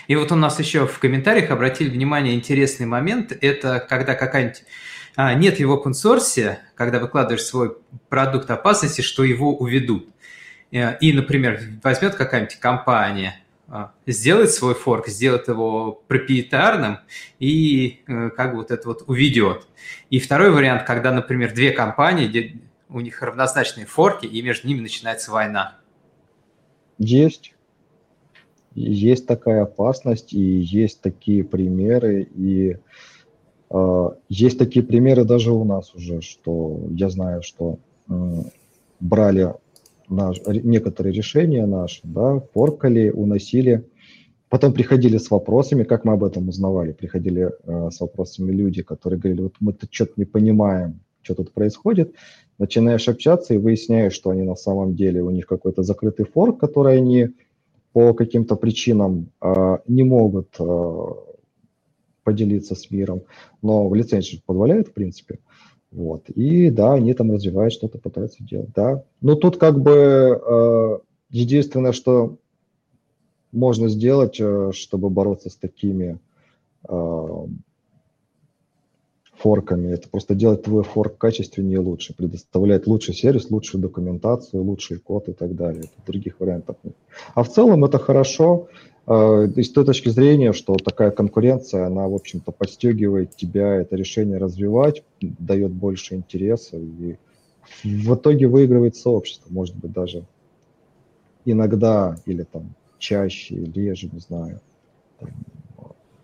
И 0.06 0.16
вот 0.16 0.32
у 0.32 0.36
нас 0.36 0.58
еще 0.58 0.86
в 0.86 0.98
комментариях 1.00 1.50
обратили 1.50 1.90
внимание 1.90 2.34
интересный 2.34 2.86
момент, 2.86 3.36
это 3.38 3.84
когда 3.86 4.14
какая-нибудь 4.14 4.64
а, 5.16 5.34
нет 5.34 5.58
его 5.58 5.76
в 5.76 5.86
open 5.86 5.92
source, 5.92 6.56
когда 6.76 7.00
выкладываешь 7.00 7.44
свой 7.44 7.76
продукт 8.08 8.50
опасности, 8.50 9.00
что 9.00 9.24
его 9.24 9.54
уведут. 9.54 10.08
Э, 10.70 10.96
и, 10.98 11.12
например, 11.12 11.60
возьмет 11.82 12.14
какая-нибудь 12.14 12.56
компания, 12.56 13.40
сделать 14.06 14.50
свой 14.50 14.74
форк, 14.74 15.08
сделать 15.08 15.46
его 15.48 16.02
проприетарным 16.08 16.98
и 17.38 18.00
э, 18.06 18.30
как 18.30 18.52
бы 18.52 18.58
вот 18.58 18.70
это 18.70 18.88
вот 18.88 19.04
уведет. 19.06 19.66
И 20.10 20.18
второй 20.18 20.50
вариант, 20.50 20.84
когда, 20.84 21.12
например, 21.12 21.52
две 21.52 21.72
компании, 21.72 22.62
у 22.88 23.00
них 23.00 23.20
равнозначные 23.20 23.86
форки, 23.86 24.24
и 24.26 24.40
между 24.40 24.66
ними 24.68 24.80
начинается 24.80 25.30
война. 25.30 25.76
Есть. 26.98 27.54
Есть 28.74 29.26
такая 29.26 29.62
опасность, 29.62 30.32
и 30.32 30.40
есть 30.40 31.00
такие 31.02 31.44
примеры, 31.44 32.22
и 32.22 32.78
э, 33.70 34.10
есть 34.28 34.58
такие 34.58 34.84
примеры 34.84 35.24
даже 35.24 35.52
у 35.52 35.64
нас 35.64 35.94
уже, 35.94 36.22
что 36.22 36.80
я 36.90 37.10
знаю, 37.10 37.42
что 37.42 37.78
э, 38.08 38.12
брали 39.00 39.54
наш, 40.08 40.40
некоторые 40.46 41.12
решения 41.12 41.66
наши, 41.66 42.00
да, 42.04 42.40
форкали, 42.52 43.10
уносили. 43.10 43.84
Потом 44.48 44.72
приходили 44.72 45.18
с 45.18 45.30
вопросами, 45.30 45.84
как 45.84 46.04
мы 46.04 46.14
об 46.14 46.24
этом 46.24 46.48
узнавали, 46.48 46.92
приходили 46.92 47.50
э, 47.64 47.90
с 47.90 48.00
вопросами 48.00 48.50
люди, 48.50 48.82
которые 48.82 49.20
говорили, 49.20 49.42
вот 49.42 49.54
мы 49.60 49.74
тут 49.74 49.92
что-то 49.92 50.12
не 50.16 50.24
понимаем, 50.24 51.00
что 51.22 51.34
тут 51.34 51.52
происходит. 51.52 52.14
Начинаешь 52.58 53.08
общаться 53.08 53.54
и 53.54 53.58
выясняешь, 53.58 54.14
что 54.14 54.30
они 54.30 54.42
на 54.42 54.56
самом 54.56 54.94
деле, 54.94 55.22
у 55.22 55.30
них 55.30 55.46
какой-то 55.46 55.82
закрытый 55.82 56.24
форк, 56.24 56.58
который 56.58 56.96
они 56.96 57.28
по 57.92 58.14
каким-то 58.14 58.56
причинам 58.56 59.30
э, 59.42 59.78
не 59.86 60.04
могут 60.04 60.56
э, 60.58 61.06
поделиться 62.22 62.74
с 62.74 62.90
миром, 62.90 63.22
но 63.62 63.92
лицензия 63.94 64.40
позволяет, 64.46 64.88
в 64.88 64.92
принципе. 64.92 65.38
Вот. 65.90 66.28
И 66.30 66.70
да, 66.70 66.94
они 66.94 67.14
там 67.14 67.32
развивают 67.32 67.72
что-то, 67.72 67.98
пытаются 67.98 68.42
делать. 68.44 68.70
Да. 68.74 69.04
Но 69.20 69.34
тут 69.34 69.56
как 69.56 69.80
бы 69.80 69.92
э, 69.92 70.98
единственное, 71.30 71.92
что 71.92 72.36
можно 73.52 73.88
сделать, 73.88 74.36
э, 74.38 74.70
чтобы 74.74 75.08
бороться 75.08 75.48
с 75.48 75.56
такими 75.56 76.18
э, 76.86 77.46
форками, 79.38 79.92
это 79.92 80.08
просто 80.08 80.34
делать 80.34 80.64
твой 80.64 80.82
форк 80.82 81.16
качественнее 81.16 81.76
и 81.76 81.78
лучше, 81.78 82.14
предоставлять 82.14 82.86
лучший 82.86 83.14
сервис, 83.14 83.50
лучшую 83.50 83.80
документацию, 83.80 84.62
лучший 84.62 84.98
код 84.98 85.28
и 85.28 85.32
так 85.32 85.54
далее. 85.54 85.84
Других 86.06 86.40
вариантов 86.40 86.76
нет. 86.82 86.96
А 87.34 87.42
в 87.42 87.48
целом 87.48 87.84
это 87.84 87.98
хорошо, 87.98 88.68
Э, 89.08 89.48
с 89.56 89.70
той 89.70 89.86
точки 89.86 90.10
зрения, 90.10 90.52
что 90.52 90.76
такая 90.76 91.10
конкуренция, 91.10 91.86
она, 91.86 92.06
в 92.06 92.14
общем-то, 92.14 92.52
подстегивает 92.52 93.34
тебя 93.34 93.76
это 93.76 93.96
решение 93.96 94.36
развивать, 94.36 95.02
дает 95.20 95.72
больше 95.72 96.16
интереса, 96.16 96.76
и 96.76 97.16
в 97.84 98.14
итоге 98.14 98.48
выигрывает 98.48 98.96
сообщество, 98.96 99.50
может 99.50 99.74
быть, 99.76 99.92
даже 99.92 100.24
иногда 101.46 102.16
или 102.26 102.42
там 102.42 102.74
чаще, 102.98 103.64
реже, 103.74 104.10
не 104.12 104.20
знаю. 104.20 104.60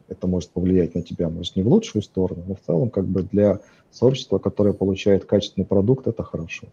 это 0.09 0.27
может 0.27 0.51
повлиять 0.51 0.95
на 0.95 1.01
тебя, 1.01 1.31
может, 1.31 1.57
не 1.57 1.63
в 1.63 1.69
лучшую 1.69 2.03
сторону, 2.03 2.45
но 2.47 2.55
в 2.55 2.61
целом, 2.61 2.91
как 2.91 3.07
бы 3.07 3.23
для 3.23 3.61
сообщества, 3.91 4.39
которое 4.39 4.75
получает 4.75 5.25
качественный 5.25 5.67
продукт, 5.67 6.07
это 6.07 6.23
хорошо. 6.23 6.67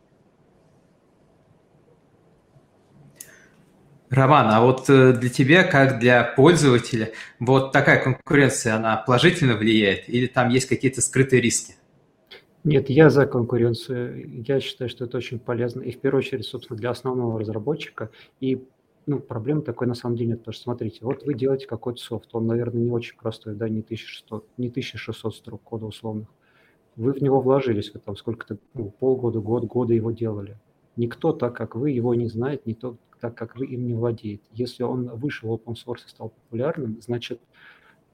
Роман, 4.12 4.48
а 4.50 4.60
вот 4.60 4.90
э, 4.90 5.14
для 5.14 5.30
тебя, 5.30 5.64
как 5.64 6.00
для 6.00 6.24
пользователя, 6.24 7.12
вот 7.40 7.72
такая 7.72 8.04
конкуренция, 8.04 8.76
она 8.76 8.98
положительно 8.98 9.56
влияет 9.56 10.10
или 10.10 10.28
там 10.28 10.50
есть 10.50 10.68
какие-то 10.68 11.02
скрытые 11.02 11.42
риски? 11.42 11.76
Нет, 12.66 12.90
я 12.90 13.10
за 13.10 13.26
конкуренцию. 13.26 14.44
Я 14.46 14.60
считаю, 14.60 14.90
что 14.90 15.06
это 15.06 15.18
очень 15.18 15.40
полезно. 15.40 15.82
И 15.82 15.92
в 15.92 16.00
первую 16.02 16.20
очередь, 16.20 16.46
собственно, 16.46 16.78
для 16.78 16.90
основного 16.90 17.40
разработчика. 17.40 18.12
И 18.42 18.62
ну, 19.08 19.20
проблемы 19.20 19.62
такой 19.62 19.88
на 19.88 19.96
самом 19.96 20.18
деле 20.18 20.32
нет. 20.32 20.40
Потому 20.40 20.54
что, 20.54 20.64
смотрите, 20.64 21.00
вот 21.04 21.24
вы 21.24 21.34
делаете 21.34 21.66
какой-то 21.66 22.02
софт, 22.02 22.28
он, 22.34 22.48
наверное, 22.48 22.82
не 22.82 22.92
очень 22.92 23.16
простой, 23.18 23.56
да, 23.56 23.70
не 23.70 23.80
1600, 23.80 24.46
не 24.58 24.68
1600 24.68 25.36
строк 25.36 25.62
кода 25.64 25.86
условных. 25.86 26.28
Вы 26.98 27.14
в 27.14 27.22
него 27.22 27.40
вложились, 27.40 27.94
вы 27.94 28.02
там 28.02 28.18
сколько-то, 28.18 28.58
ну, 28.74 28.94
полгода, 29.00 29.40
год, 29.40 29.64
года 29.64 29.94
его 29.94 30.12
делали. 30.12 30.58
Никто 30.98 31.32
так, 31.32 31.56
как 31.56 31.76
вы, 31.76 31.92
его 31.92 32.14
не 32.14 32.28
знает, 32.28 32.66
никто 32.66 32.98
так 33.22 33.36
как 33.36 33.56
вы 33.56 33.68
им 33.68 33.86
не 33.86 33.94
владеете. 33.94 34.44
Если 34.52 34.84
он 34.84 35.08
вышел 35.16 35.50
в 35.50 35.54
open 35.54 35.76
source 35.76 36.06
и 36.06 36.10
стал 36.10 36.30
популярным, 36.30 37.00
значит, 37.02 37.40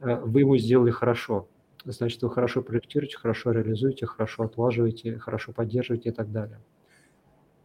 э, 0.02 0.20
вы 0.20 0.42
ему 0.42 0.58
сделали 0.58 0.92
хорошо. 0.92 1.48
Значит, 1.86 2.22
вы 2.22 2.30
хорошо 2.30 2.62
проектируете, 2.62 3.18
хорошо 3.18 3.52
реализуете, 3.52 4.06
хорошо 4.06 4.44
отлаживаете, 4.44 5.18
хорошо 5.18 5.54
поддерживаете 5.54 6.10
и 6.10 6.12
так 6.12 6.32
далее. 6.32 6.60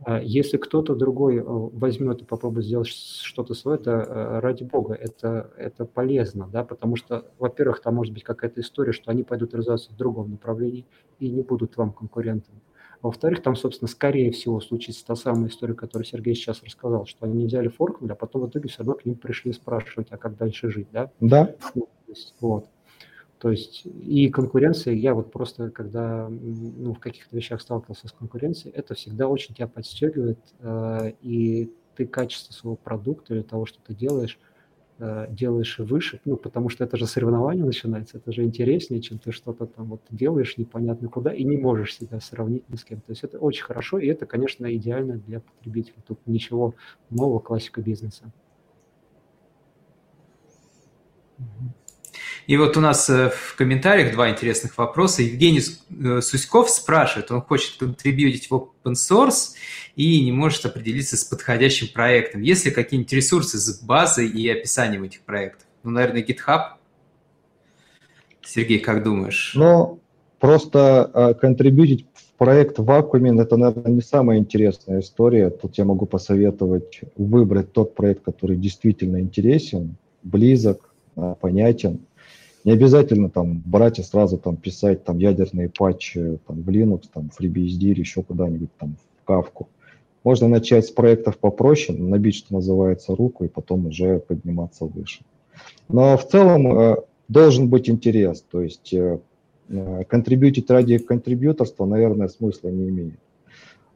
А 0.05 0.21
если 0.21 0.57
кто-то 0.57 0.97
другой 0.97 1.37
э, 1.37 1.43
возьмет 1.45 2.23
и 2.23 2.25
попробует 2.25 2.67
сделать 2.67 2.89
что-то 2.89 3.55
свое, 3.55 3.79
это 3.79 3.91
э, 3.91 4.41
ради 4.41 4.65
бога, 4.65 4.95
это, 4.95 5.51
это 5.57 5.85
полезно, 5.85 6.49
да, 6.53 6.65
потому 6.65 6.97
что, 6.97 7.27
во-первых, 7.39 7.81
там 7.81 7.95
может 7.97 8.13
быть 8.13 8.25
какая-то 8.25 8.61
история, 8.61 8.93
что 8.93 9.11
они 9.11 9.23
пойдут 9.23 9.55
развиваться 9.55 9.93
в 9.93 9.97
другом 9.97 10.31
направлении 10.31 10.87
и 11.21 11.31
не 11.31 11.43
будут 11.43 11.77
вам 11.77 11.93
конкурентами. 11.93 12.61
Во-вторых, 13.03 13.43
там, 13.43 13.57
собственно, 13.57 13.89
скорее 13.89 14.31
всего 14.31 14.61
случится 14.61 15.05
та 15.05 15.17
самая 15.17 15.49
история, 15.49 15.75
которую 15.75 16.07
Сергей 16.07 16.37
сейчас 16.37 16.63
рассказал, 16.63 17.05
что 17.05 17.27
они 17.27 17.47
взяли 17.47 17.67
форкнули, 17.67 18.13
а 18.13 18.15
потом 18.15 18.43
в 18.43 18.49
итоге 18.49 18.69
все 18.69 18.79
равно 18.79 18.95
к 18.95 19.05
ним 19.05 19.17
пришли 19.17 19.53
спрашивать, 19.53 20.09
а 20.11 20.17
как 20.17 20.37
дальше 20.37 20.71
жить, 20.71 20.87
да? 20.93 21.11
Да. 21.19 21.55
Ну, 21.75 21.89
вот. 22.41 22.67
То 23.39 23.51
есть 23.51 23.83
и 23.85 24.29
конкуренция, 24.29 24.95
я 24.95 25.15
вот 25.15 25.33
просто, 25.33 25.71
когда 25.71 26.29
ну, 26.31 26.95
в 26.95 27.01
каких-то 27.01 27.35
вещах 27.35 27.61
сталкивался 27.61 28.07
с 28.07 28.13
конкуренцией, 28.13 28.73
это 28.73 28.95
всегда 28.95 29.27
очень 29.27 29.53
тебя 29.53 29.67
подстегивает, 29.67 30.39
э, 30.61 31.13
и 31.23 31.73
ты 31.97 32.07
качество 32.07 32.53
своего 32.53 32.77
продукта 32.77 33.35
или 33.35 33.43
того, 33.43 33.67
что 33.67 33.81
ты 33.85 33.97
делаешь, 33.97 34.39
э, 34.99 35.27
делаешь 35.31 35.79
выше, 35.79 36.21
ну, 36.25 36.37
потому 36.37 36.69
что 36.69 36.85
это 36.85 36.97
же 36.97 37.07
соревнование 37.07 37.65
начинается, 37.65 38.19
это 38.19 38.33
же 38.33 38.45
интереснее, 38.45 39.01
чем 39.01 39.19
ты 39.19 39.33
что-то 39.33 39.67
там 39.67 39.87
вот 39.87 40.03
делаешь 40.11 40.57
непонятно 40.59 41.09
куда 41.09 41.33
и 41.33 41.45
не 41.45 41.57
можешь 41.57 41.95
себя 41.95 42.21
сравнить 42.21 42.69
ни 42.69 42.77
с 42.77 42.85
кем. 42.85 43.01
То 43.01 43.13
есть 43.13 43.25
это 43.25 43.39
очень 43.39 43.65
хорошо, 43.65 43.99
и 43.99 44.07
это, 44.07 44.27
конечно, 44.27 44.75
идеально 44.75 45.19
для 45.19 45.41
потребителя. 45.41 45.97
Тут 46.07 46.19
ничего 46.27 46.75
нового, 47.11 47.39
классика 47.41 47.81
бизнеса. 47.81 48.33
И 52.47 52.57
вот 52.57 52.77
у 52.77 52.81
нас 52.81 53.09
э, 53.09 53.31
в 53.31 53.55
комментариях 53.57 54.13
два 54.13 54.31
интересных 54.31 54.77
вопроса. 54.77 55.23
Евгений 55.23 55.61
э, 55.61 56.21
Суськов 56.21 56.71
спрашивает, 56.71 57.31
он 57.31 57.41
хочет 57.43 57.77
контрибьютить 57.79 58.51
в 58.51 58.55
open 58.55 58.95
source 58.95 59.53
и 59.95 60.23
не 60.25 60.33
может 60.33 60.65
определиться 60.67 61.17
с 61.17 61.25
подходящим 61.25 61.89
проектом. 61.93 62.43
Есть 62.43 62.65
ли 62.65 62.71
какие-нибудь 62.71 63.13
ресурсы 63.13 63.59
с 63.59 63.81
базой 63.81 64.29
и 64.29 64.49
описанием 64.49 65.05
этих 65.05 65.21
проектов? 65.23 65.67
Ну, 65.85 65.91
наверное, 65.93 66.23
GitHub. 66.23 66.73
Сергей, 68.45 68.81
как 68.81 69.05
думаешь? 69.05 69.53
Ну, 69.55 70.01
просто 70.41 71.11
э, 71.15 71.35
контрибьютить 71.35 72.07
в 72.13 72.33
проект 72.39 72.79
в 72.79 72.85
вакууме– 72.85 73.31
это, 73.41 73.57
наверное, 73.57 73.93
не 73.93 74.03
самая 74.03 74.39
интересная 74.39 75.01
история. 75.01 75.51
Тут 75.51 75.79
я 75.79 75.85
могу 75.85 76.07
посоветовать 76.07 77.03
выбрать 77.17 77.73
тот 77.73 77.95
проект, 77.95 78.25
который 78.25 78.57
действительно 78.57 79.21
интересен, 79.21 79.97
близок, 80.25 80.93
понятен, 81.41 82.01
не 82.65 82.73
обязательно 82.73 83.29
там 83.29 83.63
брать 83.65 83.99
и 83.99 84.03
сразу 84.03 84.39
там 84.39 84.57
писать 84.57 85.05
там 85.05 85.19
ядерные 85.19 85.69
патчи 85.69 86.39
там, 86.47 86.63
в 86.63 86.69
Linux, 86.69 87.05
там, 87.13 87.31
в 87.31 87.41
FreeBSD 87.41 87.81
или 87.81 88.01
еще 88.01 88.23
куда-нибудь 88.23 88.71
там 88.79 88.97
в 88.97 89.27
Кавку. 89.27 89.69
Можно 90.25 90.49
начать 90.49 90.87
с 90.87 90.91
проектов 90.91 91.39
попроще, 91.39 91.99
набить, 91.99 92.37
что 92.37 92.55
называется, 92.55 93.17
руку 93.17 93.45
и 93.45 93.49
потом 93.49 93.87
уже 93.87 94.21
подниматься 94.21 94.85
выше. 94.85 95.25
Но 95.89 96.17
в 96.17 96.29
целом 96.29 96.79
э, 96.79 96.97
должен 97.29 97.69
быть 97.69 97.91
интерес, 97.91 98.45
то 98.49 98.63
есть 98.63 98.95
э, 98.95 99.19
э 99.69 100.05
контрибьютить 100.05 100.71
ради 100.71 100.99
контрибьюторства, 100.99 101.87
наверное, 101.87 102.29
смысла 102.29 102.69
не 102.69 102.89
имеет. 102.89 103.19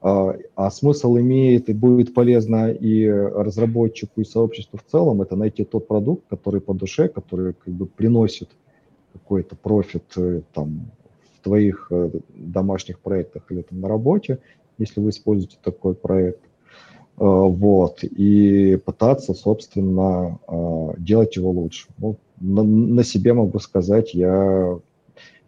А, 0.03 0.37
а 0.55 0.71
смысл 0.71 1.17
имеет 1.19 1.69
и 1.69 1.73
будет 1.73 2.15
полезно 2.15 2.71
и 2.71 3.09
разработчику, 3.09 4.21
и 4.21 4.25
сообществу 4.25 4.79
в 4.79 4.91
целом, 4.91 5.23
это 5.23 5.37
найти 5.37 5.65
тот 5.65 5.89
продукт, 5.89 6.25
который 6.29 6.61
по 6.61 6.75
душе, 6.75 7.09
который 7.09 7.55
как 7.55 7.75
бы 7.75 7.87
приносит 7.87 8.51
какой-то 9.13 9.57
профит 9.57 10.05
э, 10.17 10.43
там 10.53 10.91
в 11.37 11.45
твоих 11.45 11.89
э, 11.91 12.11
домашних 12.35 13.01
проектах 13.01 13.45
или 13.51 13.63
там 13.63 13.81
на 13.81 13.89
работе, 13.89 14.39
если 14.79 15.01
вы 15.01 15.11
используете 15.11 15.57
такой 15.63 15.95
проект. 15.95 16.43
Э, 16.45 17.25
вот, 17.25 18.05
и 18.05 18.77
пытаться, 18.77 19.33
собственно, 19.33 20.39
делать 20.99 21.37
его 21.37 21.51
лучше. 21.51 21.89
Ну, 21.99 22.17
на, 22.41 22.63
на 22.63 23.05
себе 23.05 23.33
могу 23.33 23.59
сказать, 23.59 24.13
я 24.15 24.79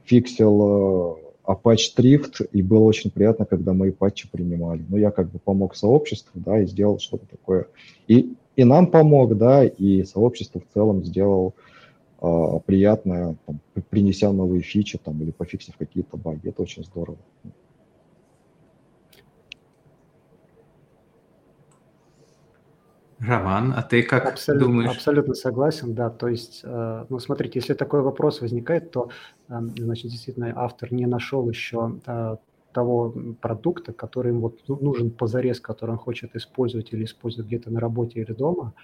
фиксил 0.04 1.18
Apache 1.48 1.94
Drift, 1.96 2.46
и 2.52 2.62
было 2.62 2.84
очень 2.84 3.10
приятно, 3.10 3.46
когда 3.46 3.72
мои 3.72 3.90
патчи 3.90 4.28
принимали. 4.30 4.84
Ну, 4.88 4.98
я 4.98 5.10
как 5.10 5.30
бы 5.30 5.38
помог 5.38 5.74
сообществу, 5.74 6.38
да, 6.40 6.60
и 6.60 6.66
сделал 6.66 6.98
что-то 6.98 7.26
такое. 7.26 7.66
И, 8.06 8.34
и 8.54 8.64
нам 8.64 8.88
помог, 8.88 9.36
да, 9.36 9.64
и 9.64 10.04
сообщество 10.04 10.60
в 10.60 10.74
целом 10.74 11.04
сделал 11.04 11.54
э, 12.20 12.60
приятное, 12.66 13.36
там, 13.46 13.60
принеся 13.88 14.30
новые 14.30 14.60
фичи 14.60 14.98
там, 15.02 15.22
или 15.22 15.30
пофиксив 15.30 15.74
какие-то 15.78 16.18
баги. 16.18 16.48
Это 16.48 16.60
очень 16.60 16.84
здорово. 16.84 17.18
Роман, 23.20 23.72
а 23.76 23.82
ты 23.82 24.02
как 24.02 24.26
абсолютно, 24.26 24.66
думаешь? 24.66 24.90
Абсолютно 24.92 25.34
согласен, 25.34 25.94
да. 25.94 26.08
То 26.08 26.28
есть, 26.28 26.60
э, 26.62 27.06
ну, 27.08 27.18
смотрите, 27.18 27.58
если 27.58 27.74
такой 27.74 28.02
вопрос 28.02 28.40
возникает, 28.40 28.92
то, 28.92 29.10
э, 29.48 29.60
значит, 29.76 30.10
действительно, 30.10 30.52
автор 30.54 30.92
не 30.92 31.06
нашел 31.06 31.48
еще 31.48 31.98
э, 32.06 32.36
того 32.72 33.14
продукта, 33.40 33.92
который 33.92 34.28
ему 34.28 34.40
вот 34.42 34.68
нужен 34.68 35.10
позарез, 35.10 35.60
который 35.60 35.92
он 35.92 35.98
хочет 35.98 36.36
использовать 36.36 36.92
или 36.92 37.04
использовать 37.04 37.48
где-то 37.48 37.70
на 37.70 37.80
работе 37.80 38.20
или 38.20 38.32
дома. 38.32 38.74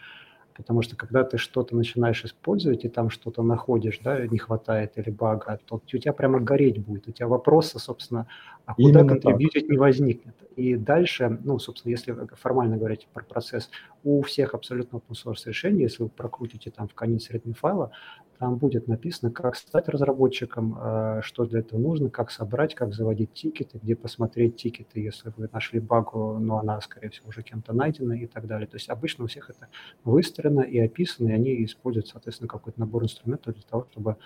Потому 0.56 0.82
что 0.82 0.96
когда 0.96 1.24
ты 1.24 1.36
что-то 1.36 1.76
начинаешь 1.76 2.24
использовать 2.24 2.84
и 2.84 2.88
там 2.88 3.10
что-то 3.10 3.42
находишь, 3.42 4.00
да, 4.04 4.26
не 4.26 4.38
хватает 4.38 4.96
или 4.96 5.10
бага, 5.10 5.58
то 5.66 5.76
у 5.76 5.98
тебя 5.98 6.12
прямо 6.12 6.40
гореть 6.40 6.78
будет. 6.78 7.08
У 7.08 7.12
тебя 7.12 7.28
вопроса, 7.28 7.78
собственно, 7.78 8.26
а 8.66 8.74
куда 8.74 9.00
Именно 9.00 9.08
контрибьютить 9.08 9.68
не 9.68 9.76
возникнет. 9.76 10.34
И 10.56 10.76
дальше, 10.76 11.38
ну, 11.44 11.58
собственно, 11.58 11.90
если 11.90 12.16
формально 12.32 12.76
говорить 12.76 13.08
про 13.12 13.24
процесс, 13.24 13.70
у 14.04 14.22
всех 14.22 14.54
абсолютно 14.54 14.98
open 14.98 15.12
source 15.12 15.46
решений, 15.46 15.82
если 15.82 16.04
вы 16.04 16.08
прокрутите 16.08 16.70
там 16.70 16.88
в 16.88 16.94
конец 16.94 17.30
readme 17.30 17.54
файла, 17.54 17.90
там 18.38 18.56
будет 18.56 18.88
написано, 18.88 19.30
как 19.30 19.56
стать 19.56 19.88
разработчиком, 19.88 20.76
э, 20.80 21.20
что 21.22 21.44
для 21.44 21.60
этого 21.60 21.78
нужно, 21.78 22.10
как 22.10 22.30
собрать, 22.30 22.74
как 22.74 22.92
заводить 22.92 23.32
тикеты, 23.32 23.78
где 23.82 23.94
посмотреть 23.94 24.56
тикеты, 24.56 25.00
если 25.00 25.32
вы 25.36 25.48
нашли 25.52 25.80
багу, 25.80 26.38
но 26.38 26.58
она, 26.58 26.80
скорее 26.80 27.10
всего, 27.10 27.28
уже 27.28 27.42
кем-то 27.42 27.72
найдена 27.72 28.12
и 28.12 28.26
так 28.26 28.46
далее. 28.46 28.66
То 28.66 28.76
есть 28.76 28.88
обычно 28.88 29.24
у 29.24 29.26
всех 29.28 29.50
это 29.50 29.68
выстроено 30.04 30.60
и 30.60 30.78
описано, 30.78 31.28
и 31.28 31.32
они 31.32 31.64
используют, 31.64 32.08
соответственно, 32.08 32.48
какой-то 32.48 32.80
набор 32.80 33.04
инструментов 33.04 33.54
для 33.54 33.62
того, 33.62 33.86
чтобы 33.90 34.16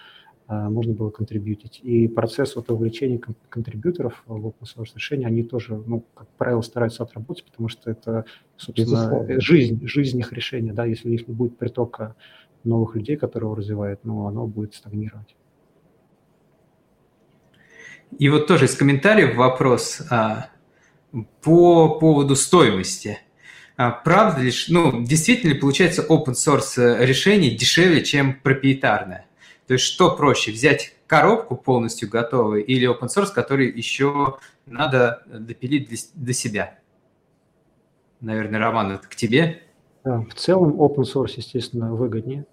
можно 0.49 0.94
было 0.94 1.11
контрибьютить. 1.11 1.80
И 1.82 2.09
процесс 2.09 2.57
вот 2.57 2.70
увлечения 2.70 3.20
контрибьюторов 3.51 4.22
в 4.26 4.46
open 4.46 4.64
source 4.64 4.94
решения, 4.94 5.26
они 5.26 5.42
тоже, 5.42 5.76
ну, 5.76 6.05
как 6.14 6.26
правило, 6.38 6.62
стараются 6.62 7.03
отработать, 7.03 7.44
потому 7.44 7.68
что 7.68 7.90
это, 7.90 8.24
собственно, 8.57 9.40
жизнь, 9.40 9.86
жизнь 9.86 10.18
их 10.18 10.32
решения, 10.32 10.72
да, 10.72 10.86
если 10.86 11.11
не 11.11 11.18
будет 11.18 11.59
притока 11.59 12.16
новых 12.64 12.96
людей, 12.96 13.16
которые 13.16 13.49
его 13.49 13.55
развивают, 13.55 14.05
но 14.05 14.26
оно 14.26 14.46
будет 14.46 14.74
стагнировать. 14.74 15.36
И 18.18 18.28
вот 18.30 18.46
тоже 18.46 18.64
из 18.64 18.74
комментариев 18.74 19.36
вопрос 19.36 20.01
а, 20.11 20.49
по 21.42 21.99
поводу 21.99 22.36
стоимости. 22.36 23.18
А, 23.76 23.90
правда 23.90 24.42
ли, 24.42 24.53
ну, 24.68 25.05
действительно 25.05 25.53
ли 25.53 25.61
получается 25.61 26.03
open 26.09 26.32
source 26.32 27.05
решение 27.05 27.51
дешевле, 27.51 28.03
чем 28.03 28.40
проприетарное? 28.40 29.28
То 29.69 29.75
есть 29.75 29.85
что 29.85 30.16
проще, 30.16 30.51
взять 30.51 30.95
коробку 31.07 31.55
полностью 31.55 32.09
готовую 32.09 32.64
или 32.64 32.89
open 32.89 33.09
source, 33.09 33.33
который 33.35 33.71
еще 33.71 34.39
надо 34.64 35.23
допилить 35.27 35.91
для 36.14 36.33
себя? 36.33 36.79
Наверное, 38.21 38.61
Роман, 38.61 38.93
это 38.93 39.07
к 39.07 39.14
тебе. 39.14 39.62
В 40.05 40.33
целом 40.35 40.81
open 40.81 41.05
source, 41.05 41.35
естественно, 41.37 41.95
выгоднее. 41.95 42.47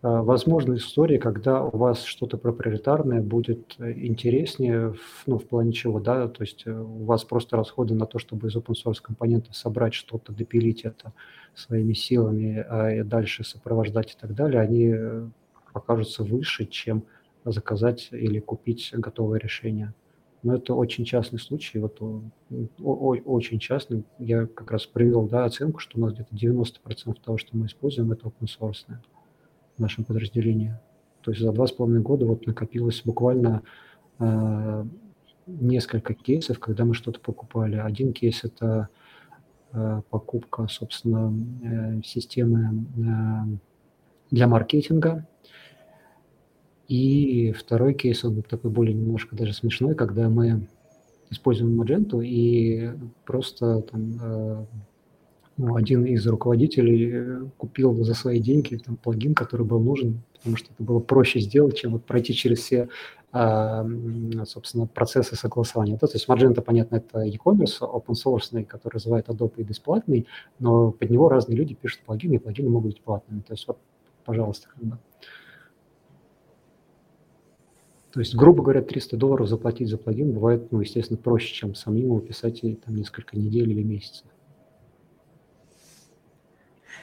А, 0.00 0.22
возможна 0.22 0.76
история, 0.76 1.18
когда 1.18 1.62
у 1.62 1.76
вас 1.76 2.02
что-то 2.02 2.38
проприетарное 2.38 3.20
будет 3.20 3.74
э, 3.78 3.92
интереснее, 3.92 4.94
ну, 5.26 5.38
в 5.38 5.46
плане 5.46 5.72
чего, 5.72 6.00
да, 6.00 6.28
то 6.28 6.42
есть 6.42 6.62
э, 6.66 6.72
у 6.72 7.04
вас 7.04 7.24
просто 7.24 7.56
расходы 7.56 7.94
на 7.94 8.06
то, 8.06 8.18
чтобы 8.18 8.48
из 8.48 8.56
open 8.56 8.74
source 8.82 9.00
компонентов 9.02 9.56
собрать 9.56 9.94
что-то, 9.94 10.32
допилить 10.32 10.82
это 10.82 11.12
своими 11.54 11.92
силами, 11.92 12.64
а 12.68 13.04
дальше 13.04 13.44
сопровождать 13.44 14.12
и 14.12 14.16
так 14.18 14.34
далее, 14.34 14.60
они 14.60 14.92
э, 14.94 15.28
покажутся 15.74 16.24
выше, 16.24 16.64
чем 16.64 17.04
заказать 17.44 18.08
или 18.12 18.40
купить 18.40 18.90
готовое 18.94 19.38
решение. 19.38 19.92
Но 20.42 20.54
это 20.54 20.74
очень 20.74 21.04
частный 21.04 21.38
случай, 21.38 21.78
вот 21.78 22.00
очень 22.80 23.58
частный. 23.58 24.04
Я 24.18 24.46
как 24.46 24.70
раз 24.70 24.86
привел 24.86 25.26
да, 25.26 25.44
оценку, 25.44 25.80
что 25.80 25.98
у 25.98 26.02
нас 26.02 26.12
где-то 26.12 26.34
90% 26.34 27.16
того, 27.22 27.36
что 27.38 27.56
мы 27.56 27.66
используем, 27.66 28.12
это 28.12 28.28
open 28.28 28.46
source 28.46 28.86
в 29.76 29.80
нашем 29.80 30.04
подразделении. 30.04 30.78
То 31.22 31.30
есть 31.30 31.42
за 31.42 31.52
два 31.52 31.66
с 31.66 31.72
половиной 31.72 32.02
года 32.02 32.26
вот 32.26 32.46
накопилось 32.46 33.02
буквально 33.04 33.62
э, 34.18 34.84
несколько 35.46 36.12
кейсов, 36.12 36.58
когда 36.58 36.84
мы 36.84 36.94
что-то 36.94 37.20
покупали. 37.20 37.76
Один 37.76 38.12
кейс– 38.12 38.40
это 38.44 38.90
э, 39.72 40.02
покупка, 40.10 40.68
собственно, 40.68 41.32
э, 41.62 42.02
системы 42.04 42.84
э, 42.98 43.56
для 44.30 44.46
маркетинга, 44.46 45.26
и 46.88 47.52
второй 47.52 47.94
кейс, 47.94 48.24
он 48.24 48.42
такой 48.42 48.70
более 48.70 48.94
немножко 48.94 49.34
даже 49.34 49.54
смешной, 49.54 49.94
когда 49.94 50.28
мы 50.28 50.66
используем 51.30 51.80
Magento 51.80 52.22
и 52.22 52.90
просто 53.24 53.80
там, 53.82 54.18
э, 54.20 54.64
ну, 55.56 55.76
один 55.76 56.04
из 56.04 56.26
руководителей 56.26 57.10
э, 57.12 57.44
купил 57.56 58.04
за 58.04 58.14
свои 58.14 58.38
деньги 58.38 58.76
там, 58.76 58.96
плагин, 58.96 59.34
который 59.34 59.64
был 59.64 59.80
нужен, 59.80 60.22
потому 60.34 60.56
что 60.56 60.72
это 60.72 60.82
было 60.82 61.00
проще 61.00 61.40
сделать, 61.40 61.78
чем 61.78 61.92
вот 61.92 62.04
пройти 62.04 62.34
через 62.34 62.58
все 62.58 62.88
а, 63.36 63.84
собственно, 64.46 64.86
процессы 64.86 65.34
согласования. 65.34 65.98
То 65.98 66.06
есть 66.12 66.28
Magento, 66.28 66.60
понятно, 66.60 66.96
это 66.96 67.22
e-commerce, 67.22 67.80
open 67.80 68.14
source, 68.14 68.64
который 68.64 68.94
называют 68.94 69.28
Adobe 69.28 69.54
и 69.56 69.64
бесплатный, 69.64 70.28
но 70.60 70.92
под 70.92 71.10
него 71.10 71.28
разные 71.28 71.56
люди 71.56 71.74
пишут 71.74 72.02
плагины, 72.06 72.34
и 72.34 72.38
плагины 72.38 72.70
могут 72.70 72.92
быть 72.92 73.02
платными. 73.02 73.40
То 73.40 73.54
есть 73.54 73.66
вот, 73.66 73.78
пожалуйста, 74.24 74.68
как 74.68 74.82
бы. 74.82 74.98
То 78.12 78.20
есть, 78.20 78.36
грубо 78.36 78.62
говоря, 78.62 78.80
300 78.80 79.16
долларов 79.16 79.48
заплатить 79.48 79.88
за 79.88 79.98
плагин 79.98 80.32
бывает, 80.32 80.70
ну, 80.70 80.80
естественно, 80.80 81.18
проще, 81.18 81.52
чем 81.52 81.74
самим 81.74 82.04
его 82.04 82.20
писать 82.20 82.60
там 82.60 82.94
несколько 82.94 83.36
недель 83.36 83.70
или 83.72 83.82
месяцев. 83.82 84.26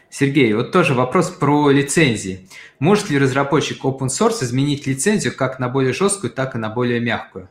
Сергей, 0.10 0.54
вот 0.54 0.72
тоже 0.72 0.94
вопрос 0.94 1.30
про 1.30 1.70
лицензии. 1.70 2.48
Может 2.80 3.10
ли 3.10 3.18
разработчик 3.18 3.84
open 3.86 4.08
source 4.08 4.44
изменить 4.44 4.88
лицензию 4.88 5.36
как 5.36 5.60
на 5.60 5.70
более 5.70 5.94
жесткую, 5.94 6.32
так 6.32 6.56
и 6.56 6.58
на 6.58 6.70
более 6.70 7.00
мягкую? 7.00 7.50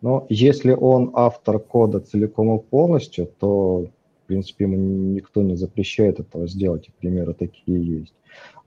Но 0.00 0.26
если 0.28 0.72
он 0.72 1.10
автор 1.14 1.58
кода 1.58 2.00
целиком 2.00 2.56
и 2.58 2.62
полностью, 2.62 3.26
то, 3.26 3.86
в 4.24 4.26
принципе, 4.26 4.64
ему 4.64 4.76
никто 4.76 5.42
не 5.42 5.56
запрещает 5.56 6.20
этого 6.20 6.46
сделать, 6.46 6.88
и 6.88 6.92
примеры 6.92 7.34
такие 7.34 8.00
есть. 8.00 8.14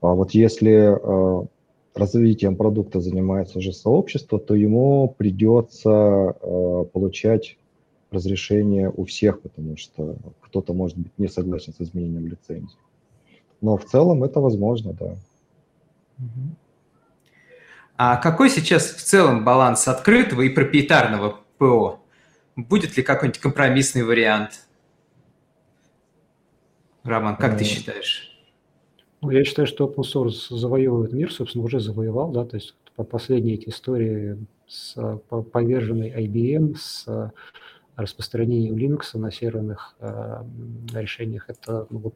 А 0.00 0.08
вот 0.08 0.32
если 0.32 0.94
э, 0.94 1.46
развитием 1.94 2.56
продукта 2.56 3.00
занимается 3.00 3.58
уже 3.58 3.72
сообщество, 3.72 4.38
то 4.38 4.54
ему 4.54 5.14
придется 5.16 6.36
э, 6.40 6.84
получать 6.92 7.58
разрешение 8.10 8.90
у 8.94 9.04
всех, 9.04 9.40
потому 9.40 9.76
что 9.76 10.16
кто-то, 10.40 10.72
может 10.72 10.96
быть, 10.96 11.12
не 11.18 11.28
согласен 11.28 11.74
с 11.74 11.80
изменением 11.80 12.28
лицензии. 12.28 12.78
Но 13.60 13.76
в 13.76 13.84
целом 13.84 14.24
это 14.24 14.40
возможно, 14.40 14.92
да. 14.92 15.16
А 17.96 18.16
какой 18.16 18.48
сейчас 18.48 18.92
в 18.92 19.02
целом 19.02 19.44
баланс 19.44 19.88
открытого 19.88 20.42
и 20.42 20.48
проприетарного 20.48 21.40
ПО? 21.58 22.00
Будет 22.54 22.96
ли 22.96 23.02
какой-нибудь 23.02 23.40
компромиссный 23.40 24.04
вариант? 24.04 24.66
Роман, 27.02 27.36
как 27.36 27.58
ты 27.58 27.64
считаешь? 27.64 28.37
Ну, 29.20 29.30
я 29.30 29.44
считаю, 29.44 29.66
что 29.66 29.86
open 29.86 30.04
source 30.04 30.56
завоевывает 30.56 31.12
мир, 31.12 31.32
собственно, 31.32 31.64
уже 31.64 31.80
завоевал, 31.80 32.30
да, 32.30 32.44
то 32.44 32.56
есть 32.56 32.74
последние 33.10 33.56
эти 33.56 33.68
истории 33.68 34.38
с 34.66 34.94
поверженной 35.52 36.10
IBM, 36.10 36.76
с 36.76 37.32
распространением 37.96 38.76
Linux 38.76 39.18
на 39.18 39.32
серверных 39.32 39.96
э, 39.98 40.44
решениях, 40.92 41.46
это 41.48 41.86
ну, 41.90 41.98
вот 41.98 42.14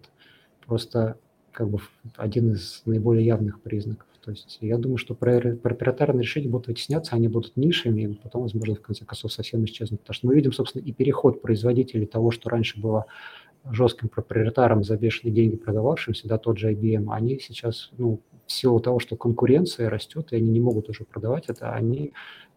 просто 0.64 1.18
как 1.50 1.68
бы 1.68 1.80
один 2.16 2.52
из 2.52 2.82
наиболее 2.86 3.26
явных 3.26 3.60
признаков. 3.60 4.06
То 4.24 4.30
есть 4.30 4.58
я 4.60 4.78
думаю, 4.78 4.98
что 4.98 5.16
проприетарные 5.16 6.22
решения 6.22 6.48
будут 6.48 6.68
вытесняться, 6.68 7.16
они 7.16 7.26
будут 7.26 7.56
нишами, 7.56 8.02
и 8.02 8.14
потом, 8.14 8.42
возможно, 8.42 8.76
в 8.76 8.80
конце 8.80 9.04
концов 9.04 9.32
совсем 9.32 9.64
исчезнут. 9.64 10.00
Потому 10.02 10.14
что 10.14 10.26
мы 10.28 10.34
видим, 10.36 10.52
собственно, 10.52 10.82
и 10.82 10.92
переход 10.92 11.42
производителей 11.42 12.06
того, 12.06 12.30
что 12.30 12.48
раньше 12.48 12.80
было 12.80 13.06
жестким 13.70 14.08
проприетаром 14.08 14.82
за 14.82 14.96
бешеные 14.96 15.32
деньги 15.32 15.56
продававшимся, 15.56 16.28
да, 16.28 16.38
тот 16.38 16.58
же 16.58 16.72
IBM, 16.72 17.06
они 17.10 17.38
сейчас, 17.38 17.90
ну, 17.96 18.20
в 18.46 18.52
силу 18.52 18.80
того, 18.80 18.98
что 18.98 19.16
конкуренция 19.16 19.88
растет, 19.88 20.32
и 20.32 20.36
они 20.36 20.50
не 20.50 20.60
могут 20.60 20.88
уже 20.88 21.04
продавать 21.04 21.44
это, 21.48 21.72
они 21.72 22.12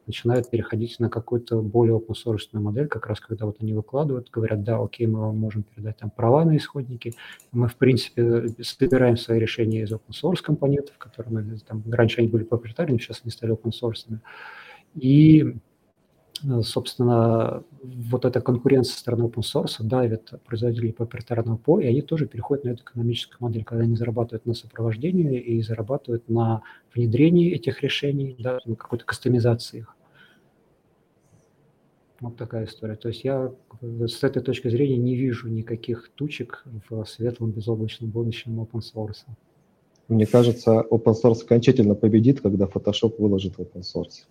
начинают 0.08 0.50
переходить 0.50 1.00
на 1.00 1.10
какую-то 1.10 1.62
более 1.62 1.98
open 1.98 2.42
модель, 2.54 2.88
как 2.88 3.08
раз 3.08 3.20
когда 3.20 3.46
вот 3.46 3.58
они 3.62 3.74
выкладывают, 3.74 4.30
говорят, 4.30 4.64
да, 4.64 4.78
окей, 4.78 5.08
мы 5.08 5.20
вам 5.20 5.38
можем 5.38 5.64
передать 5.64 5.98
там 5.98 6.10
права 6.10 6.46
на 6.46 6.58
исходники, 6.58 7.14
мы, 7.52 7.68
в 7.68 7.76
принципе, 7.76 8.50
собираем 8.62 9.18
свои 9.18 9.40
решения 9.40 9.82
из 9.82 9.92
open 9.92 10.12
source 10.12 10.42
компонентов, 10.42 10.98
которые 10.98 11.34
мы, 11.34 11.58
там, 11.60 11.84
раньше 11.92 12.22
они 12.22 12.28
были 12.28 12.44
проприетарными, 12.44 13.00
сейчас 13.00 13.22
они 13.24 13.32
стали 13.32 13.54
open 13.54 13.72
source. 13.72 14.20
И 14.96 15.56
собственно, 16.62 17.64
вот 17.82 18.26
эта 18.26 18.42
конкуренция 18.42 18.94
со 18.94 19.00
стороны 19.00 19.24
open 19.24 19.42
source 19.42 19.82
давит 19.82 20.32
производителей 20.46 20.94
проприетарного 20.94 21.58
ПО, 21.58 21.80
и 21.80 21.88
они 21.88 22.02
тоже 22.02 22.28
переходят 22.28 22.66
на 22.66 22.70
эту 22.70 22.84
экономическую 22.84 23.38
модель, 23.40 23.64
когда 23.64 23.84
они 23.84 23.96
зарабатывают 23.96 24.46
на 24.46 24.54
сопровождении 24.54 25.40
и 25.40 25.62
зарабатывают 25.62 26.30
на 26.30 26.62
внедрении 26.94 27.54
этих 27.54 27.82
решений, 27.84 28.36
да, 28.40 28.60
на 28.66 28.76
какой-то 28.76 29.06
кастомизации 29.06 29.80
их. 29.80 29.96
Вот 32.22 32.38
такая 32.38 32.66
история. 32.66 32.96
То 32.96 33.10
есть 33.10 33.24
я 33.24 33.52
с 33.82 34.24
этой 34.24 34.42
точки 34.42 34.70
зрения 34.70 34.98
не 34.98 35.16
вижу 35.16 35.50
никаких 35.50 36.10
тучек 36.16 36.64
в 36.90 37.06
светлом 37.06 37.52
безоблачном 37.52 38.10
будущем 38.10 38.60
open 38.60 38.82
source. 38.82 39.26
Мне 40.08 40.26
кажется, 40.26 40.84
open 40.92 41.14
source 41.22 41.44
окончательно 41.44 41.96
победит, 41.96 42.42
когда 42.42 42.66
Photoshop 42.66 43.16
выложит 43.18 43.56
open 43.58 43.82
source. 43.82 44.26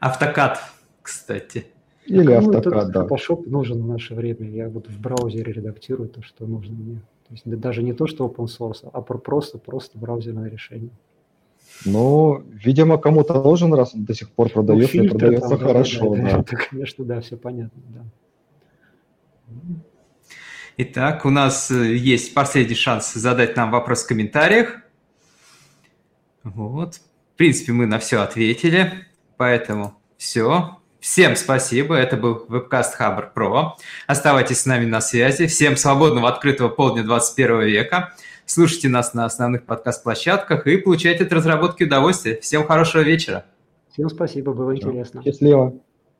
Автокад, 0.00 0.60
кстати. 1.00 1.66
Или 2.06 2.34
так, 2.34 2.44
автокад, 2.44 2.90
да. 2.90 3.06
Photoshop 3.06 3.48
нужен 3.48 3.82
в 3.82 3.86
наше 3.86 4.14
время. 4.14 4.48
Я 4.50 4.68
вот 4.68 4.88
в 4.88 5.00
браузере 5.00 5.52
редактирую 5.52 6.08
то, 6.08 6.22
что 6.22 6.46
нужно 6.46 6.74
мне. 6.74 6.96
То 7.28 7.34
есть 7.34 7.46
даже 7.46 7.82
не 7.82 7.92
то, 7.92 8.06
что 8.06 8.26
open 8.26 8.46
source, 8.46 8.88
а 8.92 9.00
просто, 9.00 9.58
просто 9.58 9.98
браузерное 9.98 10.50
решение. 10.50 10.90
Ну, 11.84 12.42
видимо, 12.52 12.98
кому-то 12.98 13.42
нужен, 13.42 13.72
раз 13.74 13.94
он 13.94 14.04
до 14.04 14.14
сих 14.14 14.30
пор 14.30 14.50
продается, 14.50 14.96
ну, 14.96 15.02
фильтр, 15.02 15.16
и 15.16 15.18
продается 15.18 15.48
там, 15.48 15.58
хорошо. 15.58 16.14
Да, 16.14 16.22
да, 16.22 16.30
да. 16.30 16.38
Это, 16.40 16.56
конечно, 16.56 17.04
да, 17.04 17.20
все 17.20 17.36
понятно, 17.36 17.82
да. 17.88 18.04
Итак, 20.78 21.24
у 21.24 21.30
нас 21.30 21.70
э, 21.70 21.94
есть 21.96 22.34
последний 22.34 22.74
шанс 22.74 23.12
задать 23.12 23.56
нам 23.56 23.70
вопрос 23.70 24.04
в 24.04 24.08
комментариях. 24.08 24.80
Вот, 26.44 27.00
в 27.34 27.36
принципе, 27.36 27.72
мы 27.72 27.86
на 27.86 27.98
все 27.98 28.20
ответили, 28.20 29.06
поэтому 29.36 29.94
все. 30.16 30.78
Всем 31.00 31.34
спасибо, 31.34 31.96
это 31.96 32.16
был 32.16 32.44
вебкаст 32.48 32.94
Хабр 32.94 33.32
Про. 33.34 33.76
Оставайтесь 34.06 34.60
с 34.60 34.66
нами 34.66 34.84
на 34.84 35.00
связи. 35.00 35.46
Всем 35.46 35.76
свободного 35.76 36.28
открытого 36.28 36.68
полдня 36.68 37.02
21 37.02 37.62
века. 37.62 38.14
Слушайте 38.46 38.88
нас 38.88 39.14
на 39.14 39.24
основных 39.24 39.64
подкаст-площадках 39.64 40.66
и 40.66 40.76
получайте 40.76 41.24
от 41.24 41.32
разработки 41.32 41.84
удовольствие. 41.84 42.40
Всем 42.40 42.66
хорошего 42.66 43.02
вечера. 43.02 43.44
Всем 43.92 44.08
спасибо, 44.10 44.52
было 44.52 44.76
интересно. 44.76 45.22
Счастливо. 45.24 45.74